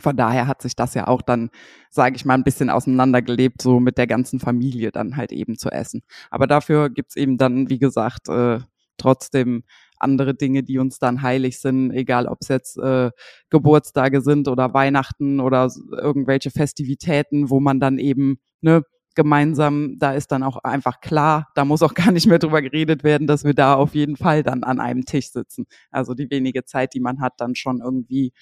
von 0.00 0.16
daher 0.16 0.46
hat 0.46 0.60
sich 0.60 0.76
das 0.76 0.94
ja 0.94 1.06
auch 1.06 1.22
dann, 1.22 1.50
sage 1.90 2.16
ich 2.16 2.24
mal, 2.24 2.34
ein 2.34 2.44
bisschen 2.44 2.68
auseinandergelebt, 2.68 3.62
so 3.62 3.80
mit 3.80 3.96
der 3.96 4.06
ganzen 4.06 4.38
Familie 4.38 4.92
dann 4.92 5.16
halt 5.16 5.32
eben 5.32 5.56
zu 5.56 5.70
essen. 5.70 6.02
Aber 6.30 6.46
dafür 6.46 6.90
gibt's 6.90 7.16
eben 7.16 7.38
dann, 7.38 7.70
wie 7.70 7.78
gesagt, 7.78 8.28
äh, 8.28 8.60
trotzdem 8.98 9.62
andere 10.00 10.34
Dinge, 10.34 10.62
die 10.62 10.78
uns 10.78 10.98
dann 10.98 11.22
heilig 11.22 11.60
sind, 11.60 11.90
egal 11.92 12.26
ob 12.26 12.38
es 12.40 12.48
jetzt 12.48 12.78
äh, 12.78 13.10
Geburtstage 13.50 14.20
sind 14.20 14.48
oder 14.48 14.74
Weihnachten 14.74 15.40
oder 15.40 15.70
irgendwelche 15.90 16.50
Festivitäten, 16.50 17.50
wo 17.50 17.60
man 17.60 17.80
dann 17.80 17.98
eben 17.98 18.38
ne, 18.60 18.82
gemeinsam, 19.18 19.96
da 19.98 20.12
ist 20.12 20.30
dann 20.30 20.44
auch 20.44 20.58
einfach 20.58 21.00
klar, 21.00 21.48
da 21.56 21.64
muss 21.64 21.82
auch 21.82 21.94
gar 22.06 22.12
nicht 22.12 22.28
mehr 22.28 22.38
drüber 22.38 22.62
geredet 22.62 23.02
werden, 23.02 23.26
dass 23.26 23.42
wir 23.42 23.52
da 23.52 23.74
auf 23.74 23.96
jeden 23.96 24.16
Fall 24.16 24.44
dann 24.44 24.62
an 24.62 24.78
einem 24.78 25.04
Tisch 25.04 25.32
sitzen. 25.32 25.66
Also 25.90 26.14
die 26.14 26.30
wenige 26.30 26.64
Zeit, 26.64 26.94
die 26.94 27.00
man 27.00 27.20
hat, 27.20 27.34
dann 27.38 27.56
schon 27.56 27.80
irgendwie 27.80 28.32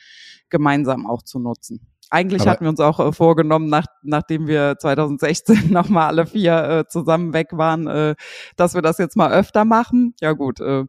gemeinsam 0.50 1.06
auch 1.06 1.22
zu 1.22 1.38
nutzen. 1.38 1.80
Eigentlich 2.10 2.42
Aber 2.42 2.50
hatten 2.50 2.64
wir 2.64 2.68
uns 2.68 2.80
auch 2.80 3.00
äh, 3.00 3.12
vorgenommen, 3.12 3.68
nach, 3.68 3.86
nachdem 4.02 4.46
wir 4.46 4.76
2016 4.78 5.70
nochmal 5.70 6.08
alle 6.08 6.26
vier 6.26 6.68
äh, 6.68 6.86
zusammen 6.86 7.32
weg 7.32 7.48
waren, 7.52 7.86
äh, 7.86 8.14
dass 8.56 8.74
wir 8.74 8.82
das 8.82 8.98
jetzt 8.98 9.16
mal 9.16 9.32
öfter 9.32 9.64
machen. 9.64 10.14
Ja 10.20 10.32
gut, 10.32 10.60
äh, 10.60 10.84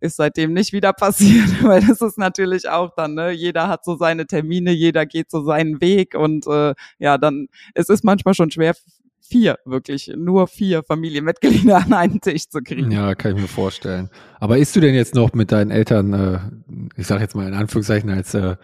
ist 0.00 0.16
seitdem 0.16 0.52
nicht 0.52 0.72
wieder 0.72 0.92
passiert, 0.92 1.48
weil 1.62 1.84
das 1.84 2.00
ist 2.00 2.18
natürlich 2.18 2.68
auch 2.68 2.94
dann, 2.94 3.14
ne, 3.14 3.30
jeder 3.30 3.68
hat 3.68 3.84
so 3.84 3.96
seine 3.96 4.26
Termine, 4.26 4.72
jeder 4.72 5.06
geht 5.06 5.30
so 5.30 5.44
seinen 5.44 5.80
Weg 5.80 6.14
und 6.14 6.46
äh, 6.46 6.74
ja, 6.98 7.18
dann, 7.18 7.48
es 7.74 7.88
ist 7.88 8.04
manchmal 8.04 8.34
schon 8.34 8.50
schwer, 8.50 8.74
vier, 9.20 9.58
wirklich 9.64 10.10
nur 10.16 10.46
vier 10.46 10.82
Familienmitglieder 10.82 11.76
an 11.76 11.92
einen 11.92 12.20
Tisch 12.20 12.48
zu 12.48 12.60
kriegen. 12.62 12.90
Ja, 12.90 13.14
kann 13.14 13.36
ich 13.36 13.42
mir 13.42 13.48
vorstellen. 13.48 14.08
Aber 14.40 14.58
isst 14.58 14.74
du 14.74 14.80
denn 14.80 14.94
jetzt 14.94 15.14
noch 15.14 15.32
mit 15.34 15.52
deinen 15.52 15.70
Eltern, 15.70 16.12
äh, 16.12 16.38
ich 16.96 17.06
sag 17.06 17.20
jetzt 17.20 17.34
mal 17.34 17.46
in 17.46 17.54
Anführungszeichen 17.54 18.10
als 18.10 18.34
äh, 18.34 18.56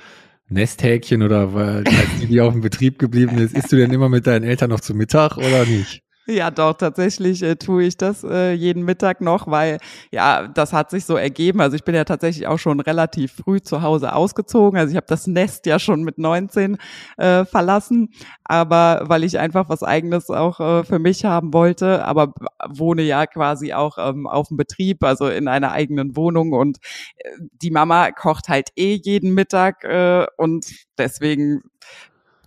Nesthäkchen 0.49 1.23
oder 1.23 1.55
weil 1.55 1.85
die, 2.21 2.27
die 2.27 2.41
auf 2.41 2.53
dem 2.53 2.61
Betrieb 2.61 2.99
geblieben 2.99 3.39
ist, 3.39 3.55
isst 3.55 3.73
du 3.73 3.77
denn 3.77 3.93
immer 3.93 4.09
mit 4.09 4.27
deinen 4.27 4.45
Eltern 4.45 4.71
noch 4.71 4.81
zu 4.81 4.95
Mittag 4.95 5.37
oder 5.37 5.65
nicht? 5.65 6.04
Ja, 6.27 6.51
doch, 6.51 6.73
tatsächlich 6.75 7.43
äh, 7.43 7.57
tue 7.57 7.85
ich 7.85 7.99
das 7.99 8.25
äh, 8.25 8.53
jeden 8.53 8.85
Mittag 8.85 9.21
noch, 9.21 9.47
weil 9.47 9.79
ja, 10.11 10.49
das 10.49 10.73
hat 10.73 10.91
sich 10.91 11.05
so 11.05 11.17
ergeben. 11.17 11.61
Also 11.61 11.77
ich 11.77 11.85
bin 11.85 11.95
ja 11.95 12.05
tatsächlich 12.05 12.47
auch 12.47 12.59
schon 12.59 12.81
relativ 12.81 13.33
früh 13.45 13.61
zu 13.61 13.83
Hause 13.83 14.15
ausgezogen. 14.15 14.79
Also 14.79 14.91
ich 14.93 14.97
habe 14.97 15.07
das 15.07 15.27
Nest 15.27 15.67
ja 15.67 15.79
schon 15.79 16.03
mit 16.03 16.17
19 16.17 16.79
äh, 17.19 17.45
verlassen, 17.45 18.09
aber 18.43 19.03
weil 19.07 19.23
ich 19.23 19.39
einfach 19.39 19.69
was 19.69 19.83
eigenes 19.83 20.31
auch 20.31 20.61
äh, 20.61 20.85
für 20.85 20.99
mich 20.99 21.27
haben 21.27 21.53
wollte, 21.53 22.03
aber 22.07 22.33
wohne 22.71 23.03
ja 23.03 23.27
quasi 23.27 23.75
auch 23.75 23.99
ähm, 23.99 24.27
auf 24.27 24.49
dem 24.49 24.57
Betrieb, 24.57 25.05
also 25.05 25.29
in 25.29 25.47
einer 25.47 25.73
eigenen 25.73 26.17
Wohnung 26.17 26.53
und 26.53 26.79
äh, 27.19 27.29
die 27.61 27.71
Mama 27.71 28.13
kocht 28.13 28.49
halt 28.49 28.71
eh 28.77 28.95
jeden 29.03 29.35
Mittag 29.35 29.85
äh, 29.85 30.27
und 30.39 30.65
deswegen 30.97 31.61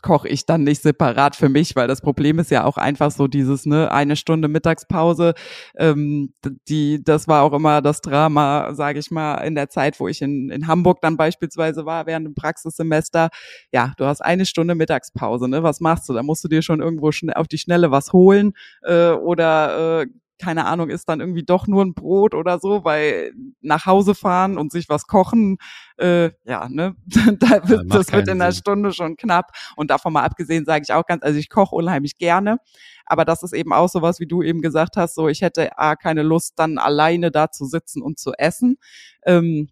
koche 0.02 0.28
ich 0.28 0.46
dann 0.46 0.64
nicht 0.64 0.82
separat 0.82 1.36
für 1.36 1.50
mich, 1.50 1.76
weil 1.76 1.88
das 1.88 2.02
Problem 2.02 2.40
ist 2.40 2.52
ja 2.52 2.64
auch 2.64 2.78
einfach 2.78 3.12
so 3.12 3.28
dieses, 3.28 3.66
ne, 3.66 3.92
eine 3.92 4.16
Stunde 4.16 4.48
Mittagspause, 4.48 5.34
ähm, 5.78 6.34
die, 6.68 7.04
das 7.04 7.28
war 7.28 7.44
auch 7.44 7.54
immer 7.54 7.82
das 7.82 8.02
Drama, 8.02 8.74
sage 8.74 9.00
ich 9.00 9.12
mal, 9.12 9.36
in 9.36 9.56
der 9.56 9.70
Zeit, 9.70 10.00
wo 10.00 10.08
ich 10.08 10.22
in, 10.22 10.50
in 10.50 10.68
Hamburg 10.68 11.02
dann 11.02 11.18
beispielsweise 11.18 11.86
war, 11.86 12.06
während 12.06 12.28
dem 12.28 12.36
Praxissemester. 12.36 13.30
Ja, 13.72 13.94
du 13.98 14.06
hast 14.06 14.22
eine 14.22 14.46
Stunde 14.46 14.76
Mittagspause, 14.76 15.48
ne? 15.48 15.64
Was 15.64 15.80
machst 15.80 16.08
du? 16.10 16.14
Da 16.14 16.24
musst 16.24 16.44
du 16.44 16.48
dir 16.48 16.62
schon 16.62 16.82
irgendwo 16.82 17.12
schnell 17.12 17.36
auf 17.36 17.48
die 17.48 17.58
Schnelle 17.58 17.92
was 17.92 18.14
holen 18.14 18.54
äh, 18.84 19.12
oder 19.12 20.02
äh, 20.02 20.08
keine 20.40 20.66
Ahnung, 20.66 20.90
ist 20.90 21.10
dann 21.10 21.20
irgendwie 21.20 21.44
doch 21.44 21.68
nur 21.68 21.84
ein 21.84 21.94
Brot 21.94 22.34
oder 22.34 22.60
so, 22.60 22.84
weil 22.84 23.34
nach 23.62 23.86
Hause 23.86 24.16
fahren 24.16 24.58
und 24.58 24.72
sich 24.72 24.90
was 24.90 25.08
kochen, 25.08 25.58
äh, 25.98 26.32
ja, 26.46 26.68
ne, 26.70 26.96
da 27.40 27.68
wird, 27.68 27.94
das 27.94 28.12
wird 28.12 28.28
in 28.28 28.42
einer 28.42 28.52
Stunde 28.52 28.94
schon 28.94 29.16
knapp. 29.16 29.52
Und 29.76 29.92
davon 29.92 30.14
mal 30.14 30.24
abgesehen 30.24 30.66
sage 30.66 30.84
ich 30.88 30.94
auch 30.94 31.06
ganz, 31.06 31.24
also 31.24 31.38
ich 31.40 31.50
koche 31.50 31.76
unheimlich 31.76 32.18
gerne, 32.18 32.58
aber 33.06 33.26
das 33.26 33.44
ist 33.44 33.54
eben 33.54 33.74
auch 33.74 33.90
sowas, 33.90 34.20
wie 34.20 34.28
du 34.28 34.44
eben 34.44 34.62
gesagt 34.62 34.98
hast, 34.98 35.16
so 35.16 35.28
ich 35.28 35.42
hätte 35.42 35.78
A, 35.78 35.96
keine 35.96 36.24
Lust, 36.24 36.54
dann 36.58 36.78
alleine 36.78 37.32
da 37.32 37.52
zu 37.52 37.66
sitzen 37.66 38.02
und 38.02 38.20
zu 38.20 38.34
essen. 38.38 38.78
Ähm, 39.26 39.70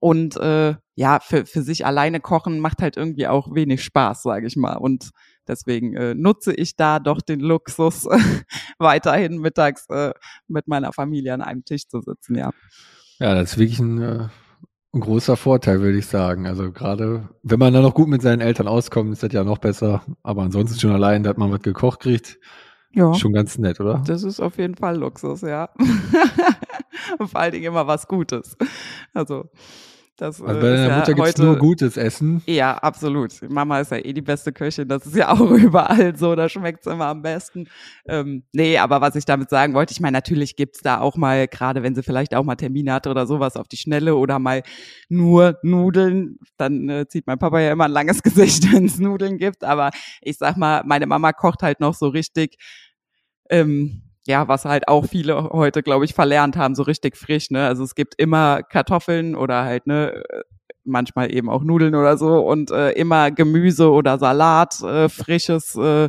und 0.00 0.36
äh, 0.36 0.74
ja, 0.94 1.20
für, 1.20 1.46
für 1.46 1.62
sich 1.62 1.86
alleine 1.86 2.20
kochen 2.20 2.60
macht 2.60 2.82
halt 2.82 2.96
irgendwie 2.96 3.26
auch 3.26 3.54
wenig 3.54 3.82
Spaß, 3.84 4.22
sage 4.22 4.46
ich 4.46 4.56
mal. 4.56 4.76
Und 4.76 5.10
deswegen 5.48 5.94
äh, 5.94 6.14
nutze 6.14 6.52
ich 6.54 6.76
da 6.76 6.98
doch 6.98 7.20
den 7.20 7.40
Luxus, 7.40 8.06
weiterhin 8.78 9.38
mittags 9.38 9.86
äh, 9.88 10.12
mit 10.48 10.68
meiner 10.68 10.92
Familie 10.92 11.34
an 11.34 11.42
einem 11.42 11.64
Tisch 11.64 11.86
zu 11.88 12.00
sitzen, 12.00 12.36
ja. 12.36 12.50
Ja, 13.18 13.34
das 13.34 13.52
ist 13.52 13.58
wirklich 13.58 13.80
ein, 13.80 14.00
äh, 14.00 14.28
ein 14.94 15.00
großer 15.00 15.36
Vorteil, 15.36 15.80
würde 15.80 15.98
ich 15.98 16.06
sagen. 16.06 16.46
Also 16.46 16.72
gerade, 16.72 17.28
wenn 17.42 17.58
man 17.58 17.72
dann 17.72 17.82
noch 17.82 17.94
gut 17.94 18.08
mit 18.08 18.22
seinen 18.22 18.40
Eltern 18.40 18.68
auskommt, 18.68 19.12
ist 19.12 19.22
das 19.22 19.32
ja 19.32 19.44
noch 19.44 19.58
besser. 19.58 20.02
Aber 20.22 20.42
ansonsten 20.42 20.78
schon 20.78 20.92
allein, 20.92 21.22
dass 21.22 21.36
man 21.36 21.52
was 21.52 21.62
gekocht 21.62 22.00
kriegt, 22.00 22.38
ja. 22.94 23.14
Schon 23.14 23.32
ganz 23.32 23.56
nett, 23.58 23.80
oder? 23.80 24.02
Das 24.06 24.22
ist 24.22 24.40
auf 24.40 24.58
jeden 24.58 24.74
Fall 24.74 24.98
Luxus, 24.98 25.40
ja. 25.40 25.70
Vor 27.18 27.40
allen 27.40 27.52
Dingen 27.52 27.64
immer 27.64 27.86
was 27.86 28.06
Gutes. 28.06 28.56
Also, 29.14 29.48
das 30.16 30.42
also 30.42 30.60
bei 30.60 30.60
deiner 30.60 30.88
ja 30.88 30.98
Mutter 30.98 31.14
gibt's 31.14 31.38
nur 31.38 31.56
gutes 31.56 31.96
Essen. 31.96 32.42
Ja, 32.46 32.76
absolut. 32.76 33.32
Mama 33.48 33.80
ist 33.80 33.90
ja 33.92 33.98
eh 33.98 34.12
die 34.12 34.20
beste 34.20 34.52
Köchin. 34.52 34.86
Das 34.86 35.06
ist 35.06 35.16
ja 35.16 35.30
auch 35.30 35.40
überall 35.50 36.14
so. 36.16 36.34
Da 36.34 36.48
schmeckt's 36.48 36.86
immer 36.86 37.06
am 37.06 37.22
besten. 37.22 37.68
Ähm, 38.06 38.44
nee, 38.52 38.76
aber 38.76 39.00
was 39.00 39.16
ich 39.16 39.24
damit 39.24 39.48
sagen 39.48 39.72
wollte, 39.72 39.92
ich 39.92 40.00
meine, 40.00 40.16
natürlich 40.16 40.54
gibt's 40.54 40.80
da 40.80 41.00
auch 41.00 41.16
mal, 41.16 41.48
gerade 41.48 41.82
wenn 41.82 41.94
sie 41.94 42.02
vielleicht 42.02 42.34
auch 42.34 42.44
mal 42.44 42.56
Termine 42.56 42.92
hatte 42.92 43.10
oder 43.10 43.26
sowas 43.26 43.56
auf 43.56 43.68
die 43.68 43.78
Schnelle 43.78 44.14
oder 44.16 44.38
mal 44.38 44.62
nur 45.08 45.58
Nudeln, 45.62 46.38
dann 46.58 46.88
äh, 46.90 47.08
zieht 47.08 47.26
mein 47.26 47.38
Papa 47.38 47.60
ja 47.60 47.72
immer 47.72 47.84
ein 47.84 47.90
langes 47.90 48.22
Gesicht, 48.22 48.70
wenn 48.72 48.84
es 48.84 48.98
Nudeln 48.98 49.38
gibt. 49.38 49.64
Aber 49.64 49.90
ich 50.20 50.36
sag 50.36 50.58
mal, 50.58 50.82
meine 50.84 51.06
Mama 51.06 51.32
kocht 51.32 51.62
halt 51.62 51.80
noch 51.80 51.94
so 51.94 52.08
richtig 52.08 52.58
ähm, 53.48 54.02
ja, 54.26 54.48
was 54.48 54.64
halt 54.64 54.88
auch 54.88 55.06
viele 55.06 55.50
heute, 55.50 55.82
glaube 55.82 56.04
ich, 56.04 56.14
verlernt 56.14 56.56
haben, 56.56 56.74
so 56.74 56.82
richtig 56.84 57.16
frisch, 57.16 57.50
ne? 57.50 57.66
Also 57.66 57.84
es 57.84 57.94
gibt 57.94 58.14
immer 58.18 58.62
Kartoffeln 58.62 59.34
oder 59.34 59.64
halt, 59.64 59.86
ne, 59.86 60.22
manchmal 60.84 61.32
eben 61.32 61.48
auch 61.48 61.62
Nudeln 61.62 61.94
oder 61.94 62.16
so 62.16 62.40
und 62.46 62.70
äh, 62.70 62.90
immer 62.92 63.30
Gemüse 63.30 63.90
oder 63.90 64.18
Salat, 64.18 64.80
äh, 64.82 65.08
frisches, 65.08 65.76
äh, 65.76 66.08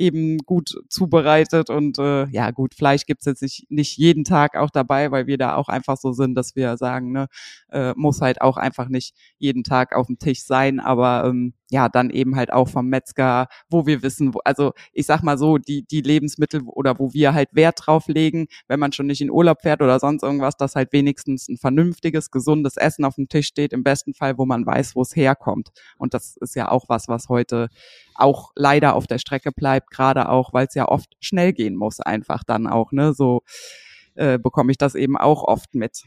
eben 0.00 0.38
gut 0.38 0.82
zubereitet 0.88 1.68
und 1.70 1.98
äh, 1.98 2.26
ja 2.30 2.50
gut, 2.50 2.74
Fleisch 2.74 3.04
gibt's 3.04 3.26
jetzt 3.26 3.42
nicht, 3.42 3.70
nicht 3.70 3.98
jeden 3.98 4.24
Tag 4.24 4.56
auch 4.56 4.70
dabei, 4.70 5.10
weil 5.10 5.26
wir 5.26 5.36
da 5.36 5.56
auch 5.56 5.68
einfach 5.68 5.98
so 5.98 6.12
sind, 6.12 6.34
dass 6.34 6.56
wir 6.56 6.76
sagen, 6.78 7.12
ne, 7.12 7.26
äh, 7.70 7.92
muss 7.96 8.22
halt 8.22 8.40
auch 8.40 8.56
einfach 8.56 8.88
nicht 8.88 9.14
jeden 9.38 9.62
Tag 9.62 9.94
auf 9.94 10.06
dem 10.06 10.18
Tisch 10.18 10.42
sein, 10.42 10.80
aber 10.80 11.24
ähm, 11.26 11.52
ja, 11.70 11.88
dann 11.88 12.10
eben 12.10 12.34
halt 12.36 12.52
auch 12.52 12.68
vom 12.68 12.88
Metzger, 12.88 13.46
wo 13.68 13.86
wir 13.86 14.02
wissen, 14.02 14.34
wo, 14.34 14.40
also 14.44 14.72
ich 14.92 15.06
sag 15.06 15.22
mal 15.22 15.38
so, 15.38 15.56
die, 15.56 15.84
die 15.84 16.00
Lebensmittel 16.00 16.62
oder 16.66 16.98
wo 16.98 17.12
wir 17.12 17.32
halt 17.32 17.54
Wert 17.54 17.80
drauf 17.86 18.08
legen, 18.08 18.48
wenn 18.66 18.80
man 18.80 18.92
schon 18.92 19.06
nicht 19.06 19.20
in 19.20 19.30
Urlaub 19.30 19.62
fährt 19.62 19.80
oder 19.80 20.00
sonst 20.00 20.24
irgendwas, 20.24 20.56
dass 20.56 20.74
halt 20.74 20.92
wenigstens 20.92 21.48
ein 21.48 21.58
vernünftiges, 21.58 22.30
gesundes 22.30 22.76
Essen 22.76 23.04
auf 23.04 23.14
dem 23.14 23.28
Tisch 23.28 23.46
steht, 23.46 23.72
im 23.72 23.84
besten 23.84 24.14
Fall, 24.14 24.36
wo 24.36 24.46
man 24.46 24.66
weiß, 24.66 24.96
wo 24.96 25.02
es 25.02 25.14
herkommt. 25.14 25.70
Und 25.96 26.12
das 26.12 26.36
ist 26.38 26.56
ja 26.56 26.70
auch 26.70 26.88
was, 26.88 27.06
was 27.06 27.28
heute 27.28 27.68
auch 28.16 28.50
leider 28.56 28.94
auf 28.94 29.06
der 29.06 29.18
Strecke 29.18 29.52
bleibt, 29.52 29.89
gerade 29.90 30.28
auch, 30.28 30.52
weil 30.52 30.66
es 30.66 30.74
ja 30.74 30.88
oft 30.88 31.16
schnell 31.20 31.52
gehen 31.52 31.76
muss, 31.76 32.00
einfach 32.00 32.44
dann 32.44 32.66
auch, 32.66 32.92
ne, 32.92 33.12
so 33.12 33.42
äh, 34.14 34.38
bekomme 34.38 34.70
ich 34.72 34.78
das 34.78 34.94
eben 34.94 35.16
auch 35.16 35.44
oft 35.44 35.74
mit. 35.74 36.02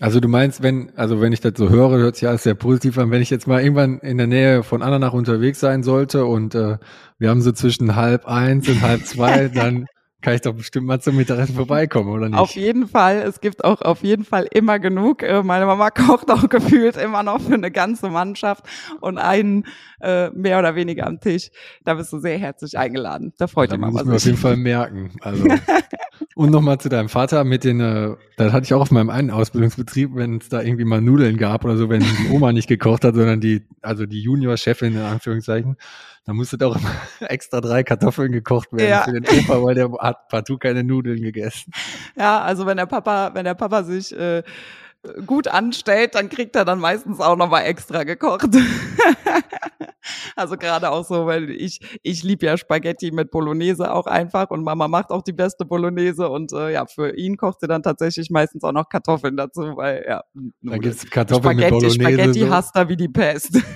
Also 0.00 0.18
du 0.18 0.28
meinst, 0.28 0.62
wenn, 0.62 0.92
also 0.96 1.20
wenn 1.20 1.32
ich 1.32 1.40
das 1.40 1.52
so 1.56 1.68
höre, 1.68 1.98
hört 1.98 2.16
sich 2.16 2.26
alles 2.26 2.42
sehr 2.42 2.54
positiv 2.54 2.96
an. 2.96 3.10
Wenn 3.10 3.20
ich 3.20 3.28
jetzt 3.28 3.46
mal 3.46 3.60
irgendwann 3.60 3.98
in 3.98 4.16
der 4.16 4.26
Nähe 4.26 4.62
von 4.62 4.82
Andernach 4.82 5.12
unterwegs 5.12 5.60
sein 5.60 5.82
sollte 5.82 6.24
und 6.24 6.54
äh, 6.54 6.78
wir 7.18 7.28
haben 7.28 7.42
so 7.42 7.52
zwischen 7.52 7.96
halb 7.96 8.26
eins 8.26 8.66
und 8.66 8.80
halb 8.80 9.04
zwei, 9.04 9.48
dann 9.54 9.86
kann 10.20 10.34
ich 10.34 10.42
doch 10.42 10.52
bestimmt 10.52 10.86
mal 10.86 11.00
zum 11.00 11.16
Mittagessen 11.16 11.54
vorbeikommen, 11.54 12.10
oder 12.10 12.28
nicht? 12.28 12.38
Auf 12.38 12.54
jeden 12.54 12.86
Fall. 12.86 13.18
Es 13.18 13.40
gibt 13.40 13.64
auch 13.64 13.80
auf 13.82 14.02
jeden 14.02 14.24
Fall 14.24 14.46
immer 14.52 14.78
genug. 14.78 15.22
Äh, 15.22 15.42
meine 15.42 15.66
Mama 15.66 15.90
kocht 15.90 16.30
auch 16.30 16.48
gefühlt 16.48 16.96
immer 16.96 17.22
noch 17.22 17.40
für 17.40 17.54
eine 17.54 17.70
ganze 17.70 18.08
Mannschaft 18.08 18.64
und 19.00 19.18
einen 19.18 19.66
äh, 20.00 20.30
mehr 20.30 20.58
oder 20.58 20.74
weniger 20.74 21.06
am 21.06 21.20
Tisch. 21.20 21.50
Da 21.84 21.94
bist 21.94 22.12
du 22.12 22.18
sehr 22.18 22.38
herzlich 22.38 22.78
eingeladen. 22.78 23.32
Da 23.38 23.46
freut 23.46 23.70
Mama 23.70 23.90
sich. 23.90 23.98
Das 23.98 24.06
muss 24.06 24.06
ich 24.06 24.06
mir 24.08 24.16
auf 24.16 24.24
jeden 24.24 24.38
Fall 24.38 24.56
merken. 24.56 25.10
Also. 25.20 25.44
und 26.40 26.48
nochmal 26.48 26.78
zu 26.78 26.88
deinem 26.88 27.10
Vater 27.10 27.44
mit 27.44 27.64
den, 27.64 27.80
äh, 27.80 28.16
das 28.38 28.54
hatte 28.54 28.64
ich 28.64 28.72
auch 28.72 28.80
auf 28.80 28.90
meinem 28.90 29.10
einen 29.10 29.30
Ausbildungsbetrieb, 29.30 30.12
wenn 30.14 30.38
es 30.38 30.48
da 30.48 30.62
irgendwie 30.62 30.86
mal 30.86 31.02
Nudeln 31.02 31.36
gab 31.36 31.66
oder 31.66 31.76
so, 31.76 31.90
wenn 31.90 32.00
die 32.00 32.30
Oma 32.30 32.54
nicht 32.54 32.66
gekocht 32.66 33.04
hat, 33.04 33.14
sondern 33.14 33.42
die, 33.42 33.66
also 33.82 34.06
die 34.06 34.22
Junior-Chefin 34.22 34.94
in 34.94 35.02
Anführungszeichen, 35.02 35.76
da 36.24 36.32
musste 36.32 36.56
doch 36.56 36.76
immer 36.76 36.92
extra 37.30 37.60
drei 37.60 37.82
Kartoffeln 37.82 38.32
gekocht 38.32 38.72
werden 38.72 38.88
ja. 38.88 39.02
für 39.02 39.12
den 39.12 39.26
Opa, 39.26 39.62
weil 39.62 39.74
der 39.74 39.92
hat 39.98 40.28
partout 40.28 40.56
keine 40.56 40.82
Nudeln 40.82 41.20
gegessen. 41.20 41.74
Ja, 42.16 42.40
also 42.40 42.64
wenn 42.64 42.78
der 42.78 42.86
Papa, 42.86 43.32
wenn 43.34 43.44
der 43.44 43.52
Papa 43.52 43.82
sich 43.82 44.16
äh, 44.16 44.42
gut 45.26 45.46
anstellt, 45.46 46.14
dann 46.14 46.30
kriegt 46.30 46.56
er 46.56 46.64
dann 46.64 46.80
meistens 46.80 47.20
auch 47.20 47.36
noch 47.36 47.50
mal 47.50 47.64
extra 47.64 48.04
gekocht. 48.04 48.48
also 50.36 50.56
gerade 50.56 50.90
auch 50.90 51.04
so, 51.04 51.26
weil 51.26 51.50
ich 51.50 51.80
ich 52.02 52.22
liebe 52.22 52.46
ja 52.46 52.56
Spaghetti 52.56 53.10
mit 53.10 53.30
Bolognese 53.30 53.92
auch 53.92 54.06
einfach 54.06 54.50
und 54.50 54.62
Mama 54.62 54.88
macht 54.88 55.10
auch 55.10 55.22
die 55.22 55.32
beste 55.32 55.64
Bolognese 55.64 56.28
und 56.28 56.52
äh, 56.52 56.72
ja, 56.72 56.86
für 56.86 57.16
ihn 57.16 57.36
kocht 57.36 57.60
sie 57.60 57.66
dann 57.68 57.82
tatsächlich 57.82 58.30
meistens 58.30 58.64
auch 58.64 58.72
noch 58.72 58.88
Kartoffeln 58.88 59.36
dazu, 59.36 59.76
weil 59.76 60.04
ja, 60.08 60.22
dann 60.62 60.80
gibt's 60.80 61.08
Kartoffeln 61.08 61.58
Spaghetti, 61.58 61.74
mit 61.74 61.82
Bolognese. 61.82 62.00
Spaghetti 62.00 62.40
so. 62.40 62.50
hasst 62.50 62.76
er 62.76 62.88
wie 62.88 62.96
die 62.96 63.08
Pest. 63.08 63.58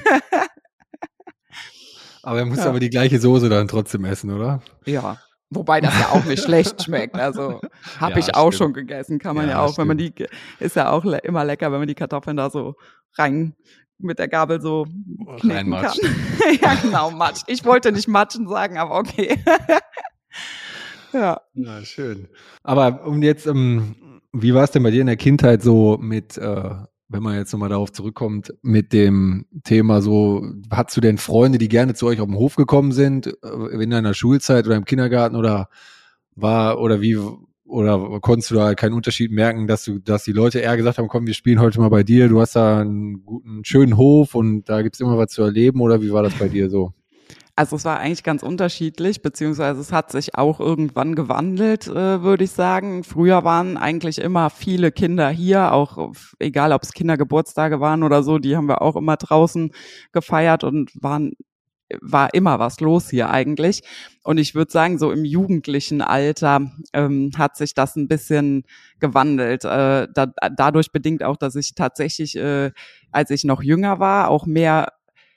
Aber 2.24 2.38
er 2.38 2.46
muss 2.46 2.58
ja. 2.58 2.66
aber 2.66 2.80
die 2.80 2.90
gleiche 2.90 3.20
Soße 3.20 3.48
dann 3.48 3.68
trotzdem 3.68 4.04
essen, 4.04 4.30
oder? 4.30 4.62
Ja. 4.86 5.18
Wobei 5.50 5.80
das 5.80 5.96
ja 5.98 6.08
auch 6.08 6.24
nicht 6.24 6.42
schlecht 6.42 6.82
schmeckt. 6.82 7.16
Also 7.16 7.60
habe 8.00 8.12
ja, 8.12 8.18
ich 8.18 8.34
auch 8.34 8.50
stimmt. 8.50 8.54
schon 8.54 8.72
gegessen. 8.72 9.18
Kann 9.18 9.36
man 9.36 9.46
ja, 9.46 9.52
ja 9.52 9.60
auch, 9.60 9.72
stimmt. 9.72 9.78
wenn 9.78 9.88
man 9.88 9.98
die, 9.98 10.12
ist 10.58 10.74
ja 10.74 10.90
auch 10.90 11.04
le 11.04 11.18
immer 11.18 11.44
lecker, 11.44 11.70
wenn 11.70 11.78
man 11.78 11.88
die 11.88 11.94
Kartoffeln 11.94 12.36
da 12.36 12.50
so 12.50 12.74
rein 13.16 13.54
mit 14.04 14.18
der 14.18 14.28
Gabel 14.28 14.60
so 14.60 14.86
knicken 15.40 15.72
kann. 15.72 15.92
ja, 16.62 16.74
genau, 16.74 17.10
Matsch. 17.10 17.42
Ich 17.46 17.64
wollte 17.64 17.92
nicht 17.92 18.08
matschen 18.08 18.46
sagen, 18.46 18.78
aber 18.78 18.98
okay. 18.98 19.38
ja. 21.12 21.40
Ja, 21.54 21.84
schön. 21.84 22.28
Aber 22.62 23.06
um 23.06 23.22
jetzt, 23.22 23.46
um, 23.46 24.20
wie 24.32 24.54
war 24.54 24.64
es 24.64 24.70
denn 24.70 24.82
bei 24.82 24.90
dir 24.90 25.00
in 25.00 25.06
der 25.06 25.16
Kindheit 25.16 25.62
so 25.62 25.98
mit 26.00 26.36
äh, 26.38 26.70
wenn 27.08 27.22
man 27.22 27.36
jetzt 27.36 27.52
nochmal 27.52 27.68
darauf 27.68 27.92
zurückkommt, 27.92 28.52
mit 28.62 28.92
dem 28.92 29.46
Thema 29.62 30.00
so, 30.00 30.44
hast 30.70 30.96
du 30.96 31.00
denn 31.00 31.18
Freunde, 31.18 31.58
die 31.58 31.68
gerne 31.68 31.94
zu 31.94 32.06
euch 32.06 32.20
auf 32.20 32.26
den 32.26 32.36
Hof 32.36 32.56
gekommen 32.56 32.92
sind, 32.92 33.26
äh, 33.42 33.82
in 33.82 33.90
deiner 33.90 34.14
Schulzeit 34.14 34.66
oder 34.66 34.76
im 34.76 34.84
Kindergarten 34.84 35.36
oder 35.36 35.68
war, 36.34 36.80
oder 36.80 37.00
wie, 37.00 37.16
oder 37.64 38.20
konntest 38.20 38.50
du 38.50 38.56
da 38.56 38.74
keinen 38.74 38.92
Unterschied 38.92 39.32
merken, 39.32 39.66
dass 39.66 39.84
du, 39.84 39.98
dass 39.98 40.24
die 40.24 40.32
Leute 40.32 40.60
eher 40.60 40.76
gesagt 40.76 40.98
haben, 40.98 41.08
komm, 41.08 41.26
wir 41.26 41.34
spielen 41.34 41.60
heute 41.60 41.80
mal 41.80 41.88
bei 41.88 42.02
dir, 42.02 42.28
du 42.28 42.40
hast 42.40 42.56
da 42.56 42.80
einen 42.80 43.24
guten, 43.24 43.64
schönen 43.64 43.96
Hof 43.96 44.34
und 44.34 44.68
da 44.68 44.82
gibt's 44.82 45.00
immer 45.00 45.16
was 45.16 45.30
zu 45.30 45.42
erleben 45.42 45.80
oder 45.80 46.02
wie 46.02 46.12
war 46.12 46.22
das 46.22 46.34
bei 46.34 46.48
dir 46.48 46.68
so? 46.68 46.92
Also 47.56 47.76
es 47.76 47.84
war 47.84 48.00
eigentlich 48.00 48.24
ganz 48.24 48.42
unterschiedlich, 48.42 49.22
beziehungsweise 49.22 49.80
es 49.80 49.92
hat 49.92 50.10
sich 50.10 50.34
auch 50.34 50.58
irgendwann 50.58 51.14
gewandelt, 51.14 51.86
äh, 51.86 52.20
würde 52.22 52.44
ich 52.44 52.50
sagen. 52.50 53.04
Früher 53.04 53.44
waren 53.44 53.76
eigentlich 53.76 54.20
immer 54.20 54.50
viele 54.50 54.90
Kinder 54.90 55.30
hier, 55.30 55.72
auch 55.72 56.12
egal 56.40 56.72
ob 56.72 56.82
es 56.82 56.92
Kindergeburtstage 56.92 57.78
waren 57.78 58.02
oder 58.02 58.24
so, 58.24 58.38
die 58.38 58.56
haben 58.56 58.66
wir 58.66 58.82
auch 58.82 58.96
immer 58.96 59.16
draußen 59.16 59.70
gefeiert 60.10 60.64
und 60.64 60.90
waren 61.00 61.34
war 62.00 62.34
immer 62.34 62.58
was 62.58 62.80
los 62.80 63.10
hier 63.10 63.30
eigentlich. 63.30 63.82
Und 64.22 64.38
ich 64.38 64.54
würde 64.54 64.72
sagen, 64.72 64.98
so 64.98 65.12
im 65.12 65.24
jugendlichen 65.24 66.00
Alter 66.00 66.70
ähm, 66.92 67.30
hat 67.36 67.56
sich 67.56 67.74
das 67.74 67.96
ein 67.96 68.08
bisschen 68.08 68.64
gewandelt. 69.00 69.64
Äh, 69.64 70.08
da, 70.12 70.26
dadurch 70.56 70.92
bedingt 70.92 71.22
auch, 71.22 71.36
dass 71.36 71.56
ich 71.56 71.74
tatsächlich, 71.74 72.36
äh, 72.36 72.70
als 73.12 73.30
ich 73.30 73.44
noch 73.44 73.62
jünger 73.62 73.98
war, 73.98 74.28
auch 74.28 74.46
mehr 74.46 74.92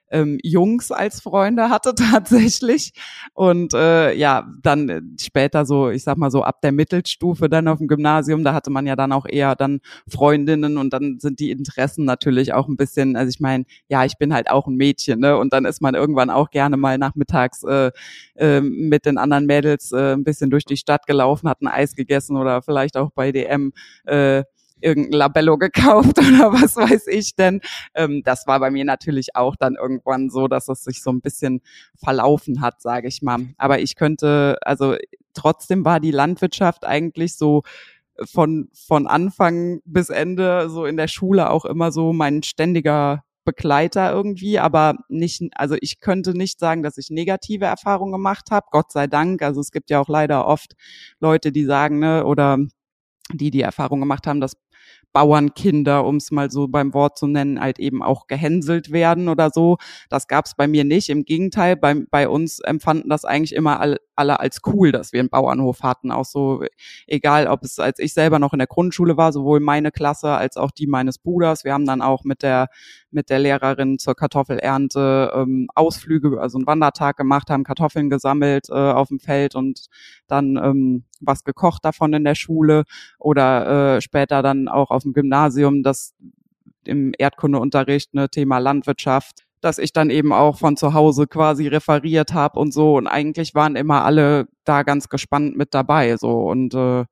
ähm, 0.10 0.40
Jungs 0.44 0.92
als 0.92 1.22
Freunde 1.22 1.70
hatte 1.70 1.94
tatsächlich. 2.12 2.92
Und 3.34 3.74
äh, 3.74 4.14
ja, 4.14 4.48
dann 4.62 4.90
äh, 4.90 5.02
später 5.20 5.66
so, 5.66 5.90
ich 5.90 6.04
sag 6.04 6.18
mal 6.18 6.32
so 6.32 6.44
ab 6.44 6.62
der 6.62 6.72
Mittelstufe 6.72 7.50
dann 7.50 7.68
auf 7.68 7.80
dem 7.80 7.88
Gymnasium, 7.88 8.44
da 8.44 8.54
hatte 8.54 8.70
man 8.70 8.86
ja 8.88 8.96
dann 8.96 9.12
auch 9.12 9.26
eher 9.28 9.56
dann 9.56 9.80
Freundinnen 10.08 10.78
und 10.78 10.92
dann 10.94 11.20
sind 11.20 11.40
die 11.40 11.52
Interessen 11.52 12.06
natürlich 12.06 12.54
auch 12.54 12.68
ein 12.68 12.78
bisschen, 12.78 13.16
also 13.16 13.30
ich 13.30 13.40
meine, 13.40 13.66
ja, 13.90 14.06
ich 14.06 14.18
bin 14.18 14.34
halt 14.34 14.50
auch 14.50 14.68
ein 14.68 14.76
Mädchen, 14.76 15.20
ne? 15.20 15.38
Und 15.38 15.54
dann 15.54 15.66
ist 15.66 15.82
man 15.82 15.96
irgendwann 15.96 16.30
auch 16.30 16.50
gerne 16.50 16.78
mal 16.78 16.98
nachmittags 16.98 17.64
äh, 17.64 17.92
äh, 18.36 18.62
mit 18.62 19.06
den 19.06 19.18
anderen 19.18 19.46
Mädels 19.46 19.92
äh, 19.92 20.14
ein 20.14 20.24
bisschen 20.24 20.50
durch 20.50 20.66
die 20.66 20.78
Stadt 20.78 21.06
gelaufen, 21.08 21.50
hat 21.50 21.62
ein 21.62 21.68
Eis 21.68 21.96
gegessen 21.96 22.38
oder 22.38 22.62
vielleicht 22.62 22.98
auch 22.98 23.12
bei 23.12 23.32
DM 23.32 23.74
äh, 24.06 24.44
irgendein 24.82 25.18
Labello 25.18 25.58
gekauft 25.58 26.18
oder 26.20 26.54
was 26.54 26.76
weiß 26.76 27.08
ich 27.08 27.36
denn. 27.36 27.62
Ähm, 27.94 28.22
das 28.24 28.48
war 28.48 28.60
bei 28.60 28.72
mir 28.72 28.86
natürlich 28.86 29.36
auch 29.36 29.56
dann 29.56 29.76
irgendwann 29.76 30.30
so, 30.30 30.48
dass 30.48 30.68
es 30.70 30.84
sich 30.84 31.02
so 31.02 31.12
ein 31.12 31.22
bisschen 31.22 31.62
verlaufen 31.96 32.62
hat, 32.62 32.82
sage 32.82 33.08
ich 33.08 33.22
mal. 33.22 33.48
Aber 33.58 33.80
ich 33.80 33.96
könnte, 33.96 34.58
also 34.62 34.96
trotzdem 35.34 35.86
war 35.86 36.00
die 36.00 36.12
Landwirtschaft 36.12 36.86
eigentlich 36.86 37.36
so 37.36 37.64
von, 38.26 38.70
von 38.74 39.08
Anfang 39.08 39.82
bis 39.86 40.10
Ende 40.10 40.70
so 40.70 40.86
in 40.86 40.98
der 40.98 41.08
Schule 41.08 41.50
auch 41.50 41.66
immer 41.66 41.92
so 41.92 42.14
mein 42.14 42.44
ständiger 42.44 43.24
Begleiter 43.48 44.12
irgendwie, 44.12 44.60
aber 44.60 44.96
nicht, 45.08 45.42
also 45.56 45.78
ich 45.80 46.02
könnte 46.02 46.38
nicht 46.38 46.60
sagen, 46.60 46.84
dass 46.84 46.98
ich 46.98 47.10
negative 47.10 47.64
Erfahrungen 47.64 48.12
gemacht 48.12 48.52
habe, 48.52 48.68
Gott 48.72 48.92
sei 48.92 49.08
Dank. 49.08 49.42
Also 49.42 49.62
es 49.62 49.72
gibt 49.72 49.90
ja 49.90 50.02
auch 50.02 50.10
leider 50.10 50.46
oft 50.46 50.74
Leute, 51.22 51.54
die 51.54 51.64
sagen, 51.64 52.00
ne, 52.00 52.26
oder 52.26 52.58
die 53.32 53.52
die 53.52 53.62
Erfahrung 53.62 54.02
gemacht 54.02 54.28
haben, 54.28 54.42
dass 54.42 54.58
Bauernkinder, 55.18 56.06
um 56.06 56.18
es 56.18 56.30
mal 56.30 56.52
so 56.52 56.68
beim 56.68 56.94
Wort 56.94 57.18
zu 57.18 57.26
nennen, 57.26 57.60
halt 57.60 57.80
eben 57.80 58.04
auch 58.04 58.28
gehänselt 58.28 58.92
werden 58.92 59.30
oder 59.30 59.50
so. 59.52 59.78
Das 60.10 60.28
gab 60.28 60.46
es 60.46 60.54
bei 60.54 60.68
mir 60.68 60.84
nicht. 60.84 61.10
Im 61.10 61.26
Gegenteil, 61.26 61.76
bei, 61.76 61.96
bei 62.12 62.30
uns 62.30 62.60
empfanden 62.60 63.10
das 63.10 63.26
eigentlich 63.26 63.56
immer 63.56 63.80
alle, 63.80 63.98
alle 64.18 64.40
als 64.40 64.62
cool, 64.66 64.92
dass 64.92 65.14
wir 65.14 65.20
einen 65.20 65.30
Bauernhof 65.30 65.84
hatten. 65.84 66.12
Auch 66.12 66.26
so, 66.26 66.64
egal 67.06 67.48
ob 67.48 67.64
es 67.64 67.80
als 67.80 68.00
ich 68.00 68.14
selber 68.14 68.40
noch 68.40 68.54
in 68.54 68.60
der 68.60 68.68
Grundschule 68.68 69.18
war, 69.18 69.32
sowohl 69.32 69.60
meine 69.60 69.92
Klasse 69.92 70.30
als 70.32 70.58
auch 70.58 70.72
die 70.72 70.88
meines 70.88 71.18
Bruders. 71.18 71.64
Wir 71.64 71.74
haben 71.74 71.86
dann 71.86 72.02
auch 72.02 72.24
mit 72.24 72.44
der 72.44 72.68
mit 73.12 73.30
der 73.30 73.40
Lehrerin 73.40 74.00
zur 74.00 74.16
Kartoffelernte 74.16 75.32
ähm, 75.34 75.70
Ausflüge, 75.76 76.42
also 76.42 76.58
einen 76.58 76.68
Wandertag 76.68 77.18
gemacht, 77.18 77.50
haben 77.50 77.64
Kartoffeln 77.64 78.10
gesammelt 78.10 78.70
äh, 78.70 78.74
auf 78.74 79.08
dem 79.08 79.20
Feld 79.20 79.56
und 79.56 79.88
dann 80.28 80.58
ähm, 80.58 81.06
was 81.22 81.44
gekocht 81.44 81.86
davon 81.86 82.14
in 82.14 82.24
der 82.24 82.36
Schule 82.36 82.84
oder 83.20 83.98
äh, 83.98 84.02
später 84.02 84.42
dann 84.42 84.68
auch 84.68 84.92
auf 84.92 85.04
dem 85.04 85.14
Gymnasium, 85.14 85.84
das 85.84 86.16
im 86.84 87.14
Erdkundeunterricht, 87.18 88.14
ne, 88.14 88.30
Thema 88.30 88.60
Landwirtschaft, 88.60 89.47
dass 89.62 89.78
ich 89.78 89.94
dann 89.94 90.10
eben 90.10 90.34
auch 90.34 90.58
von 90.58 90.78
zu 90.78 90.94
Hause 90.94 91.28
quasi 91.28 91.68
referiert 91.68 92.34
habe 92.34 92.60
und 92.60 92.74
so. 92.74 92.96
Und 92.96 93.08
eigentlich 93.08 93.56
waren 93.56 93.76
immer 93.76 94.06
alle 94.06 94.48
da 94.64 94.84
ganz 94.84 95.10
gespannt 95.10 95.58
mit 95.58 95.74
dabei. 95.74 96.18
So 96.18 96.42
und 96.50 96.74
äh, 96.74 97.06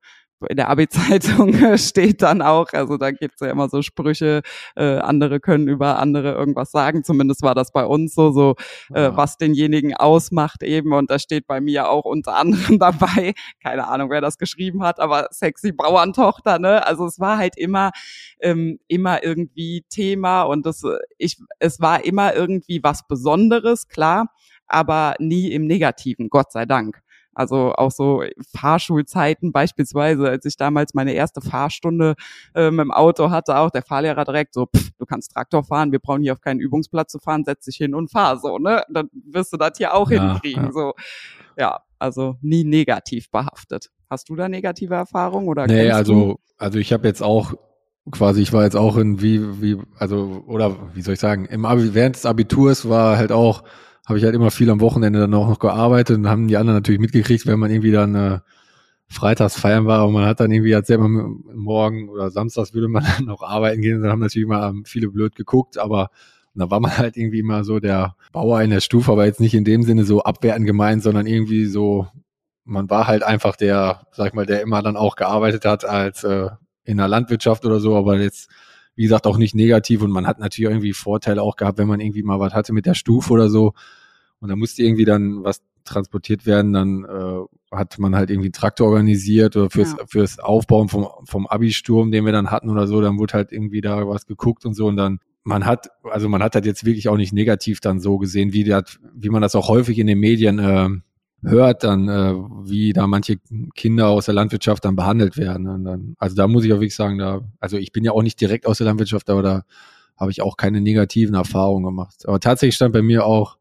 in 0.48 0.56
der 0.56 0.68
Abi-Zeitung 0.68 1.54
steht 1.78 2.22
dann 2.22 2.42
auch, 2.42 2.72
also 2.72 2.96
da 2.96 3.10
gibt's 3.10 3.40
ja 3.40 3.50
immer 3.50 3.68
so 3.68 3.82
Sprüche, 3.82 4.42
äh, 4.74 4.98
andere 4.98 5.40
können 5.40 5.68
über 5.68 5.98
andere 5.98 6.32
irgendwas 6.32 6.70
sagen, 6.70 7.04
zumindest 7.04 7.42
war 7.42 7.54
das 7.54 7.72
bei 7.72 7.84
uns 7.84 8.14
so, 8.14 8.32
so 8.32 8.54
äh, 8.92 9.10
was 9.14 9.38
denjenigen 9.38 9.94
ausmacht 9.94 10.62
eben 10.62 10.92
und 10.92 11.10
da 11.10 11.18
steht 11.18 11.46
bei 11.46 11.60
mir 11.60 11.88
auch 11.88 12.04
unter 12.04 12.36
anderem 12.36 12.78
dabei, 12.78 13.34
keine 13.62 13.88
Ahnung, 13.88 14.10
wer 14.10 14.20
das 14.20 14.38
geschrieben 14.38 14.82
hat, 14.82 15.00
aber 15.00 15.28
sexy 15.30 15.72
Bauerntochter, 15.72 16.58
ne? 16.58 16.86
Also 16.86 17.06
es 17.06 17.18
war 17.18 17.38
halt 17.38 17.56
immer, 17.56 17.90
ähm, 18.40 18.78
immer 18.88 19.22
irgendwie 19.22 19.84
Thema 19.88 20.42
und 20.42 20.66
das, 20.66 20.82
ich, 21.18 21.38
es 21.58 21.80
war 21.80 22.04
immer 22.04 22.34
irgendwie 22.34 22.82
was 22.82 23.06
Besonderes, 23.08 23.88
klar, 23.88 24.26
aber 24.66 25.14
nie 25.18 25.52
im 25.52 25.66
Negativen, 25.66 26.28
Gott 26.28 26.52
sei 26.52 26.66
Dank. 26.66 27.02
Also 27.36 27.74
auch 27.74 27.90
so 27.90 28.22
Fahrschulzeiten 28.56 29.52
beispielsweise, 29.52 30.26
als 30.26 30.46
ich 30.46 30.56
damals 30.56 30.94
meine 30.94 31.12
erste 31.12 31.42
Fahrstunde 31.42 32.14
ähm, 32.54 32.80
im 32.80 32.90
Auto 32.90 33.28
hatte, 33.28 33.58
auch 33.58 33.70
der 33.70 33.82
Fahrlehrer 33.82 34.24
direkt 34.24 34.54
so, 34.54 34.66
pff, 34.74 34.92
du 34.98 35.04
kannst 35.04 35.32
Traktor 35.32 35.62
fahren, 35.62 35.92
wir 35.92 35.98
brauchen 35.98 36.22
hier 36.22 36.32
auf 36.32 36.40
keinen 36.40 36.60
Übungsplatz 36.60 37.12
zu 37.12 37.18
fahren, 37.18 37.44
setz 37.44 37.66
dich 37.66 37.76
hin 37.76 37.94
und 37.94 38.10
fahr 38.10 38.38
so, 38.38 38.56
ne? 38.56 38.84
Dann 38.88 39.10
wirst 39.12 39.52
du 39.52 39.58
das 39.58 39.72
hier 39.76 39.92
auch 39.92 40.10
ja, 40.10 40.32
hinkriegen. 40.32 40.64
Ja. 40.64 40.72
So, 40.72 40.94
ja, 41.58 41.80
also 41.98 42.36
nie 42.40 42.64
negativ 42.64 43.30
behaftet. 43.30 43.90
Hast 44.08 44.30
du 44.30 44.36
da 44.36 44.48
negative 44.48 44.94
Erfahrungen 44.94 45.48
oder? 45.48 45.66
Nee, 45.66 45.90
also, 45.90 46.14
du? 46.14 46.36
also 46.56 46.78
ich 46.78 46.94
habe 46.94 47.06
jetzt 47.06 47.22
auch 47.22 47.52
quasi, 48.10 48.40
ich 48.40 48.54
war 48.54 48.64
jetzt 48.64 48.76
auch 48.76 48.96
in 48.96 49.20
wie, 49.20 49.60
wie, 49.60 49.78
also, 49.98 50.42
oder 50.46 50.74
wie 50.94 51.02
soll 51.02 51.14
ich 51.14 51.20
sagen, 51.20 51.44
im 51.44 51.66
Abi, 51.66 51.92
während 51.92 52.16
des 52.16 52.24
Abiturs 52.24 52.88
war 52.88 53.18
halt 53.18 53.30
auch 53.30 53.62
habe 54.06 54.18
ich 54.18 54.24
halt 54.24 54.34
immer 54.34 54.52
viel 54.52 54.70
am 54.70 54.80
Wochenende 54.80 55.18
dann 55.18 55.34
auch 55.34 55.48
noch 55.48 55.58
gearbeitet 55.58 56.16
und 56.16 56.28
haben 56.28 56.46
die 56.46 56.56
anderen 56.56 56.78
natürlich 56.78 57.00
mitgekriegt, 57.00 57.46
wenn 57.46 57.58
man 57.58 57.72
irgendwie 57.72 57.90
dann 57.90 58.14
äh, 58.14 58.38
freitags 59.08 59.58
feiern 59.58 59.86
war 59.86 60.06
und 60.06 60.14
man 60.14 60.24
hat 60.24 60.38
dann 60.38 60.52
irgendwie 60.52 60.74
als 60.74 60.86
selber 60.86 61.08
morgen 61.08 62.08
oder 62.08 62.30
samstags 62.30 62.72
würde 62.72 62.88
man 62.88 63.04
dann 63.16 63.26
noch 63.26 63.42
arbeiten 63.42 63.82
gehen, 63.82 64.00
dann 64.00 64.12
haben 64.12 64.20
natürlich 64.20 64.46
immer 64.46 64.72
viele 64.84 65.08
blöd 65.08 65.34
geguckt, 65.34 65.76
aber 65.76 66.10
und 66.54 66.60
da 66.60 66.70
war 66.70 66.80
man 66.80 66.96
halt 66.96 67.18
irgendwie 67.18 67.40
immer 67.40 67.64
so 67.64 67.80
der 67.80 68.16
Bauer 68.32 68.62
in 68.62 68.70
der 68.70 68.80
Stufe, 68.80 69.12
aber 69.12 69.26
jetzt 69.26 69.40
nicht 69.40 69.52
in 69.52 69.64
dem 69.64 69.82
Sinne 69.82 70.04
so 70.04 70.22
abwertend 70.22 70.66
gemeint, 70.66 71.02
sondern 71.02 71.26
irgendwie 71.26 71.66
so, 71.66 72.06
man 72.64 72.88
war 72.88 73.06
halt 73.06 73.22
einfach 73.22 73.56
der, 73.56 74.06
sag 74.12 74.28
ich 74.28 74.32
mal, 74.32 74.46
der 74.46 74.62
immer 74.62 74.80
dann 74.80 74.96
auch 74.96 75.16
gearbeitet 75.16 75.66
hat 75.66 75.84
als 75.84 76.24
äh, 76.24 76.48
in 76.84 76.96
der 76.96 77.08
Landwirtschaft 77.08 77.66
oder 77.66 77.78
so, 77.78 77.94
aber 77.94 78.18
jetzt 78.18 78.48
wie 78.96 79.02
gesagt, 79.02 79.26
auch 79.26 79.36
nicht 79.36 79.54
negativ 79.54 80.02
und 80.02 80.10
man 80.10 80.26
hat 80.26 80.38
natürlich 80.40 80.70
irgendwie 80.70 80.94
Vorteile 80.94 81.42
auch 81.42 81.56
gehabt, 81.56 81.76
wenn 81.78 81.86
man 81.86 82.00
irgendwie 82.00 82.22
mal 82.22 82.40
was 82.40 82.54
hatte 82.54 82.72
mit 82.72 82.86
der 82.86 82.94
Stufe 82.94 83.32
oder 83.32 83.50
so 83.50 83.74
und 84.40 84.48
da 84.48 84.56
musste 84.56 84.82
irgendwie 84.82 85.04
dann 85.04 85.44
was 85.44 85.62
transportiert 85.84 86.46
werden, 86.46 86.72
dann 86.72 87.04
äh, 87.04 87.76
hat 87.76 87.98
man 87.98 88.16
halt 88.16 88.30
irgendwie 88.30 88.48
einen 88.48 88.52
Traktor 88.52 88.88
organisiert 88.88 89.56
oder 89.56 89.70
fürs, 89.70 89.94
ja. 89.96 90.04
fürs 90.06 90.38
Aufbauen 90.38 90.88
vom, 90.88 91.06
vom 91.24 91.46
Abi-Sturm, 91.46 92.10
den 92.10 92.24
wir 92.24 92.32
dann 92.32 92.50
hatten 92.50 92.70
oder 92.70 92.86
so, 92.86 93.00
dann 93.00 93.18
wurde 93.18 93.34
halt 93.34 93.52
irgendwie 93.52 93.80
da 93.80 94.06
was 94.08 94.26
geguckt 94.26 94.66
und 94.66 94.74
so 94.74 94.86
und 94.86 94.96
dann 94.96 95.20
man 95.44 95.64
hat, 95.64 95.90
also 96.02 96.28
man 96.28 96.42
hat 96.42 96.56
das 96.56 96.66
jetzt 96.66 96.84
wirklich 96.84 97.08
auch 97.08 97.16
nicht 97.16 97.32
negativ 97.32 97.80
dann 97.80 98.00
so 98.00 98.18
gesehen, 98.18 98.52
wie 98.52 98.64
das, 98.64 98.98
wie 99.14 99.28
man 99.28 99.42
das 99.42 99.54
auch 99.54 99.68
häufig 99.68 99.98
in 100.00 100.08
den 100.08 100.18
Medien 100.18 100.58
äh, 100.58 100.88
hört 101.44 101.84
dann, 101.84 102.08
äh, 102.08 102.34
wie 102.64 102.92
da 102.92 103.06
manche 103.06 103.36
Kinder 103.76 104.08
aus 104.08 104.24
der 104.24 104.34
Landwirtschaft 104.34 104.84
dann 104.84 104.96
behandelt 104.96 105.36
werden. 105.36 105.68
Und 105.68 105.84
dann, 105.84 106.16
also 106.18 106.34
da 106.34 106.48
muss 106.48 106.64
ich 106.64 106.72
auch 106.72 106.80
wirklich 106.80 106.96
sagen, 106.96 107.18
da, 107.18 107.42
also 107.60 107.76
ich 107.76 107.92
bin 107.92 108.04
ja 108.04 108.10
auch 108.10 108.22
nicht 108.22 108.40
direkt 108.40 108.66
aus 108.66 108.78
der 108.78 108.86
Landwirtschaft, 108.86 109.30
aber 109.30 109.42
da 109.42 109.62
habe 110.16 110.32
ich 110.32 110.42
auch 110.42 110.56
keine 110.56 110.80
negativen 110.80 111.36
Erfahrungen 111.36 111.84
gemacht. 111.84 112.26
Aber 112.26 112.40
tatsächlich 112.40 112.74
stand 112.74 112.92
bei 112.92 113.02
mir 113.02 113.24
auch 113.24 113.56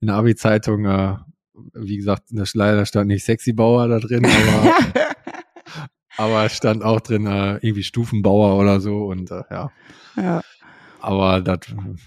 in 0.00 0.08
der 0.08 0.16
Abi-Zeitung, 0.16 0.84
äh, 0.84 1.16
wie 1.74 1.96
gesagt, 1.96 2.24
das 2.30 2.54
leider 2.54 2.86
stand 2.86 3.08
nicht 3.08 3.24
Sexy 3.24 3.52
Bauer 3.52 3.88
da 3.88 3.98
drin, 3.98 4.26
aber, 4.26 4.74
aber 6.16 6.48
stand 6.48 6.84
auch 6.84 7.00
drin 7.00 7.26
äh, 7.26 7.54
irgendwie 7.56 7.82
Stufenbauer 7.82 8.58
oder 8.58 8.80
so 8.80 9.06
und 9.06 9.30
äh, 9.30 9.42
ja. 9.50 9.70
ja. 10.16 10.40
Aber 11.00 11.40
das, 11.40 11.60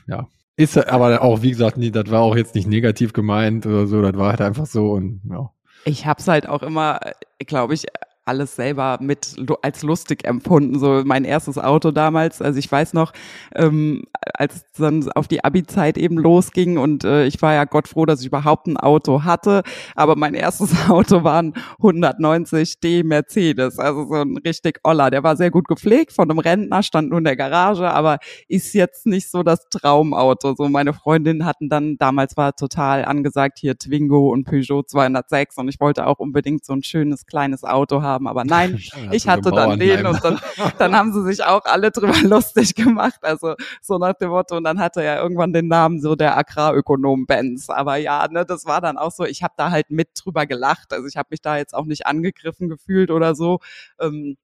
ja, 0.07 0.27
ist 0.57 0.77
aber 0.77 1.21
auch, 1.21 1.41
wie 1.41 1.51
gesagt, 1.51 1.77
nie, 1.77 1.91
das 1.91 2.09
war 2.11 2.21
auch 2.21 2.35
jetzt 2.35 2.55
nicht 2.55 2.67
negativ 2.67 3.13
gemeint 3.13 3.65
oder 3.65 3.87
so, 3.87 4.01
das 4.01 4.15
war 4.15 4.29
halt 4.29 4.41
einfach 4.41 4.65
so 4.65 4.91
und 4.91 5.21
ja. 5.29 5.49
Ich 5.85 6.05
hab's 6.05 6.27
halt 6.27 6.47
auch 6.47 6.61
immer, 6.61 6.99
glaube 7.39 7.73
ich, 7.73 7.87
alles 8.25 8.55
selber 8.55 8.99
mit 9.01 9.35
als 9.63 9.81
lustig 9.81 10.25
empfunden. 10.25 10.79
So 10.79 11.01
mein 11.05 11.25
erstes 11.25 11.57
Auto 11.57 11.91
damals, 11.91 12.41
also 12.41 12.59
ich 12.59 12.71
weiß 12.71 12.93
noch, 12.93 13.13
ähm, 13.55 14.03
als 14.33 14.63
dann 14.77 15.11
auf 15.13 15.27
die 15.27 15.43
Abi-Zeit 15.43 15.97
eben 15.97 16.17
losging 16.17 16.77
und 16.77 17.03
äh, 17.03 17.25
ich 17.25 17.41
war 17.41 17.53
ja 17.53 17.65
Gott 17.65 17.87
froh, 17.87 18.05
dass 18.05 18.21
ich 18.21 18.27
überhaupt 18.27 18.67
ein 18.67 18.77
Auto 18.77 19.23
hatte, 19.23 19.63
aber 19.95 20.15
mein 20.15 20.35
erstes 20.35 20.71
Auto 20.89 21.23
war 21.23 21.41
ein 21.41 21.53
190D 21.79 23.03
Mercedes, 23.03 23.79
also 23.79 24.05
so 24.07 24.15
ein 24.15 24.37
richtig 24.37 24.79
Oller. 24.83 25.09
Der 25.09 25.23
war 25.23 25.35
sehr 25.35 25.49
gut 25.49 25.67
gepflegt, 25.67 26.13
von 26.13 26.29
einem 26.29 26.39
Rentner, 26.39 26.83
stand 26.83 27.09
nur 27.09 27.17
in 27.17 27.25
der 27.25 27.35
Garage, 27.35 27.89
aber 27.89 28.19
ist 28.47 28.73
jetzt 28.73 29.07
nicht 29.07 29.31
so 29.31 29.41
das 29.41 29.67
Traumauto. 29.69 30.53
So 30.55 30.69
meine 30.69 30.93
Freundinnen 30.93 31.45
hatten 31.45 31.69
dann, 31.69 31.97
damals 31.97 32.37
war 32.37 32.55
total 32.55 33.03
angesagt 33.03 33.57
hier 33.59 33.77
Twingo 33.77 34.29
und 34.29 34.45
Peugeot 34.45 34.83
206 34.83 35.57
und 35.57 35.69
ich 35.69 35.79
wollte 35.79 36.05
auch 36.05 36.19
unbedingt 36.19 36.63
so 36.65 36.73
ein 36.73 36.83
schönes 36.83 37.25
kleines 37.25 37.63
Auto 37.63 38.03
haben 38.03 38.10
haben. 38.11 38.27
Aber 38.27 38.43
nein, 38.45 38.79
ich 39.11 39.27
hatte 39.27 39.51
dann 39.51 39.79
den 39.79 40.05
und 40.05 40.23
dann, 40.23 40.39
dann 40.77 40.95
haben 40.95 41.13
sie 41.13 41.23
sich 41.23 41.43
auch 41.43 41.65
alle 41.65 41.91
drüber 41.91 42.13
lustig 42.23 42.75
gemacht. 42.75 43.19
Also 43.21 43.55
so 43.81 43.97
nach 43.97 44.13
dem 44.13 44.29
Motto, 44.29 44.57
und 44.57 44.63
dann 44.63 44.79
hatte 44.79 45.01
er 45.01 45.21
irgendwann 45.21 45.53
den 45.53 45.67
Namen 45.67 46.01
so 46.01 46.15
der 46.15 46.37
Agrarökonom 46.37 47.25
Benz. 47.25 47.69
Aber 47.69 47.97
ja, 47.97 48.27
ne, 48.27 48.45
das 48.45 48.65
war 48.65 48.81
dann 48.81 48.97
auch 48.97 49.11
so, 49.11 49.25
ich 49.25 49.43
habe 49.43 49.53
da 49.57 49.71
halt 49.71 49.89
mit 49.89 50.09
drüber 50.15 50.45
gelacht. 50.45 50.93
Also 50.93 51.07
ich 51.07 51.17
habe 51.17 51.27
mich 51.31 51.41
da 51.41 51.57
jetzt 51.57 51.73
auch 51.73 51.85
nicht 51.85 52.05
angegriffen 52.05 52.69
gefühlt 52.69 53.11
oder 53.11 53.35
so. 53.35 53.59
Ähm, 53.99 54.37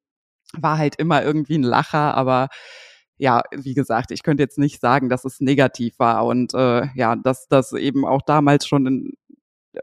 war 0.54 0.78
halt 0.78 0.96
immer 0.96 1.24
irgendwie 1.24 1.58
ein 1.58 1.64
Lacher, 1.64 2.16
aber 2.16 2.48
ja, 3.18 3.42
wie 3.52 3.74
gesagt, 3.74 4.12
ich 4.12 4.24
könnte 4.24 4.44
jetzt 4.44 4.60
nicht 4.60 4.80
sagen, 4.80 5.10
dass 5.10 5.26
es 5.26 5.40
negativ 5.40 5.98
war 5.98 6.26
und 6.26 6.54
äh, 6.54 6.88
ja, 6.96 7.16
dass 7.16 7.48
das 7.48 7.74
eben 7.74 8.06
auch 8.06 8.22
damals 8.22 8.68
schon 8.68 8.86
in, 8.86 9.14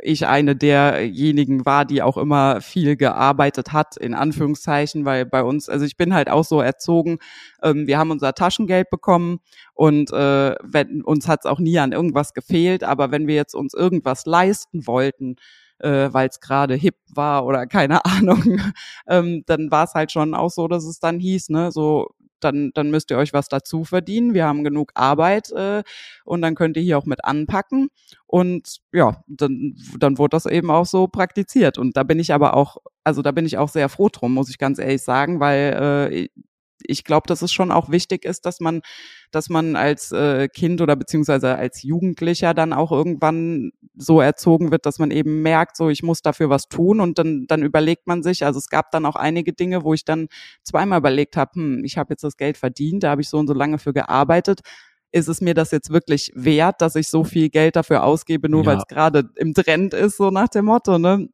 ich 0.03 0.27
eine 0.27 0.57
derjenigen 0.57 1.67
war, 1.67 1.85
die 1.85 2.03
auch 2.03 2.17
immer 2.17 2.61
viel 2.61 2.97
gearbeitet 2.97 3.73
hat, 3.73 3.97
in 3.97 4.15
Anführungszeichen, 4.15 5.05
weil 5.05 5.27
bei 5.27 5.43
uns, 5.43 5.69
also 5.69 5.85
ich 5.85 5.97
bin 5.97 6.15
halt 6.15 6.31
auch 6.31 6.45
so 6.45 6.61
erzogen, 6.61 7.19
ähm, 7.63 7.87
wir 7.87 7.99
haben 7.99 8.11
unser 8.11 8.35
Taschengeld 8.35 8.91
bekommen 8.91 9.41
und 9.75 10.13
äh, 10.13 10.55
wenn, 10.63 11.03
uns 11.03 11.29
hat 11.29 11.41
es 11.41 11.47
auch 11.47 11.61
nie 11.61 11.79
an 11.79 11.93
irgendwas 11.93 12.35
gefehlt, 12.35 12.85
aber 12.85 13.11
wenn 13.11 13.27
wir 13.27 13.35
jetzt 13.35 13.55
uns 13.55 13.75
irgendwas 13.75 14.27
leisten 14.27 14.87
wollten, 14.87 15.37
äh, 15.79 16.09
weil 16.13 16.29
es 16.29 16.41
gerade 16.41 16.75
hip 16.75 16.97
war 17.09 17.45
oder 17.47 17.67
keine 17.67 18.05
Ahnung, 18.05 18.61
ähm, 19.09 19.43
dann 19.47 19.71
war 19.71 19.85
es 19.85 19.95
halt 19.95 20.13
schon 20.13 20.35
auch 20.35 20.51
so, 20.51 20.69
dass 20.69 20.85
es 20.85 20.99
dann 20.99 21.19
hieß, 21.19 21.51
ne, 21.51 21.71
so 21.73 22.15
dann, 22.45 22.71
dann 22.75 22.91
müsst 22.91 23.11
ihr 23.11 23.19
euch 23.19 23.33
was 23.33 23.49
dazu 23.49 23.85
verdienen. 23.85 24.35
Wir 24.35 24.47
haben 24.47 24.65
genug 24.65 24.93
Arbeit 24.95 25.51
äh, 25.53 25.83
und 26.25 26.43
dann 26.43 26.55
könnt 26.55 26.77
ihr 26.77 26.83
hier 26.83 26.99
auch 26.99 27.07
mit 27.07 27.25
anpacken. 27.25 27.89
Und 28.27 28.79
ja, 28.93 29.23
dann, 29.27 29.75
dann 29.99 30.19
wurde 30.19 30.31
das 30.31 30.47
eben 30.47 30.71
auch 30.71 30.87
so 30.87 31.09
praktiziert. 31.09 31.79
Und 31.79 31.97
da 31.97 32.03
bin 32.03 32.19
ich 32.19 32.33
aber 32.33 32.55
auch, 32.55 32.79
also 33.05 33.23
da 33.23 33.33
bin 33.33 33.47
ich 33.47 33.59
auch 33.59 33.69
sehr 33.69 33.89
froh 33.89 34.09
drum, 34.11 34.35
muss 34.35 34.51
ich 34.51 34.59
ganz 34.59 34.79
ehrlich 34.79 35.03
sagen, 35.03 35.41
weil 35.41 36.11
äh, 36.13 36.29
ich 36.87 37.05
glaube, 37.05 37.27
dass 37.27 37.43
es 37.43 37.53
schon 37.53 37.71
auch 37.71 37.91
wichtig 37.91 38.25
ist, 38.25 38.47
dass 38.47 38.61
man, 38.61 38.83
dass 39.31 39.49
man 39.49 39.77
als 39.77 40.13
äh, 40.13 40.49
Kind 40.49 40.81
oder 40.81 40.97
beziehungsweise 40.97 41.57
als 41.57 41.83
Jugendlicher 41.83 42.55
dann 42.55 42.73
auch 42.73 42.93
irgendwann 42.93 43.73
so 43.97 44.21
erzogen 44.21 44.71
wird, 44.71 44.87
dass 44.87 44.99
man 44.99 45.11
eben 45.11 45.43
merkt, 45.43 45.77
so 45.77 45.89
ich 45.89 46.03
muss 46.03 46.23
dafür 46.23 46.51
was 46.51 46.69
tun 46.69 47.01
und 47.01 47.19
dann, 47.19 47.47
dann 47.49 47.63
überlegt 47.63 48.07
man 48.07 48.23
sich, 48.23 48.45
also 48.45 48.59
es 48.59 48.69
gab 48.69 48.91
dann 48.91 49.07
auch 49.07 49.17
einige 49.17 49.53
Dinge, 49.53 49.85
wo 49.85 49.95
ich 49.95 50.05
dann 50.05 50.29
zweimal 50.63 50.99
überlegt 50.99 51.37
habe, 51.37 51.53
hm, 51.55 51.85
ich 51.85 51.99
habe 51.99 52.13
jetzt 52.13 52.25
das 52.25 52.37
Geld 52.37 52.57
verdient, 52.57 53.03
da 53.03 53.11
habe 53.11 53.23
ich 53.23 53.29
so 53.29 53.39
und 53.39 53.47
so 53.47 53.55
lange 53.55 53.79
für 53.79 53.93
gearbeitet 53.93 54.61
ist 55.15 55.29
es 55.29 55.41
mir 55.41 55.55
das 55.55 55.71
jetzt 55.71 55.91
wirklich 55.91 56.33
wert, 56.35 56.81
dass 56.81 56.97
ich 56.97 57.07
so 57.07 57.23
viel 57.23 57.49
Geld 57.49 57.77
dafür 57.77 58.03
ausgebe, 58.03 58.49
nur 58.49 58.63
ja. 58.63 58.67
weil 58.67 58.79
es 58.79 58.87
gerade 58.89 59.31
im 59.37 59.55
Trend 59.55 59.95
ist, 59.95 60.17
so 60.17 60.31
nach 60.31 60.49
dem 60.49 60.65
Motto, 60.65 60.99
ne? 60.99 61.29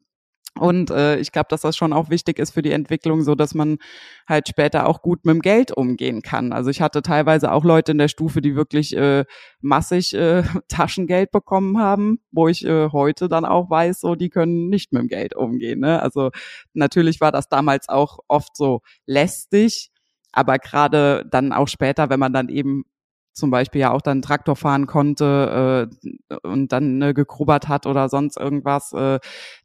Und 0.59 0.91
äh, 0.91 1.19
ich 1.19 1.33
glaube, 1.33 1.47
dass 1.49 1.63
das 1.63 1.77
schon 1.77 1.93
auch 1.93 2.11
wichtig 2.11 2.39
ist 2.39 2.51
für 2.51 2.63
die 2.63 2.73
Entwicklung, 2.73 3.23
so 3.23 3.35
dass 3.35 3.55
man 3.55 3.79
halt 4.29 4.49
später 4.49 4.87
auch 4.87 5.01
gut 5.01 5.25
mit 5.25 5.35
dem 5.35 5.43
Geld 5.43 5.71
umgehen 5.73 6.23
kann. 6.23 6.53
Also 6.53 6.71
ich 6.71 6.83
hatte 6.83 7.03
teilweise 7.03 7.53
auch 7.53 7.65
Leute 7.65 7.93
in 7.93 7.99
der 7.99 8.09
Stufe, 8.09 8.41
die 8.41 8.57
wirklich 8.57 8.97
äh, 8.97 9.25
massig 9.61 10.13
äh, 10.13 10.43
Taschengeld 10.69 11.31
bekommen 11.31 11.79
haben, 11.79 12.19
wo 12.33 12.49
ich 12.49 12.65
äh, 12.67 12.91
heute 12.91 13.29
dann 13.29 13.45
auch 13.45 13.71
weiß, 13.71 14.01
so 14.01 14.17
die 14.17 14.29
können 14.29 14.69
nicht 14.69 14.93
mit 14.93 15.03
dem 15.03 15.09
Geld 15.09 15.37
umgehen. 15.37 15.81
Ne? 15.81 16.03
Also 16.03 16.31
natürlich 16.75 17.21
war 17.21 17.33
das 17.33 17.49
damals 17.49 17.89
auch 17.89 18.19
oft 18.27 18.57
so 18.57 18.83
lästig, 19.07 19.91
aber 20.33 20.59
gerade 20.59 21.25
dann 21.31 21.53
auch 21.53 21.69
später, 21.69 22.11
wenn 22.11 22.21
man 22.21 22.33
dann 22.33 22.49
eben 22.49 22.85
zum 23.33 23.51
Beispiel 23.51 23.81
ja 23.81 23.93
auch 23.93 24.03
dann 24.03 24.23
Traktor 24.23 24.57
fahren 24.57 24.87
konnte 24.87 25.89
äh, 26.29 26.37
und 26.43 26.73
dann 26.73 27.01
äh, 27.03 27.15
gekrubbert 27.15 27.69
hat 27.69 27.87
oder 27.87 28.09
sonst 28.09 28.37
irgendwas, 28.37 28.93
äh, 28.93 29.19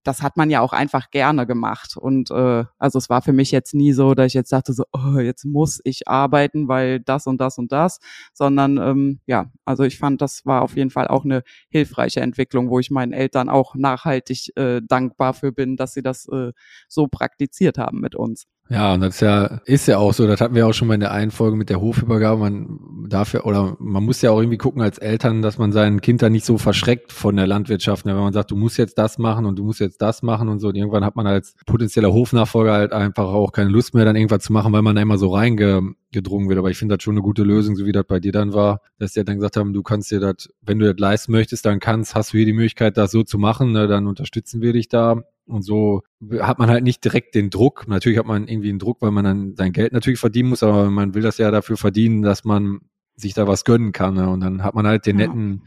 das 0.06 0.22
hat 0.22 0.38
man 0.38 0.50
ja 0.50 0.62
auch 0.62 0.72
einfach 0.72 1.10
gerne 1.10 1.48
gemacht. 1.48 1.98
Und 1.98 2.32
äh, 2.32 2.64
also 2.78 2.98
es 3.00 3.10
war 3.10 3.22
für 3.22 3.34
mich 3.34 3.52
jetzt 3.52 3.74
nie 3.74 3.92
so, 3.92 4.14
dass 4.14 4.28
ich 4.28 4.34
jetzt 4.36 4.52
dachte 4.52 4.72
so, 4.72 4.84
oh, 4.94 5.20
jetzt 5.20 5.46
muss 5.46 5.82
ich 5.84 6.08
arbeiten, 6.08 6.68
weil 6.68 7.00
das 7.00 7.28
und 7.28 7.42
das 7.42 7.58
und 7.58 7.72
das, 7.72 8.00
sondern 8.34 8.78
ähm, 8.78 9.20
ja, 9.26 9.52
also 9.66 9.84
ich 9.84 9.98
fand, 9.98 10.22
das 10.22 10.46
war 10.46 10.62
auf 10.62 10.78
jeden 10.78 10.92
Fall 10.92 11.08
auch 11.08 11.26
eine 11.26 11.44
hilfreiche 11.70 12.22
Entwicklung, 12.22 12.70
wo 12.70 12.80
ich 12.80 12.92
meinen 12.92 13.14
Eltern 13.14 13.50
auch 13.50 13.76
nachhaltig 13.76 14.56
äh, 14.56 14.82
dankbar 14.88 15.34
für 15.34 15.52
bin, 15.52 15.76
dass 15.76 15.94
sie 15.94 16.04
das 16.04 16.28
äh, 16.30 16.52
so 16.88 17.08
praktiziert 17.08 17.78
haben 17.78 18.00
mit 18.00 18.16
uns. 18.16 18.46
Ja, 18.68 18.96
und 18.96 19.02
das 19.02 19.16
ist 19.16 19.22
ja, 19.22 19.62
ist 19.66 19.88
ja 19.88 20.00
auch 20.00 20.12
so, 20.12 20.26
das 20.26 20.42
hatten 20.42 20.56
wir 20.56 20.66
auch 20.66 20.74
schon 20.74 20.88
mal 20.88 20.96
in 20.96 21.00
der 21.00 21.12
einen 21.12 21.30
Folge 21.30 21.56
mit 21.56 21.70
der 21.70 21.82
Hofübergabe, 21.82 22.40
man 22.40 22.80
darf 23.08 23.34
ja, 23.34 23.44
oder 23.44 23.78
man 23.80 24.04
muss 24.04 24.24
ja 24.24 24.32
auch 24.32 24.40
irgendwie 24.40 24.58
gucken 24.58 24.82
als 24.82 24.98
Eltern, 24.98 25.44
dass 25.44 25.60
man 25.60 25.72
sein 25.72 26.02
Kind 26.02 26.24
da 26.24 26.32
nicht 26.32 26.46
so 26.46 26.58
verschreckt 26.58 27.12
von 27.12 27.36
der 27.36 27.46
Landwirtschaft, 27.46 28.08
ne? 28.08 28.16
wenn 28.16 28.24
man 28.24 28.34
sagt, 28.34 28.50
du 28.50 28.56
musst 28.56 28.80
jetzt 28.80 28.98
das 28.98 29.20
machen 29.20 29.46
und 29.46 29.60
du 29.60 29.64
musst 29.64 29.80
jetzt 29.80 29.95
das 29.98 30.24
machen 30.24 30.50
und 30.50 30.60
so, 30.60 30.70
und 30.70 30.76
irgendwann 30.76 31.06
hat 31.06 31.16
man 31.16 31.28
als 31.28 31.56
potenzieller 31.66 32.12
Hofnachfolger 32.14 32.74
halt 32.74 32.94
einfach 32.94 33.26
auch 33.26 33.52
keine 33.52 33.70
Lust 33.70 33.94
mehr, 33.94 34.06
dann 34.06 34.16
irgendwas 34.16 34.44
zu 34.44 34.54
machen, 34.54 34.74
weil 34.74 34.82
man 34.82 34.96
da 34.96 35.02
immer 35.02 35.18
so 35.18 35.30
reingedrungen 35.30 36.50
wird, 36.50 36.58
aber 36.58 36.72
ich 36.72 36.78
finde 36.78 36.96
das 36.96 37.04
schon 37.04 37.16
eine 37.16 37.22
gute 37.22 37.44
Lösung, 37.44 37.76
so 37.76 37.86
wie 37.86 37.92
das 37.92 38.06
bei 38.08 38.20
dir 38.20 38.32
dann 38.32 38.54
war, 38.54 38.82
dass 38.98 39.14
die 39.14 39.24
dann 39.24 39.36
gesagt 39.36 39.58
haben, 39.58 39.74
du 39.74 39.84
kannst 39.84 40.12
dir 40.12 40.20
das, 40.20 40.50
wenn 40.62 40.80
du 40.80 40.92
das 40.92 41.00
leisten 41.00 41.32
möchtest, 41.32 41.66
dann 41.66 41.80
kannst, 41.80 42.16
hast 42.16 42.34
du 42.34 42.38
hier 42.38 42.46
die 42.46 42.54
Möglichkeit, 42.54 42.98
das 42.98 43.12
so 43.12 43.24
zu 43.24 43.38
machen, 43.38 43.72
ne? 43.72 43.88
dann 43.88 44.08
unterstützen 44.08 44.62
wir 44.62 44.74
dich 44.74 44.88
da 44.88 45.24
und 45.48 45.62
so 45.62 46.02
hat 46.40 46.60
man 46.60 46.70
halt 46.70 46.84
nicht 46.84 47.04
direkt 47.04 47.36
den 47.36 47.50
Druck. 47.50 47.88
Natürlich 47.88 48.18
hat 48.18 48.26
man 48.26 48.48
irgendwie 48.48 48.70
einen 48.70 48.80
Druck, 48.80 49.02
weil 49.02 49.12
man 49.12 49.26
dann 49.26 49.56
sein 49.56 49.74
Geld 49.74 49.94
natürlich 49.94 50.20
verdienen 50.20 50.50
muss, 50.50 50.64
aber 50.64 50.90
man 50.90 51.14
will 51.14 51.22
das 51.22 51.38
ja 51.38 51.52
dafür 51.52 51.78
verdienen, 51.78 52.24
dass 52.24 52.46
man 52.46 52.82
sich 53.16 53.34
da 53.34 53.48
was 53.48 53.64
gönnen 53.64 53.92
kann. 53.92 54.16
Ne? 54.16 54.30
Und 54.30 54.40
dann 54.42 54.64
hat 54.64 54.74
man 54.76 54.88
halt 54.88 55.06
den 55.06 55.18
netten 55.18 55.62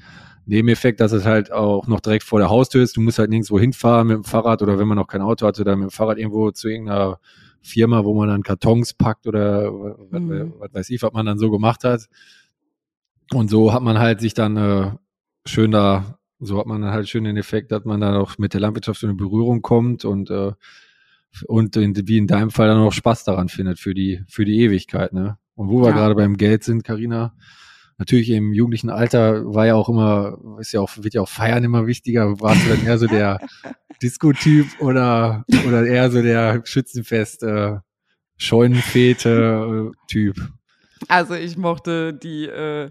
Nebeneffekt, 0.49 1.01
dass 1.01 1.13
es 1.13 1.25
halt 1.25 1.53
auch 1.53 1.87
noch 1.87 2.01
direkt 2.01 2.25
vor 2.25 2.39
der 2.39 2.49
Haustür 2.49 2.83
ist. 2.83 2.97
Du 2.97 3.01
musst 3.01 3.19
halt 3.19 3.31
nirgendwo 3.31 3.59
hinfahren 3.61 4.09
mit 4.09 4.17
dem 4.17 4.25
Fahrrad 4.25 4.63
oder 4.63 4.79
wenn 4.79 4.89
man 4.89 4.97
noch 4.97 5.07
kein 5.07 5.21
Auto 5.21 5.47
hatte, 5.47 5.63
dann 5.63 5.81
mit 5.81 5.91
dem 5.91 5.93
Fahrrad 5.93 6.19
irgendwo 6.19 6.51
zu 6.51 6.69
irgendeiner 6.69 7.21
Firma, 7.61 8.05
wo 8.05 8.15
man 8.15 8.29
dann 8.29 8.43
Kartons 8.43 8.95
packt 8.95 9.27
oder 9.27 9.71
mhm. 9.71 10.09
was, 10.11 10.61
was, 10.61 10.75
weiß 10.75 10.91
ich, 10.91 11.03
was 11.03 11.13
man 11.13 11.27
dann 11.27 11.39
so 11.39 11.51
gemacht 11.51 11.85
hat. 11.85 12.09
Und 13.33 13.51
so 13.51 13.75
hat 13.75 13.83
man 13.83 13.99
halt 13.99 14.21
sich 14.21 14.33
dann 14.33 14.57
äh, 14.57 14.91
schön 15.45 15.71
da 15.71 16.19
so 16.41 16.59
hat 16.59 16.67
man 16.67 16.83
dann 16.83 16.93
halt 16.93 17.09
schön 17.09 17.25
den 17.25 17.37
Effekt, 17.37 17.73
dass 17.73 17.85
man 17.85 18.01
dann 18.01 18.15
auch 18.15 18.39
mit 18.39 18.55
der 18.55 18.61
Landwirtschaft 18.61 19.03
in 19.03 19.17
Berührung 19.17 19.61
kommt 19.61 20.05
und 20.05 20.31
äh, 20.31 20.53
und 21.47 21.77
in, 21.77 21.95
wie 22.09 22.17
in 22.17 22.27
deinem 22.27 22.51
Fall 22.51 22.69
dann 22.69 22.79
auch 22.79 22.93
Spaß 22.93 23.25
daran 23.25 23.49
findet 23.49 23.79
für 23.79 23.93
die 23.93 24.23
für 24.29 24.45
die 24.45 24.61
Ewigkeit, 24.61 25.13
ne? 25.13 25.39
Und 25.55 25.69
wo 25.69 25.81
wir 25.83 25.89
ja. 25.89 25.95
gerade 25.95 26.15
beim 26.15 26.37
Geld 26.37 26.63
sind, 26.63 26.85
Karina, 26.85 27.35
natürlich 27.99 28.31
im 28.31 28.53
jugendlichen 28.53 28.91
Alter 28.91 29.45
war 29.53 29.67
ja 29.67 29.75
auch 29.75 29.89
immer, 29.89 30.39
ist 30.61 30.73
ja 30.73 30.81
auch, 30.81 30.91
wird 30.99 31.15
ja 31.15 31.23
auch 31.23 31.29
Feiern 31.29 31.65
immer 31.65 31.87
wichtiger. 31.87 32.41
Warst 32.41 32.65
du 32.65 32.71
dann 32.71 32.87
eher 32.87 32.99
so 32.99 33.07
der 33.07 33.41
Disco-Typ 34.03 34.67
oder, 34.81 35.45
oder 35.67 35.87
eher 35.87 36.11
so 36.11 36.23
der 36.23 36.63
Schützenfest, 36.65 37.43
äh, 37.43 37.77
Scheunenfete-Typ? 38.37 40.37
Also 41.07 41.35
ich 41.35 41.57
mochte 41.57 42.13
die 42.13 42.47
äh, 42.47 42.91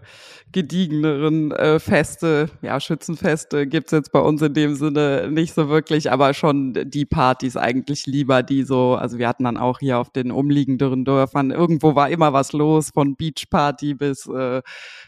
gediegeneren 0.52 1.52
äh, 1.52 1.80
Feste, 1.80 2.50
ja, 2.62 2.80
Schützenfeste 2.80 3.68
gibt's 3.68 3.92
jetzt 3.92 4.12
bei 4.12 4.20
uns 4.20 4.42
in 4.42 4.54
dem 4.54 4.76
Sinne 4.76 5.30
nicht 5.30 5.54
so 5.54 5.68
wirklich, 5.68 6.10
aber 6.12 6.34
schon 6.34 6.74
die 6.74 7.06
Partys 7.06 7.58
eigentlich 7.58 8.06
lieber, 8.06 8.44
die 8.44 8.64
so, 8.64 8.96
also 8.96 9.18
wir 9.18 9.28
hatten 9.28 9.44
dann 9.44 9.58
auch 9.58 9.80
hier 9.80 10.00
auf 10.00 10.10
den 10.12 10.32
umliegenderen 10.32 11.04
Dörfern, 11.04 11.52
irgendwo 11.52 11.96
war 11.96 12.10
immer 12.10 12.32
was 12.32 12.54
los, 12.54 12.92
von 12.94 13.16
Beachparty 13.18 13.94
bis, 13.96 14.26
äh, 14.28 14.62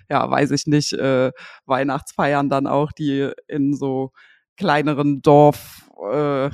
ja, 0.09 0.29
weiß 0.29 0.51
ich 0.51 0.67
nicht, 0.67 0.93
äh, 0.93 1.31
Weihnachtsfeiern 1.65 2.49
dann 2.49 2.67
auch, 2.67 2.91
die 2.91 3.31
in 3.47 3.73
so 3.73 4.11
kleineren 4.57 5.21
Dorf, 5.21 5.89
äh, 6.11 6.49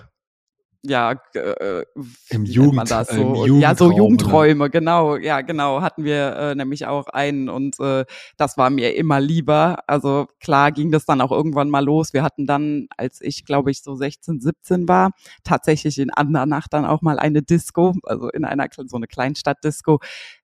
ja, 0.88 1.13
äh, 1.33 1.83
im 2.29 2.45
Jugend, 2.45 2.89
das 2.89 3.09
so? 3.09 3.45
ja, 3.57 3.75
so 3.75 3.91
Jugendräume, 3.91 4.69
genau, 4.69 5.17
ja, 5.17 5.41
genau, 5.41 5.81
hatten 5.81 6.03
wir 6.03 6.36
äh, 6.36 6.55
nämlich 6.55 6.86
auch 6.86 7.07
einen 7.07 7.49
und 7.49 7.79
äh, 7.79 8.05
das 8.38 8.57
war 8.57 8.69
mir 8.69 8.95
immer 8.95 9.19
lieber. 9.19 9.79
Also 9.88 10.27
klar 10.39 10.71
ging 10.71 10.91
das 10.91 11.05
dann 11.05 11.21
auch 11.21 11.31
irgendwann 11.31 11.69
mal 11.69 11.83
los. 11.83 12.13
Wir 12.13 12.23
hatten 12.23 12.45
dann, 12.45 12.88
als 12.97 13.21
ich 13.21 13.45
glaube 13.45 13.71
ich 13.71 13.81
so 13.81 13.95
16, 13.95 14.41
17 14.41 14.88
war, 14.88 15.11
tatsächlich 15.43 15.99
in 15.99 16.11
Andernach 16.11 16.67
dann 16.67 16.86
auch 16.86 17.01
mal 17.01 17.19
eine 17.19 17.41
Disco, 17.41 17.95
also 18.03 18.29
in 18.29 18.45
einer 18.45 18.67
so 18.71 18.97
eine 18.97 19.07
Kleinstadt-Disco. 19.07 19.99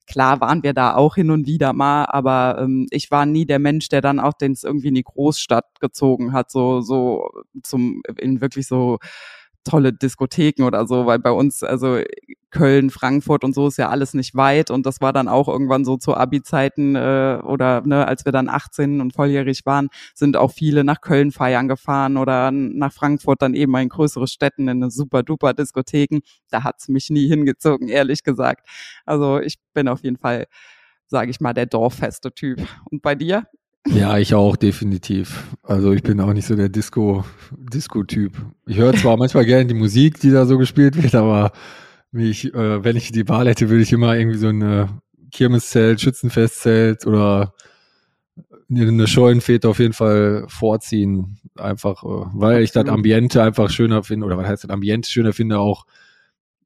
Klar 0.07 0.41
waren 0.41 0.63
wir 0.63 0.73
da 0.73 0.95
auch 0.95 1.15
hin 1.15 1.31
und 1.31 1.47
wieder 1.47 1.73
mal, 1.73 2.05
aber 2.05 2.57
ähm, 2.59 2.87
ich 2.89 3.11
war 3.11 3.25
nie 3.25 3.45
der 3.45 3.59
Mensch, 3.59 3.87
der 3.87 4.01
dann 4.01 4.19
auch 4.19 4.33
den 4.33 4.57
irgendwie 4.61 4.89
in 4.89 4.95
die 4.95 5.03
Großstadt 5.03 5.79
gezogen 5.79 6.33
hat, 6.33 6.51
so 6.51 6.81
so 6.81 7.29
zum 7.63 8.01
in 8.17 8.41
wirklich 8.41 8.67
so 8.67 8.97
tolle 9.63 9.93
Diskotheken 9.93 10.63
oder 10.63 10.87
so, 10.87 11.05
weil 11.05 11.19
bei 11.19 11.31
uns, 11.31 11.63
also 11.63 11.99
Köln, 12.51 12.89
Frankfurt 12.89 13.43
und 13.43 13.55
so 13.55 13.67
ist 13.67 13.77
ja 13.77 13.89
alles 13.89 14.13
nicht 14.13 14.35
weit 14.35 14.71
und 14.71 14.85
das 14.85 14.99
war 14.99 15.13
dann 15.13 15.27
auch 15.27 15.47
irgendwann 15.47 15.85
so 15.85 15.97
zu 15.97 16.15
Abi-Zeiten 16.15 16.95
äh, 16.95 17.39
oder 17.43 17.81
ne, 17.85 18.07
als 18.07 18.25
wir 18.25 18.33
dann 18.33 18.49
18 18.49 18.99
und 18.99 19.13
volljährig 19.13 19.65
waren, 19.65 19.89
sind 20.13 20.35
auch 20.35 20.51
viele 20.51 20.83
nach 20.83 21.01
Köln 21.01 21.31
feiern 21.31 21.67
gefahren 21.67 22.17
oder 22.17 22.51
nach 22.51 22.91
Frankfurt 22.91 23.41
dann 23.41 23.53
eben 23.53 23.75
in 23.77 23.89
größere 23.89 24.27
Städten 24.27 24.63
in 24.63 24.83
eine 24.83 24.91
super 24.91 25.23
duper 25.23 25.53
Diskotheken. 25.53 26.19
Da 26.49 26.63
hat's 26.63 26.89
mich 26.89 27.09
nie 27.09 27.27
hingezogen, 27.27 27.87
ehrlich 27.87 28.23
gesagt. 28.23 28.67
Also 29.05 29.39
ich 29.39 29.55
bin 29.73 29.87
auf 29.87 30.03
jeden 30.03 30.17
Fall, 30.17 30.47
sage 31.07 31.31
ich 31.31 31.39
mal, 31.39 31.53
der 31.53 31.67
dorffeste 31.67 32.33
Typ. 32.33 32.59
Und 32.91 33.01
bei 33.01 33.15
dir? 33.15 33.47
Ja, 33.87 34.17
ich 34.17 34.35
auch, 34.35 34.55
definitiv. 34.55 35.43
Also 35.63 35.91
ich 35.91 36.03
bin 36.03 36.19
auch 36.21 36.33
nicht 36.33 36.45
so 36.45 36.55
der 36.55 36.69
Disco, 36.69 37.25
Disco-Typ. 37.51 38.33
Ich 38.67 38.77
höre 38.77 38.93
zwar 38.93 39.17
manchmal 39.17 39.45
gerne 39.45 39.65
die 39.65 39.73
Musik, 39.73 40.19
die 40.19 40.29
da 40.29 40.45
so 40.45 40.57
gespielt 40.57 41.01
wird, 41.01 41.15
aber 41.15 41.51
mich, 42.11 42.53
äh, 42.53 42.83
wenn 42.83 42.95
ich 42.95 43.11
die 43.11 43.27
Wahl 43.27 43.47
hätte, 43.47 43.69
würde 43.69 43.81
ich 43.83 43.91
immer 43.91 44.15
irgendwie 44.15 44.37
so 44.37 44.47
eine 44.47 45.01
Kirmeszelt, 45.31 45.99
Schützenfestzelt 45.99 47.07
oder 47.07 47.53
eine 48.69 49.07
Scheunenfete 49.07 49.67
auf 49.67 49.79
jeden 49.79 49.93
Fall 49.93 50.45
vorziehen. 50.47 51.39
Einfach, 51.55 52.03
äh, 52.03 52.29
weil 52.33 52.63
ich 52.63 52.71
das 52.71 52.87
Ambiente 52.87 53.41
einfach 53.41 53.69
schöner 53.69 54.03
finde, 54.03 54.25
oder 54.27 54.37
was 54.37 54.47
heißt 54.47 54.63
das 54.63 54.71
Ambiente 54.71 55.09
schöner 55.09 55.33
finde, 55.33 55.59
auch 55.59 55.85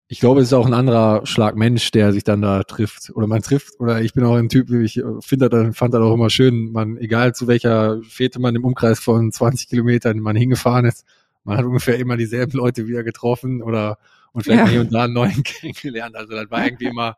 ich 0.08 0.20
glaube, 0.20 0.41
es 0.41 0.47
ist 0.47 0.53
auch 0.53 0.68
ein 0.68 0.74
anderer 0.74 1.26
Schlag 1.26 1.56
Mensch, 1.56 1.89
der 1.91 2.14
sich 2.14 2.24
dann 2.24 2.41
da 2.41 2.64
trifft. 2.64 3.12
Oder 3.16 3.26
man 3.26 3.41
trifft, 3.41 3.80
oder 3.80 4.01
ich 4.01 4.14
bin 4.14 4.24
auch 4.24 4.36
ein 4.36 4.49
Typ, 4.49 4.70
ich 4.70 5.01
finde 5.22 5.49
das, 5.49 5.76
fand 5.76 5.93
das 5.93 6.01
auch 6.01 6.14
immer 6.14 6.30
schön, 6.30 6.72
man, 6.72 6.97
egal 6.97 7.34
zu 7.34 7.47
welcher 7.47 8.01
Fete 8.03 8.39
man 8.39 8.56
im 8.56 8.66
Umkreis 8.66 8.99
von 8.99 9.32
20 9.32 9.68
Kilometern 9.68 10.20
man 10.20 10.36
hingefahren 10.36 10.86
ist, 10.86 11.06
man 11.43 11.58
hat 11.58 11.66
ungefähr 11.66 11.97
immer 11.97 12.18
dieselben 12.18 12.58
Leute 12.58 12.88
wieder 12.88 13.03
getroffen 13.03 13.62
oder 13.62 13.97
und 14.32 14.43
vielleicht 14.43 14.66
ja. 14.66 14.70
hier 14.70 14.82
und 14.82 14.93
da 14.93 15.06
einen 15.06 15.14
neuen 15.14 15.43
kennengelernt. 15.43 16.16
Also 16.16 16.34
das 16.34 16.51
war 16.51 16.66
irgendwie 16.66 16.88
immer 16.88 17.16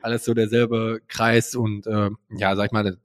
alles 0.00 0.24
so 0.24 0.32
derselbe 0.32 1.00
Kreis 1.08 1.54
und 1.54 1.86
äh, 1.86 2.10
ja, 2.30 2.56
sag 2.56 2.66
ich 2.66 2.72
mal, 2.72 2.84
das 2.84 2.96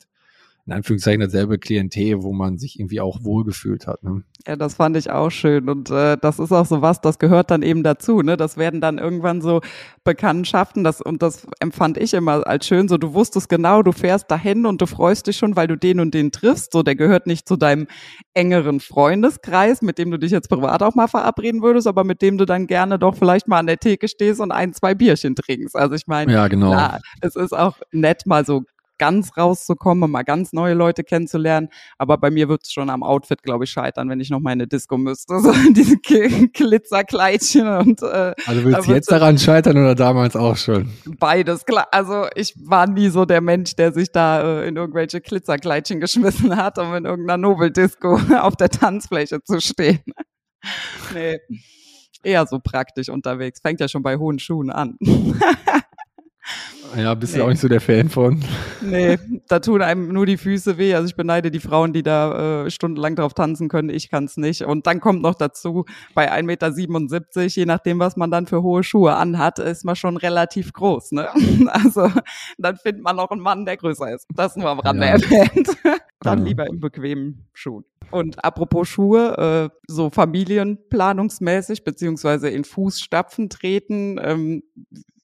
in 0.68 0.74
Anführungszeichen 0.74 1.22
dasselbe 1.22 1.60
Klientel, 1.60 2.24
wo 2.24 2.34
man 2.34 2.58
sich 2.58 2.78
irgendwie 2.78 3.00
auch 3.00 3.24
wohlgefühlt 3.24 3.88
hat. 3.88 4.04
Ne? 4.04 4.24
Ja, 4.46 4.58
das 4.58 4.76
fand 4.76 4.98
ich 4.98 5.10
auch 5.10 5.30
schön. 5.30 5.70
Und 5.70 5.90
äh, 5.90 6.18
das 6.22 6.40
ist 6.40 6.52
auch 6.52 6.66
so 6.66 6.82
was, 6.82 7.00
das 7.00 7.20
gehört 7.20 7.52
dann 7.52 7.62
eben 7.62 7.84
dazu. 7.84 8.22
Ne? 8.22 8.36
Das 8.36 8.58
werden 8.58 8.82
dann 8.82 8.98
irgendwann 8.98 9.42
so 9.42 9.62
Bekanntschaften. 10.04 10.84
Das, 10.84 11.02
und 11.02 11.22
das 11.22 11.48
empfand 11.62 11.98
ich 11.98 12.14
immer 12.14 12.46
als 12.46 12.68
schön. 12.68 12.90
So, 12.90 12.98
du 12.98 13.14
wusstest 13.14 13.48
genau, 13.48 13.82
du 13.82 13.94
fährst 13.94 14.30
dahin 14.30 14.66
und 14.66 14.82
du 14.82 14.88
freust 14.88 15.28
dich 15.28 15.38
schon, 15.38 15.56
weil 15.56 15.68
du 15.68 15.78
den 15.78 16.02
und 16.02 16.14
den 16.14 16.34
triffst. 16.34 16.74
So, 16.74 16.84
der 16.84 16.96
gehört 16.96 17.28
nicht 17.28 17.48
zu 17.48 17.56
deinem 17.56 17.88
engeren 18.34 18.82
Freundeskreis, 18.82 19.82
mit 19.82 19.98
dem 19.98 20.12
du 20.12 20.20
dich 20.20 20.32
jetzt 20.32 20.50
privat 20.50 20.84
auch 20.84 20.96
mal 20.96 21.08
verabreden 21.08 21.62
würdest, 21.62 21.88
aber 21.88 22.04
mit 22.04 22.22
dem 22.22 22.38
du 22.38 22.44
dann 22.44 22.68
gerne 22.68 23.00
doch 23.00 23.16
vielleicht 23.16 23.48
mal 23.48 23.60
an 23.60 23.68
der 23.68 23.78
Theke 23.78 24.10
stehst 24.10 24.42
und 24.42 24.52
ein, 24.52 24.74
zwei 24.74 24.96
Bierchen 24.96 25.34
trinkst. 25.36 25.78
Also 25.78 25.96
ich 25.96 26.08
meine, 26.08 26.34
ja, 26.34 26.50
genau. 26.50 26.72
klar, 26.72 27.00
es 27.22 27.38
ist 27.38 27.54
auch 27.54 27.78
nett, 27.94 28.26
mal 28.26 28.46
so 28.46 28.64
ganz 28.98 29.38
rauszukommen 29.38 30.04
und 30.04 30.12
mal 30.12 30.24
ganz 30.24 30.54
neue 30.54 30.74
Leute 30.74 31.04
kennenzulernen. 31.04 31.70
Aber 31.98 32.18
bei 32.18 32.32
mir 32.32 32.50
wird 32.50 32.64
es 32.64 32.72
schon 32.72 32.90
am 32.90 33.04
Outfit, 33.04 33.44
glaube 33.44 33.66
ich, 33.66 33.72
scheitern, 33.72 34.10
wenn 34.10 34.20
ich 34.20 34.30
noch 34.30 34.40
meine 34.40 34.68
Disco 34.68 34.98
müsste. 34.98 35.38
So 35.48 35.54
diese 35.72 35.98
Glitzerkleidchen 35.98 37.68
und 37.68 38.02
äh, 38.02 38.34
Also 38.46 38.64
willst 38.66 38.88
du 38.88 38.94
jetzt 38.94 39.12
daran 39.12 39.38
scheitern 39.38 39.78
oder 39.78 39.96
damals 39.96 40.36
auch 40.36 40.58
schon? 40.58 40.90
Beides, 41.20 41.66
klar. 41.66 41.88
Also 41.92 42.26
ich 42.36 42.54
war 42.58 42.88
nie 42.88 43.10
so 43.10 43.26
der 43.26 43.40
Mensch, 43.40 43.76
der 43.76 43.94
sich 43.94 44.12
da 44.12 44.62
äh, 44.62 44.68
in 44.68 44.76
irgendwelche 44.76 45.22
Glitzerkleidchen 45.22 46.00
geschmissen 46.00 46.58
hat, 46.58 46.80
um 46.80 46.94
in 46.96 47.06
irgendeiner 47.06 47.38
Nobeldisco 47.38 48.20
auf 48.40 48.56
der 48.56 48.70
Tanzfläche 48.70 49.42
zu 49.44 49.62
stehen. 49.62 50.04
nee. 51.14 51.40
Eher 52.24 52.46
so 52.48 52.60
praktisch 52.60 53.10
unterwegs. 53.10 53.62
Fängt 53.62 53.80
ja 53.80 53.88
schon 53.88 54.04
bei 54.04 54.18
hohen 54.18 54.40
Schuhen 54.40 54.70
an. 54.70 54.98
Ja, 56.96 57.14
bist 57.16 57.34
nee. 57.34 57.40
du 57.40 57.46
auch 57.46 57.50
nicht 57.50 57.60
so 57.60 57.68
der 57.68 57.82
Fan 57.82 58.10
von? 58.10 58.44
Nee, 58.82 59.18
da 59.48 59.60
tun 59.60 59.82
einem 59.82 60.08
nur 60.10 60.26
die 60.26 60.38
Füße 60.38 60.78
weh. 60.78 60.94
Also 60.94 61.08
ich 61.08 61.16
beneide 61.16 61.52
die 61.52 61.60
Frauen, 61.60 61.94
die 61.94 62.04
da 62.04 62.66
äh, 62.66 62.72
stundenlang 62.72 63.16
drauf 63.16 63.34
tanzen 63.34 63.68
können. 63.68 63.90
Ich 63.90 64.10
kann 64.10 64.26
es 64.26 64.38
nicht. 64.38 64.64
Und 64.64 64.88
dann 64.88 65.00
kommt 65.00 65.22
noch 65.22 65.36
dazu, 65.36 65.86
bei 66.14 66.32
1,77 66.32 66.44
Meter, 66.44 67.46
je 67.48 67.66
nachdem, 67.66 68.00
was 68.00 68.16
man 68.16 68.32
dann 68.32 68.48
für 68.48 68.64
hohe 68.64 68.84
Schuhe 68.84 69.16
anhat, 69.16 69.60
ist 69.60 69.84
man 69.84 69.96
schon 69.96 70.18
relativ 70.18 70.74
groß. 70.74 71.14
Ne? 71.14 71.28
Also 71.68 72.10
dann 72.58 72.78
findet 72.78 73.04
man 73.04 73.16
noch 73.16 73.30
einen 73.30 73.42
Mann, 73.42 73.66
der 73.66 73.78
größer 73.78 74.14
ist. 74.14 74.26
Das 74.34 74.56
nur 74.56 74.70
am 74.70 74.80
Rande 74.80 75.06
ja. 75.06 75.12
erwähnt. 75.14 75.70
dann 76.22 76.46
lieber 76.46 76.66
im 76.68 76.80
bequemen 76.80 77.48
Schuh. 77.54 77.84
Und 78.10 78.44
apropos 78.44 78.88
Schuhe, 78.88 79.70
äh, 79.72 79.78
so 79.88 80.10
familienplanungsmäßig, 80.10 81.84
beziehungsweise 81.84 82.50
in 82.50 82.64
Fußstapfen 82.64 83.50
treten, 83.50 84.20
ähm, 84.22 84.64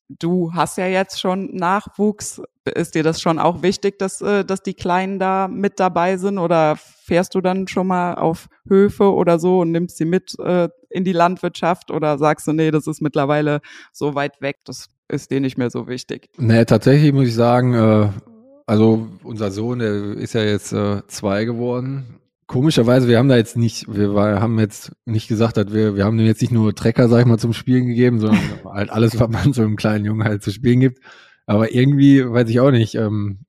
du 0.09 0.53
hast 0.53 0.77
ja 0.77 0.87
jetzt 0.87 1.19
schon 1.19 1.55
Nachwuchs. 1.55 2.41
Ist 2.65 2.95
dir 2.95 3.03
das 3.03 3.21
schon 3.21 3.39
auch 3.39 3.61
wichtig, 3.61 3.99
dass, 3.99 4.21
äh, 4.21 4.45
dass 4.45 4.61
die 4.61 4.73
Kleinen 4.73 5.19
da 5.19 5.47
mit 5.47 5.79
dabei 5.79 6.17
sind? 6.17 6.37
Oder 6.37 6.77
fährst 6.77 7.35
du 7.35 7.41
dann 7.41 7.67
schon 7.67 7.87
mal 7.87 8.15
auf 8.15 8.47
Höfe 8.67 9.13
oder 9.13 9.39
so 9.39 9.59
und 9.59 9.71
nimmst 9.71 9.97
sie 9.97 10.05
mit 10.05 10.37
äh, 10.39 10.69
in 10.89 11.03
die 11.03 11.11
Landwirtschaft? 11.11 11.91
Oder 11.91 12.17
sagst 12.17 12.47
du, 12.47 12.53
nee, 12.53 12.71
das 12.71 12.87
ist 12.87 13.01
mittlerweile 13.01 13.59
so 13.91 14.15
weit 14.15 14.41
weg, 14.41 14.59
das 14.65 14.87
ist 15.09 15.31
dir 15.31 15.41
nicht 15.41 15.57
mehr 15.57 15.69
so 15.69 15.87
wichtig? 15.87 16.29
Nee, 16.37 16.63
tatsächlich 16.65 17.11
muss 17.11 17.27
ich 17.27 17.35
sagen, 17.35 17.73
äh, 17.73 18.09
also 18.65 19.07
unser 19.23 19.51
Sohn, 19.51 19.79
der 19.79 19.93
ist 20.13 20.33
ja 20.33 20.43
jetzt 20.43 20.73
zwei 21.07 21.43
geworden 21.43 22.21
Komischerweise, 22.47 23.07
wir 23.07 23.17
haben 23.17 23.29
da 23.29 23.37
jetzt 23.37 23.57
nicht, 23.57 23.85
wir 23.87 24.13
war, 24.13 24.41
haben 24.41 24.59
jetzt 24.59 24.91
nicht 25.05 25.27
gesagt, 25.27 25.57
dass 25.57 25.71
wir, 25.73 25.95
wir 25.95 26.03
haben 26.03 26.17
dem 26.17 26.27
jetzt 26.27 26.41
nicht 26.41 26.51
nur 26.51 26.75
Trecker, 26.75 27.07
sag 27.07 27.21
ich 27.21 27.25
mal, 27.25 27.39
zum 27.39 27.53
Spielen 27.53 27.87
gegeben, 27.87 28.19
sondern 28.19 28.39
halt 28.65 28.89
alles, 28.89 29.19
was 29.19 29.29
man 29.29 29.53
so 29.53 29.61
einem 29.61 29.75
kleinen 29.75 30.05
Jungen 30.05 30.23
halt 30.23 30.43
zu 30.43 30.51
spielen 30.51 30.79
gibt. 30.79 30.99
Aber 31.45 31.73
irgendwie, 31.73 32.23
weiß 32.25 32.49
ich 32.49 32.59
auch 32.59 32.71
nicht, 32.71 32.95
ähm, 32.95 33.39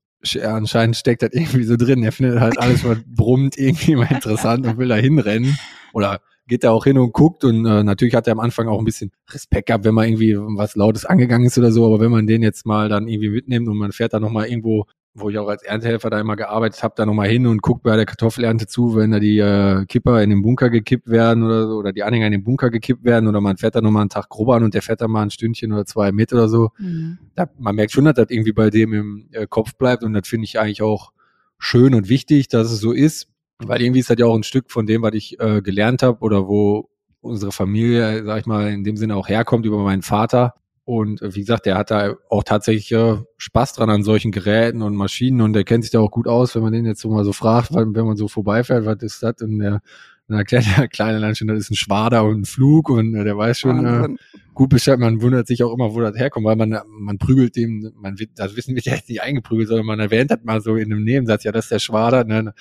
anscheinend 0.42 0.96
steckt 0.96 1.22
das 1.22 1.32
irgendwie 1.32 1.64
so 1.64 1.76
drin. 1.76 2.02
Er 2.02 2.12
findet 2.12 2.40
halt 2.40 2.58
alles, 2.58 2.84
was 2.84 2.98
brummt, 3.06 3.58
irgendwie 3.58 3.96
mal 3.96 4.10
interessant 4.10 4.66
und 4.66 4.78
will 4.78 4.88
da 4.88 4.96
hinrennen. 4.96 5.56
Oder 5.92 6.20
geht 6.46 6.64
da 6.64 6.70
auch 6.70 6.84
hin 6.84 6.98
und 6.98 7.12
guckt 7.12 7.44
und 7.44 7.64
äh, 7.64 7.82
natürlich 7.82 8.14
hat 8.14 8.26
er 8.26 8.32
am 8.32 8.40
Anfang 8.40 8.68
auch 8.68 8.78
ein 8.78 8.84
bisschen 8.84 9.10
Respekt 9.30 9.68
gehabt, 9.68 9.84
wenn 9.84 9.94
man 9.94 10.06
irgendwie 10.06 10.36
was 10.36 10.76
Lautes 10.76 11.04
angegangen 11.04 11.46
ist 11.46 11.56
oder 11.56 11.72
so, 11.72 11.86
aber 11.86 12.00
wenn 12.00 12.10
man 12.10 12.26
den 12.26 12.42
jetzt 12.42 12.66
mal 12.66 12.88
dann 12.88 13.08
irgendwie 13.08 13.30
mitnimmt 13.30 13.68
und 13.68 13.78
man 13.78 13.92
fährt 13.92 14.12
da 14.12 14.20
nochmal 14.20 14.48
irgendwo 14.48 14.84
wo 15.14 15.30
ich 15.30 15.38
auch 15.38 15.46
als 15.46 15.62
Erntehelfer 15.62 16.10
da 16.10 16.18
immer 16.18 16.34
gearbeitet 16.34 16.82
habe, 16.82 16.94
da 16.96 17.06
nochmal 17.06 17.28
hin 17.28 17.46
und 17.46 17.62
guckt 17.62 17.84
bei 17.84 17.94
der 17.94 18.04
Kartoffelernte 18.04 18.66
zu, 18.66 18.96
wenn 18.96 19.12
da 19.12 19.20
die 19.20 19.38
äh, 19.38 19.84
Kipper 19.86 20.20
in 20.22 20.30
den 20.30 20.42
Bunker 20.42 20.70
gekippt 20.70 21.08
werden 21.08 21.44
oder 21.44 21.68
so, 21.68 21.74
oder 21.76 21.92
die 21.92 22.02
Anhänger 22.02 22.26
in 22.26 22.32
den 22.32 22.42
Bunker 22.42 22.68
gekippt 22.68 23.04
werden, 23.04 23.28
oder 23.28 23.40
man 23.40 23.56
fährt 23.56 23.76
da 23.76 23.80
nochmal 23.80 24.02
einen 24.02 24.10
Tag 24.10 24.28
grob 24.28 24.48
an 24.50 24.64
und 24.64 24.74
der 24.74 24.82
fährt 24.82 25.00
da 25.00 25.06
mal 25.06 25.22
ein 25.22 25.30
Stündchen 25.30 25.72
oder 25.72 25.86
zwei 25.86 26.10
mit 26.10 26.32
oder 26.32 26.48
so. 26.48 26.70
Mhm. 26.78 27.18
Da, 27.36 27.48
man 27.58 27.76
merkt 27.76 27.92
schon, 27.92 28.04
dass 28.04 28.14
das 28.14 28.26
irgendwie 28.28 28.52
bei 28.52 28.70
dem 28.70 28.92
im 28.92 29.28
äh, 29.30 29.46
Kopf 29.46 29.76
bleibt 29.76 30.02
und 30.02 30.14
das 30.14 30.26
finde 30.26 30.46
ich 30.46 30.58
eigentlich 30.58 30.82
auch 30.82 31.12
schön 31.58 31.94
und 31.94 32.08
wichtig, 32.08 32.48
dass 32.48 32.72
es 32.72 32.80
so 32.80 32.90
ist, 32.90 33.28
weil 33.58 33.82
irgendwie 33.82 34.00
ist 34.00 34.10
das 34.10 34.18
ja 34.18 34.26
auch 34.26 34.34
ein 34.34 34.42
Stück 34.42 34.72
von 34.72 34.84
dem, 34.86 35.02
was 35.02 35.14
ich 35.14 35.38
äh, 35.38 35.62
gelernt 35.62 36.02
habe 36.02 36.18
oder 36.20 36.48
wo 36.48 36.90
unsere 37.20 37.52
Familie, 37.52 38.24
sag 38.24 38.40
ich 38.40 38.46
mal, 38.46 38.70
in 38.70 38.82
dem 38.82 38.96
Sinne 38.96 39.14
auch 39.16 39.28
herkommt 39.28 39.64
über 39.64 39.78
meinen 39.78 40.02
Vater. 40.02 40.54
Und 40.84 41.22
äh, 41.22 41.34
wie 41.34 41.40
gesagt, 41.40 41.66
der 41.66 41.76
hat 41.76 41.90
da 41.90 42.14
auch 42.28 42.44
tatsächlich 42.44 42.92
äh, 42.92 43.16
Spaß 43.38 43.72
dran 43.72 43.90
an 43.90 44.02
solchen 44.02 44.32
Geräten 44.32 44.82
und 44.82 44.96
Maschinen 44.96 45.40
und 45.40 45.54
der 45.54 45.64
kennt 45.64 45.84
sich 45.84 45.90
da 45.90 46.00
auch 46.00 46.10
gut 46.10 46.28
aus, 46.28 46.54
wenn 46.54 46.62
man 46.62 46.72
den 46.72 46.84
jetzt 46.84 47.00
so 47.00 47.08
mal 47.10 47.24
so 47.24 47.32
fragt, 47.32 47.74
wenn 47.74 47.92
man 47.92 48.16
so 48.16 48.28
vorbeifährt, 48.28 48.84
was 48.84 49.02
ist 49.02 49.22
das? 49.22 49.40
Und 49.40 49.58
der 49.58 49.80
dann 50.28 50.38
erklärt 50.38 50.64
der 50.76 50.88
Kleine 50.88 51.20
dann 51.20 51.34
schon, 51.34 51.48
das 51.48 51.58
ist 51.58 51.70
ein 51.70 51.76
Schwader 51.76 52.24
und 52.24 52.40
ein 52.40 52.44
Flug 52.44 52.88
und 52.90 53.14
äh, 53.14 53.24
der 53.24 53.36
weiß 53.36 53.58
schon 53.58 53.84
äh, 53.84 54.08
gut 54.54 54.70
Bescheid. 54.70 54.98
Man 54.98 55.20
wundert 55.20 55.46
sich 55.46 55.62
auch 55.62 55.72
immer, 55.72 55.94
wo 55.94 56.00
das 56.00 56.16
herkommt, 56.16 56.46
weil 56.46 56.56
man, 56.56 56.78
man 56.88 57.18
prügelt 57.18 57.56
dem, 57.56 57.92
man 57.96 58.18
wird, 58.18 58.30
das 58.36 58.56
Wissen 58.56 58.74
wird 58.74 58.86
ja 58.86 58.94
jetzt 58.94 59.08
nicht 59.08 59.22
eingeprügelt, 59.22 59.68
sondern 59.68 59.86
man 59.86 60.00
erwähnt 60.00 60.30
das 60.30 60.40
mal 60.42 60.60
so 60.60 60.76
in 60.76 60.92
einem 60.92 61.04
Nebensatz, 61.04 61.44
ja, 61.44 61.52
das 61.52 61.66
ist 61.66 61.72
der 61.72 61.78
Schwader. 61.78 62.24
Ne? 62.24 62.54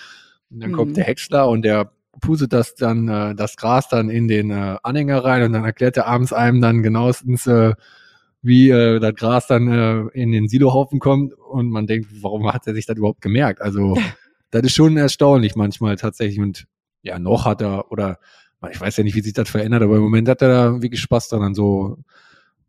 Und 0.50 0.60
dann 0.60 0.72
mhm. 0.72 0.76
kommt 0.76 0.98
der 0.98 1.06
Häcksler 1.06 1.48
und 1.48 1.64
der 1.64 1.92
pustet 2.22 2.54
das 2.54 2.76
dann, 2.76 3.08
äh, 3.08 3.36
das 3.36 3.56
Gras 3.56 3.88
dann 3.88 4.10
in 4.10 4.28
den 4.28 4.52
äh, 4.52 4.78
Anhänger 4.84 5.24
rein 5.24 5.44
und 5.44 5.54
dann 5.54 5.64
erklärt 5.64 5.98
er 5.98 6.08
abends 6.08 6.34
einem 6.34 6.62
dann 6.62 6.84
genauestens, 6.84 7.48
äh, 7.48 7.74
wie 8.44 8.70
äh, 8.70 9.00
das 9.00 9.16
Gras 9.16 9.48
dann 9.48 9.68
äh, 9.70 10.02
in 10.14 10.32
den 10.32 10.48
Silohaufen 10.48 11.00
kommt 11.00 11.34
und 11.34 11.70
man 11.70 11.88
denkt, 11.88 12.10
warum 12.22 12.52
hat 12.54 12.68
er 12.68 12.74
sich 12.74 12.86
das 12.86 12.98
überhaupt 12.98 13.22
gemerkt? 13.22 13.62
Also 13.62 13.98
das 14.52 14.64
ist 14.64 14.76
schon 14.76 14.98
erstaunlich 14.98 15.56
manchmal 15.56 15.96
tatsächlich 15.96 16.40
und 16.40 16.66
ja, 17.02 17.18
noch 17.18 17.46
hat 17.46 17.62
er 17.62 17.92
oder 17.92 18.20
ich 18.72 18.80
weiß 18.80 18.98
ja 18.98 19.04
nicht, 19.04 19.16
wie 19.16 19.22
sich 19.22 19.34
das 19.34 19.50
verändert, 19.50 19.82
aber 19.82 19.96
im 19.96 20.04
Moment 20.04 20.30
hat 20.30 20.42
er 20.42 20.48
da 20.48 20.82
wirklich 20.82 21.02
Spaß 21.02 21.30
dran 21.30 21.42
an 21.42 21.56
so 21.56 21.98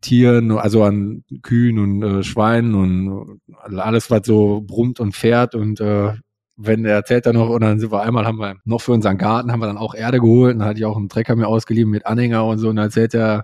Tieren, 0.01 0.51
also 0.51 0.83
an 0.83 1.23
Kühen 1.41 1.79
und 1.79 2.03
äh, 2.03 2.23
Schweinen 2.23 2.75
und 2.75 3.41
alles, 3.77 4.11
was 4.11 4.25
so 4.25 4.61
brummt 4.61 4.99
und 4.99 5.15
fährt 5.15 5.55
und 5.55 5.79
äh, 5.79 6.13
wenn 6.57 6.83
der 6.83 6.93
erzählt 6.93 7.25
dann 7.25 7.35
noch, 7.35 7.49
und 7.49 7.61
dann 7.61 7.79
sind 7.79 7.91
wir 7.91 8.01
einmal, 8.01 8.25
haben 8.25 8.39
wir 8.39 8.55
noch 8.63 8.81
für 8.81 8.93
unseren 8.93 9.17
Garten, 9.17 9.51
haben 9.51 9.59
wir 9.59 9.67
dann 9.67 9.77
auch 9.77 9.93
Erde 9.93 10.19
geholt, 10.19 10.53
und 10.53 10.59
dann 10.59 10.69
hatte 10.69 10.79
ich 10.79 10.85
auch 10.85 10.95
einen 10.95 11.09
Trecker 11.09 11.35
mir 11.35 11.47
ausgeliehen 11.47 11.89
mit 11.89 12.05
Anhänger 12.05 12.45
und 12.45 12.59
so, 12.59 12.69
und 12.69 12.77
dann 12.77 12.85
erzählt 12.85 13.13
er, 13.13 13.43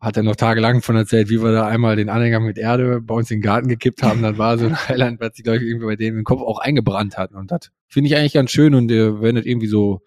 hat 0.00 0.16
er 0.16 0.22
noch 0.22 0.36
tagelang 0.36 0.82
von 0.82 0.96
erzählt, 0.96 1.30
wie 1.30 1.42
wir 1.42 1.52
da 1.52 1.66
einmal 1.66 1.96
den 1.96 2.08
Anhänger 2.08 2.40
mit 2.40 2.58
Erde 2.58 3.00
bei 3.00 3.14
uns 3.14 3.30
in 3.30 3.38
den 3.38 3.42
Garten 3.42 3.68
gekippt 3.68 4.02
haben. 4.02 4.22
Dann 4.22 4.36
war 4.36 4.58
so 4.58 4.66
ein 4.66 4.76
Highland, 4.88 5.20
was 5.20 5.36
sich, 5.36 5.44
glaube 5.44 5.58
ich, 5.58 5.64
irgendwie 5.64 5.86
bei 5.86 5.96
denen 5.96 6.18
im 6.18 6.24
Kopf 6.24 6.42
auch 6.42 6.58
eingebrannt 6.58 7.16
hat. 7.16 7.32
Und 7.32 7.50
das 7.50 7.70
finde 7.88 8.08
ich 8.08 8.16
eigentlich 8.16 8.34
ganz 8.34 8.50
schön. 8.50 8.74
Und 8.74 8.90
äh, 8.90 9.20
wenn 9.20 9.36
das 9.36 9.46
irgendwie 9.46 9.68
so 9.68 10.02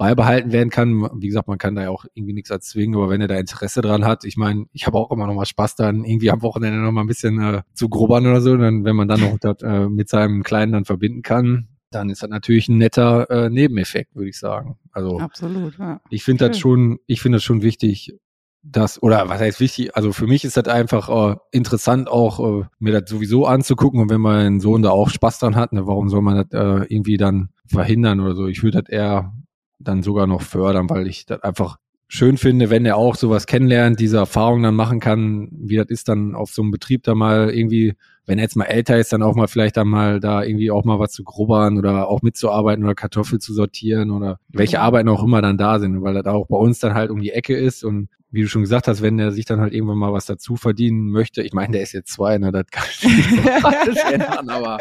beibehalten 0.00 0.50
werden 0.50 0.70
kann, 0.70 1.10
wie 1.20 1.26
gesagt, 1.26 1.46
man 1.46 1.58
kann 1.58 1.74
da 1.74 1.82
ja 1.82 1.90
auch 1.90 2.06
irgendwie 2.14 2.32
nichts 2.32 2.48
erzwingen, 2.48 2.96
aber 2.96 3.10
wenn 3.10 3.20
er 3.20 3.28
da 3.28 3.36
Interesse 3.36 3.82
dran 3.82 4.06
hat, 4.06 4.24
ich 4.24 4.38
meine, 4.38 4.64
ich 4.72 4.86
habe 4.86 4.96
auch 4.96 5.10
immer 5.10 5.26
noch 5.26 5.34
mal 5.34 5.44
Spaß 5.44 5.76
dann, 5.76 6.04
irgendwie 6.04 6.30
am 6.30 6.40
Wochenende 6.40 6.80
noch 6.80 6.90
mal 6.90 7.02
ein 7.02 7.06
bisschen 7.06 7.38
äh, 7.38 7.62
zu 7.74 7.90
grobern 7.90 8.26
oder 8.26 8.40
so, 8.40 8.56
dann, 8.56 8.84
wenn 8.84 8.96
man 8.96 9.08
dann 9.08 9.20
noch 9.20 9.38
das 9.38 9.60
äh, 9.60 9.90
mit 9.90 10.08
seinem 10.08 10.42
Kleinen 10.42 10.72
dann 10.72 10.86
verbinden 10.86 11.20
kann, 11.20 11.68
dann 11.90 12.08
ist 12.08 12.22
das 12.22 12.30
natürlich 12.30 12.68
ein 12.68 12.78
netter 12.78 13.28
äh, 13.30 13.50
Nebeneffekt, 13.50 14.14
würde 14.14 14.30
ich 14.30 14.38
sagen. 14.38 14.78
Also 14.90 15.18
absolut. 15.18 15.76
Ja. 15.78 16.00
Ich 16.08 16.24
finde 16.24 16.48
das 16.48 16.58
schon, 16.58 16.98
ich 17.06 17.20
finde 17.20 17.36
das 17.36 17.42
schon 17.42 17.60
wichtig, 17.60 18.14
das, 18.62 19.02
oder 19.02 19.28
was 19.28 19.40
heißt 19.40 19.60
wichtig, 19.60 19.96
also 19.96 20.12
für 20.12 20.26
mich 20.26 20.44
ist 20.44 20.56
das 20.56 20.68
einfach 20.68 21.08
äh, 21.08 21.36
interessant 21.50 22.08
auch, 22.08 22.60
äh, 22.60 22.64
mir 22.78 23.00
das 23.00 23.08
sowieso 23.08 23.46
anzugucken 23.46 24.00
und 24.00 24.10
wenn 24.10 24.20
mein 24.20 24.60
Sohn 24.60 24.82
da 24.82 24.90
auch 24.90 25.08
Spaß 25.08 25.38
dran 25.38 25.56
hat, 25.56 25.72
ne, 25.72 25.86
warum 25.86 26.08
soll 26.08 26.22
man 26.22 26.36
das 26.36 26.52
äh, 26.52 26.84
irgendwie 26.88 27.16
dann 27.16 27.50
verhindern 27.66 28.20
oder 28.20 28.34
so? 28.34 28.46
Ich 28.46 28.62
würde 28.62 28.82
das 28.82 28.90
eher 28.90 29.32
dann 29.78 30.02
sogar 30.02 30.26
noch 30.26 30.42
fördern, 30.42 30.90
weil 30.90 31.06
ich 31.06 31.24
das 31.24 31.42
einfach 31.42 31.78
schön 32.06 32.36
finde, 32.36 32.70
wenn 32.70 32.84
er 32.84 32.96
auch 32.96 33.14
sowas 33.14 33.46
kennenlernt, 33.46 34.00
diese 34.00 34.18
Erfahrung 34.18 34.62
dann 34.62 34.74
machen 34.74 35.00
kann, 35.00 35.48
wie 35.52 35.76
das 35.76 35.86
ist 35.88 36.08
dann 36.08 36.34
auf 36.34 36.50
so 36.50 36.60
einem 36.60 36.72
Betrieb 36.72 37.04
da 37.04 37.14
mal 37.14 37.50
irgendwie, 37.50 37.94
wenn 38.26 38.38
er 38.38 38.42
jetzt 38.42 38.56
mal 38.56 38.64
älter 38.64 38.98
ist, 38.98 39.12
dann 39.12 39.22
auch 39.22 39.36
mal 39.36 39.46
vielleicht 39.46 39.76
dann 39.76 39.88
mal 39.88 40.18
da 40.18 40.42
irgendwie 40.42 40.72
auch 40.72 40.84
mal 40.84 40.98
was 40.98 41.12
zu 41.12 41.22
grubbern 41.22 41.78
oder 41.78 42.08
auch 42.08 42.20
mitzuarbeiten 42.20 42.84
oder 42.84 42.96
Kartoffel 42.96 43.38
zu 43.38 43.54
sortieren 43.54 44.10
oder 44.10 44.38
welche 44.48 44.80
Arbeiten 44.80 45.08
auch 45.08 45.22
immer 45.22 45.40
dann 45.40 45.56
da 45.56 45.78
sind, 45.78 46.02
weil 46.02 46.14
das 46.14 46.26
auch 46.26 46.48
bei 46.48 46.56
uns 46.56 46.80
dann 46.80 46.94
halt 46.94 47.10
um 47.10 47.20
die 47.20 47.30
Ecke 47.30 47.56
ist 47.56 47.84
und 47.84 48.08
wie 48.30 48.42
du 48.42 48.48
schon 48.48 48.62
gesagt 48.62 48.88
hast, 48.88 49.02
wenn 49.02 49.18
er 49.18 49.32
sich 49.32 49.44
dann 49.44 49.60
halt 49.60 49.72
irgendwann 49.72 49.98
mal 49.98 50.12
was 50.12 50.26
dazu 50.26 50.56
verdienen 50.56 51.10
möchte, 51.10 51.42
ich 51.42 51.52
meine, 51.52 51.72
der 51.72 51.82
ist 51.82 51.92
jetzt 51.92 52.12
zwei, 52.12 52.38
ne, 52.38 52.52
das 52.52 52.66
kann 52.70 52.84
ich 52.90 53.30
nicht 53.30 53.64
alles 53.64 53.96
ändern, 53.96 54.48
aber 54.48 54.78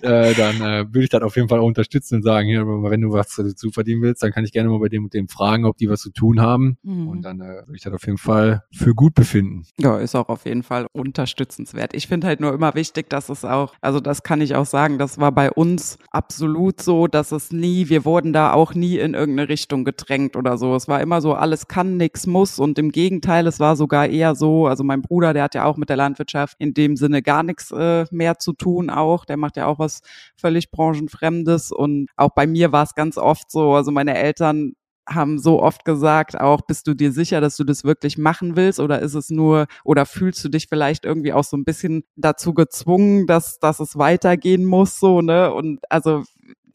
äh, 0.00 0.34
dann 0.34 0.56
äh, 0.60 0.86
würde 0.88 1.04
ich 1.04 1.10
das 1.10 1.22
auf 1.22 1.36
jeden 1.36 1.48
Fall 1.48 1.58
auch 1.58 1.66
unterstützen 1.66 2.16
und 2.16 2.22
sagen, 2.22 2.48
hier, 2.48 2.66
wenn 2.66 3.00
du 3.00 3.12
was 3.12 3.34
dazu 3.34 3.70
verdienen 3.70 4.02
willst, 4.02 4.22
dann 4.22 4.32
kann 4.32 4.44
ich 4.44 4.52
gerne 4.52 4.68
mal 4.68 4.78
bei 4.78 4.88
dem 4.88 5.04
und 5.04 5.14
dem 5.14 5.28
fragen, 5.28 5.64
ob 5.64 5.76
die 5.76 5.88
was 5.88 6.00
zu 6.00 6.10
tun 6.10 6.40
haben. 6.40 6.78
Mhm. 6.82 7.08
Und 7.08 7.22
dann 7.22 7.40
äh, 7.40 7.62
würde 7.66 7.76
ich 7.76 7.82
das 7.82 7.92
auf 7.92 8.06
jeden 8.06 8.18
Fall 8.18 8.62
für 8.72 8.94
gut 8.94 9.14
befinden. 9.14 9.64
Ja, 9.78 9.98
ist 9.98 10.14
auch 10.14 10.28
auf 10.28 10.44
jeden 10.44 10.62
Fall 10.62 10.86
unterstützenswert. 10.92 11.94
Ich 11.94 12.06
finde 12.06 12.26
halt 12.26 12.40
nur 12.40 12.52
immer 12.52 12.74
wichtig, 12.74 13.10
dass 13.10 13.28
es 13.28 13.44
auch, 13.44 13.74
also 13.80 14.00
das 14.00 14.22
kann 14.22 14.40
ich 14.40 14.54
auch 14.54 14.66
sagen, 14.66 14.98
das 14.98 15.18
war 15.18 15.32
bei 15.32 15.50
uns 15.50 15.98
absolut 16.10 16.80
so, 16.80 17.06
dass 17.06 17.32
es 17.32 17.50
nie, 17.50 17.88
wir 17.88 18.04
wurden 18.04 18.32
da 18.32 18.52
auch 18.52 18.74
nie 18.74 18.98
in 18.98 19.14
irgendeine 19.14 19.48
Richtung 19.48 19.84
gedrängt 19.84 20.36
oder 20.36 20.58
so. 20.58 20.74
Es 20.74 20.88
war 20.88 21.00
immer 21.00 21.20
so, 21.20 21.34
alles 21.34 21.68
kann, 21.68 21.96
nix 21.96 22.26
muss 22.26 22.58
und 22.58 22.78
im 22.84 22.92
Gegenteil, 22.92 23.46
es 23.46 23.60
war 23.60 23.76
sogar 23.76 24.08
eher 24.08 24.34
so, 24.34 24.66
also 24.66 24.84
mein 24.84 25.02
Bruder, 25.02 25.32
der 25.32 25.44
hat 25.44 25.54
ja 25.54 25.64
auch 25.64 25.76
mit 25.76 25.88
der 25.88 25.96
Landwirtschaft 25.96 26.56
in 26.60 26.74
dem 26.74 26.96
Sinne 26.96 27.22
gar 27.22 27.42
nichts 27.42 27.70
äh, 27.70 28.04
mehr 28.10 28.38
zu 28.38 28.52
tun 28.52 28.90
auch. 28.90 29.24
Der 29.24 29.36
macht 29.38 29.56
ja 29.56 29.66
auch 29.66 29.78
was 29.78 30.02
völlig 30.36 30.70
branchenfremdes 30.70 31.72
und 31.72 32.08
auch 32.16 32.30
bei 32.34 32.46
mir 32.46 32.72
war 32.72 32.84
es 32.84 32.94
ganz 32.94 33.16
oft 33.18 33.50
so, 33.50 33.74
also 33.74 33.90
meine 33.90 34.16
Eltern 34.16 34.74
haben 35.06 35.38
so 35.38 35.62
oft 35.62 35.84
gesagt, 35.84 36.38
auch 36.40 36.62
bist 36.62 36.86
du 36.86 36.94
dir 36.94 37.12
sicher, 37.12 37.40
dass 37.40 37.56
du 37.56 37.64
das 37.64 37.84
wirklich 37.84 38.16
machen 38.16 38.56
willst 38.56 38.80
oder 38.80 39.00
ist 39.00 39.14
es 39.14 39.30
nur 39.30 39.66
oder 39.84 40.06
fühlst 40.06 40.42
du 40.44 40.48
dich 40.48 40.66
vielleicht 40.68 41.04
irgendwie 41.04 41.32
auch 41.32 41.44
so 41.44 41.56
ein 41.56 41.64
bisschen 41.64 42.04
dazu 42.16 42.54
gezwungen, 42.54 43.26
dass 43.26 43.58
dass 43.58 43.80
es 43.80 43.98
weitergehen 43.98 44.64
muss 44.64 44.98
so, 44.98 45.20
ne? 45.20 45.52
Und 45.52 45.80
also 45.90 46.22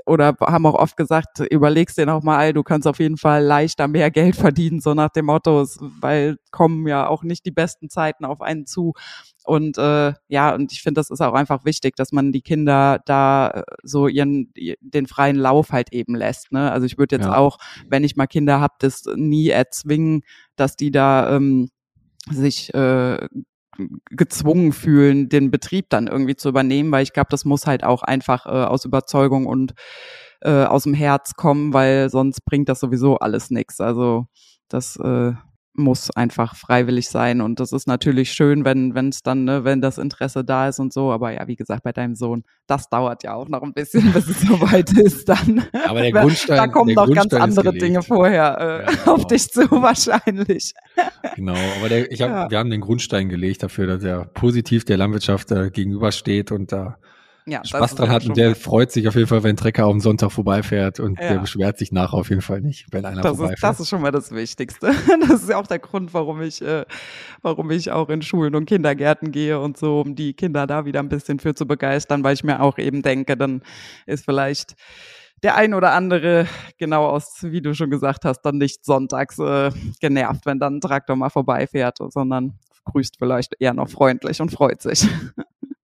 oder 0.10 0.36
haben 0.42 0.66
auch 0.66 0.74
oft 0.74 0.98
gesagt, 0.98 1.40
überlegst 1.40 1.98
dir 1.98 2.06
noch 2.06 2.24
mal, 2.24 2.52
du 2.52 2.64
kannst 2.64 2.88
auf 2.88 3.00
jeden 3.00 3.18
Fall 3.18 3.44
leichter 3.44 3.88
mehr 3.88 4.10
Geld 4.12 4.36
verdienen, 4.36 4.82
so 4.82 4.94
nach 4.94 5.10
dem 5.10 5.26
Motto, 5.26 5.66
weil 6.02 6.38
kommen 6.52 6.88
ja 6.88 7.08
auch 7.08 7.24
nicht 7.24 7.46
die 7.46 7.52
besten 7.52 7.90
Zeiten 7.90 8.26
auf 8.26 8.42
einen 8.42 8.66
zu. 8.66 8.94
Und 9.46 9.78
äh, 9.78 10.14
ja, 10.28 10.54
und 10.54 10.72
ich 10.72 10.82
finde, 10.82 11.00
das 11.00 11.10
ist 11.10 11.22
auch 11.22 11.34
einfach 11.34 11.64
wichtig, 11.64 11.96
dass 11.96 12.12
man 12.12 12.32
die 12.32 12.42
Kinder 12.42 13.00
da 13.06 13.50
äh, 13.50 13.64
so 13.84 14.08
ihren 14.08 14.52
den 14.82 15.08
freien 15.08 15.36
Lauf 15.36 15.72
halt 15.72 15.94
eben 15.94 16.16
lässt. 16.16 16.52
Ne? 16.52 16.72
Also 16.72 16.86
ich 16.86 16.98
würde 16.98 17.16
jetzt 17.16 17.26
ja. 17.26 17.38
auch, 17.38 17.58
wenn 17.88 18.04
ich 18.04 18.16
mal 18.16 18.28
Kinder 18.28 18.60
habe, 18.60 18.74
das 18.80 19.04
nie 19.16 19.50
erzwingen, 19.50 20.24
dass 20.56 20.76
die 20.76 20.92
da 20.92 21.36
ähm, 21.36 21.70
sich 22.30 22.74
äh, 22.74 23.28
gezwungen 24.10 24.74
fühlen, 24.74 25.30
den 25.30 25.52
Betrieb 25.52 25.90
dann 25.90 26.08
irgendwie 26.08 26.36
zu 26.36 26.50
übernehmen, 26.50 26.92
weil 26.92 27.04
ich 27.04 27.14
glaube, 27.14 27.30
das 27.30 27.46
muss 27.46 27.68
halt 27.68 27.84
auch 27.84 28.04
einfach 28.04 28.46
äh, 28.46 28.50
aus 28.50 28.86
Überzeugung 28.86 29.46
und 29.46 29.74
äh, 30.42 30.64
aus 30.64 30.84
dem 30.84 30.94
Herz 30.94 31.34
kommen, 31.36 31.74
weil 31.74 32.10
sonst 32.10 32.46
bringt 32.46 32.70
das 32.70 32.80
sowieso 32.80 33.18
alles 33.18 33.52
nichts. 33.52 33.80
Also 33.80 34.28
das 34.70 34.96
äh, 34.98 35.34
muss 35.74 36.12
einfach 36.12 36.56
freiwillig 36.56 37.10
sein 37.10 37.42
und 37.42 37.60
das 37.60 37.72
ist 37.72 37.88
natürlich 37.88 38.32
schön, 38.32 38.66
wenn 38.66 38.96
wenn 38.96 39.10
es 39.10 39.22
dann, 39.22 39.44
ne, 39.46 39.64
wenn 39.64 39.82
das 39.82 39.98
Interesse 39.98 40.44
da 40.44 40.68
ist 40.68 40.80
und 40.80 40.92
so. 40.92 41.12
Aber 41.12 41.32
ja, 41.32 41.48
wie 41.48 41.56
gesagt, 41.56 41.84
bei 41.84 41.92
deinem 41.92 42.16
Sohn, 42.16 42.44
das 42.68 42.90
dauert 42.90 43.24
ja 43.24 43.34
auch 43.34 43.48
noch 43.48 43.62
ein 43.62 43.74
bisschen, 43.74 44.12
bis 44.12 44.28
es 44.28 44.42
soweit 44.48 44.92
ist. 44.98 45.30
Dann, 45.30 45.64
aber 45.88 46.02
der 46.02 46.12
Grundstein, 46.12 46.58
da 46.58 46.68
kommen 46.68 46.94
noch 46.94 47.12
ganz 47.12 47.34
andere 47.34 47.74
Dinge 47.74 48.02
vorher 48.02 48.58
äh, 48.60 48.84
ja, 48.84 48.98
genau. 49.04 49.16
auf 49.16 49.28
dich 49.28 49.48
zu 49.50 49.62
wahrscheinlich. 49.72 50.74
Genau, 51.36 51.56
aber 51.78 51.90
der, 51.90 52.12
ich 52.12 52.22
hab, 52.22 52.30
ja. 52.30 52.50
wir 52.50 52.58
haben 52.58 52.70
den 52.70 52.82
Grundstein 52.82 53.30
gelegt 53.30 53.64
dafür, 53.64 53.88
dass 53.88 54.04
er 54.04 54.26
positiv 54.26 54.86
der 54.86 54.98
Landwirtschaft 54.98 55.52
äh, 55.52 55.70
gegenübersteht 55.70 56.52
und 56.52 56.72
da 56.72 56.98
ja, 57.46 57.64
Spaß 57.64 57.96
dran 57.96 58.10
hat 58.10 58.26
und 58.26 58.38
der 58.38 58.56
freut 58.56 58.92
sich 58.92 59.08
auf 59.08 59.16
jeden 59.16 59.28
Fall, 59.28 59.44
wenn 59.44 59.52
ein 59.52 59.58
Trecker 59.58 59.86
am 59.86 60.00
Sonntag 60.00 60.32
vorbeifährt 60.32 61.00
und 61.00 61.20
ja. 61.20 61.30
der 61.30 61.40
beschwert 61.40 61.78
sich 61.78 61.92
nachher 61.92 62.16
auf 62.16 62.30
jeden 62.30 62.42
Fall 62.42 62.62
nicht, 62.62 62.88
wenn 62.92 63.06
einer 63.06 63.22
das 63.22 63.36
vorbeifährt. 63.36 63.58
Ist, 63.58 63.64
das 63.64 63.80
ist 63.80 63.90
schon 63.90 64.02
mal 64.02 64.12
das 64.12 64.32
Wichtigste. 64.32 64.92
Das 65.30 65.44
ist 65.44 65.50
ja 65.50 65.58
auch 65.58 65.68
der 65.68 65.80
Grund, 65.80 66.14
warum 66.14 66.42
ich, 66.42 66.62
äh, 66.62 66.86
warum 67.42 67.70
ich 67.72 67.92
auch 67.92 68.10
in 68.10 68.22
Schulen 68.22 68.56
und 68.56 68.66
Kindergärten 68.66 69.32
gehe 69.32 69.60
und 69.60 69.78
so, 69.78 70.02
um 70.02 70.16
die 70.16 70.34
Kinder 70.34 70.66
da 70.66 70.86
wieder 70.86 71.00
ein 71.00 71.10
bisschen 71.10 71.40
für 71.40 71.54
zu 71.54 71.68
begeistern, 71.68 72.24
weil 72.24 72.34
ich 72.34 72.44
mir 72.44 72.62
auch 72.62 72.78
eben 72.78 73.02
denke, 73.02 73.36
dann 73.38 73.62
ist 74.06 74.26
vielleicht 74.26 74.76
der 75.44 75.56
ein 75.56 75.74
oder 75.74 75.94
andere, 75.94 76.48
genau 76.78 77.08
aus, 77.08 77.44
wie 77.44 77.62
du 77.62 77.74
schon 77.74 77.90
gesagt 77.90 78.26
hast, 78.26 78.42
dann 78.42 78.58
nicht 78.58 78.86
sonntags 78.86 79.40
äh, 79.40 79.72
genervt, 80.00 80.46
wenn 80.46 80.60
dann 80.60 80.78
ein 80.78 80.82
Traktor 80.82 81.16
mal 81.16 81.30
vorbeifährt, 81.30 81.98
sondern 82.10 82.60
grüßt 82.86 83.16
vielleicht 83.18 83.56
eher 83.60 83.74
noch 83.74 83.90
freundlich 83.90 84.42
und 84.42 84.52
freut 84.52 84.82
sich. 84.82 85.08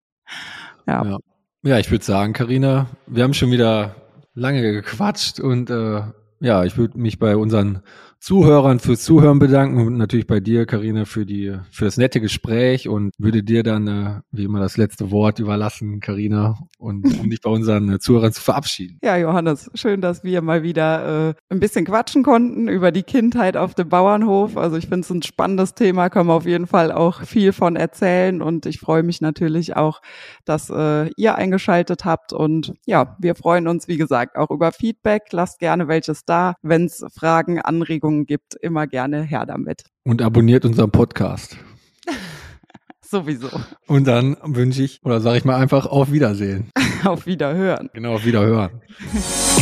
ja. 0.87 1.05
ja. 1.05 1.19
Ja, 1.65 1.79
ich 1.79 1.93
würde 1.93 2.05
sagen, 2.05 2.33
Karina, 2.33 2.89
wir 3.07 3.23
haben 3.23 3.35
schon 3.35 3.53
wieder 3.53 3.95
lange 4.35 4.63
gequatscht 4.63 5.39
und 5.39 5.71
äh, 5.71 6.03
ja, 6.41 6.65
ich 6.65 6.77
würde 6.77 6.99
mich 6.99 7.21
bei 7.21 7.37
unseren 7.37 7.83
Zuhörern 8.23 8.79
fürs 8.79 9.03
Zuhören 9.03 9.41
bedanken 9.41 9.85
und 9.85 9.97
natürlich 9.97 10.29
bei 10.29 10.39
dir, 10.39 10.65
Karina, 10.65 11.07
für 11.07 11.27
die 11.27 11.59
für 11.73 11.87
das 11.87 11.97
nette 11.97 12.21
Gespräch 12.21 12.89
und 12.89 13.13
würde 13.19 13.43
dir 13.43 13.65
dann 13.65 13.89
äh, 13.89 14.21
wie 14.31 14.45
immer 14.45 14.61
das 14.61 14.77
letzte 14.77 15.11
Wort 15.11 15.41
überlassen, 15.41 15.99
Karina, 15.99 16.57
und 16.79 17.05
um 17.21 17.31
dich 17.31 17.41
bei 17.41 17.51
unseren 17.51 17.95
äh, 17.95 17.99
Zuhörern 17.99 18.33
zu 18.33 18.41
verabschieden. 18.41 19.01
Ja, 19.03 19.17
Johannes, 19.17 19.73
schön, 19.75 20.01
dass 20.01 20.23
wir 20.23 20.41
mal 20.41 20.63
wieder 20.63 21.31
äh, 21.31 21.35
ein 21.49 21.59
bisschen 21.59 21.85
quatschen 21.85 22.23
konnten 22.23 22.69
über 22.69 22.93
die 22.93 23.03
Kindheit 23.03 23.57
auf 23.57 23.75
dem 23.75 23.89
Bauernhof. 23.89 24.57
Also 24.57 24.77
ich 24.77 24.85
finde 24.87 25.01
es 25.01 25.11
ein 25.11 25.23
spannendes 25.23 25.75
Thema, 25.75 26.09
kann 26.09 26.29
man 26.29 26.37
auf 26.37 26.47
jeden 26.47 26.69
Fall 26.69 26.93
auch 26.93 27.23
viel 27.23 27.53
von 27.53 27.75
erzählen 27.75 28.41
und 28.41 28.67
ich 28.67 28.79
freue 28.79 29.03
mich 29.03 29.21
natürlich 29.21 29.75
auch, 29.75 30.01
dass 30.45 30.71
äh, 30.71 31.11
ihr 31.17 31.35
eingeschaltet 31.35 32.05
habt 32.05 32.33
und 32.33 32.73
ja, 32.87 33.17
wir 33.19 33.35
freuen 33.35 33.67
uns, 33.67 33.89
wie 33.89 33.97
gesagt, 33.97 34.37
auch 34.37 34.53
über 34.53 34.71
Feedback. 34.71 35.25
Lasst 35.33 35.59
gerne 35.59 35.89
welches 35.89 36.25
da, 36.25 36.55
wenn 36.63 36.85
es 36.85 37.05
Fragen, 37.13 37.61
Anregungen 37.61 38.12
Anregungen 38.13 38.27
gibt, 38.27 38.55
immer 38.55 38.87
gerne 38.87 39.23
her 39.23 39.47
damit. 39.47 39.85
Und 40.05 40.23
abonniert 40.23 40.65
unseren 40.65 40.91
Podcast. 40.91 41.57
Sowieso. 43.13 43.49
Und 43.87 44.07
dann 44.07 44.39
wünsche 44.43 44.83
ich, 44.83 45.01
oder 45.05 45.21
sage 45.21 45.37
ich 45.37 45.45
mal 45.45 45.57
einfach, 45.57 45.85
auf 45.85 46.13
Wiedersehen. 46.13 46.71
auf 47.05 47.27
Wiederhören. 47.27 47.91
Genau, 47.93 48.15
auf 48.15 48.25
Wiederhören. 48.25 48.71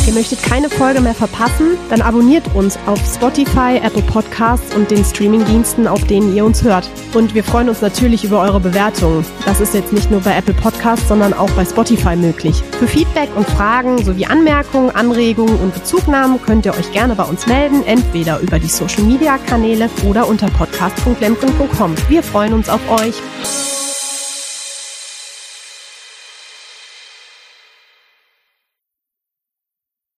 Ihr 0.07 0.13
möchtet 0.13 0.41
keine 0.41 0.69
Folge 0.69 1.01
mehr 1.01 1.13
verpassen? 1.13 1.77
Dann 1.89 2.01
abonniert 2.01 2.43
uns 2.55 2.79
auf 2.85 2.97
Spotify, 3.13 3.77
Apple 3.83 4.03
Podcasts 4.03 4.73
und 4.73 4.89
den 4.89 5.03
Streamingdiensten, 5.03 5.85
auf 5.85 6.01
denen 6.07 6.33
ihr 6.33 6.45
uns 6.45 6.63
hört. 6.63 6.89
Und 7.13 7.35
wir 7.35 7.43
freuen 7.43 7.67
uns 7.67 7.81
natürlich 7.81 8.23
über 8.23 8.41
eure 8.41 8.61
Bewertungen. 8.61 9.25
Das 9.45 9.59
ist 9.59 9.73
jetzt 9.73 9.91
nicht 9.91 10.09
nur 10.09 10.21
bei 10.21 10.37
Apple 10.37 10.53
Podcasts, 10.53 11.09
sondern 11.09 11.33
auch 11.33 11.49
bei 11.51 11.65
Spotify 11.65 12.15
möglich. 12.15 12.63
Für 12.79 12.87
Feedback 12.87 13.29
und 13.35 13.45
Fragen 13.47 14.01
sowie 14.01 14.27
Anmerkungen, 14.27 14.91
Anregungen 14.91 15.57
und 15.57 15.73
Bezugnahmen 15.73 16.41
könnt 16.41 16.65
ihr 16.65 16.73
euch 16.73 16.89
gerne 16.93 17.15
bei 17.15 17.23
uns 17.23 17.47
melden, 17.47 17.83
entweder 17.85 18.39
über 18.39 18.59
die 18.59 18.69
Social 18.69 19.03
Media 19.03 19.37
Kanäle 19.37 19.89
oder 20.07 20.25
unter 20.29 20.47
podcast.lemken.com. 20.51 21.95
Wir 22.07 22.23
freuen 22.23 22.53
uns 22.53 22.69
auf 22.69 22.79
euch. 22.89 23.15
Thank 23.43 23.75
you. 23.75 23.80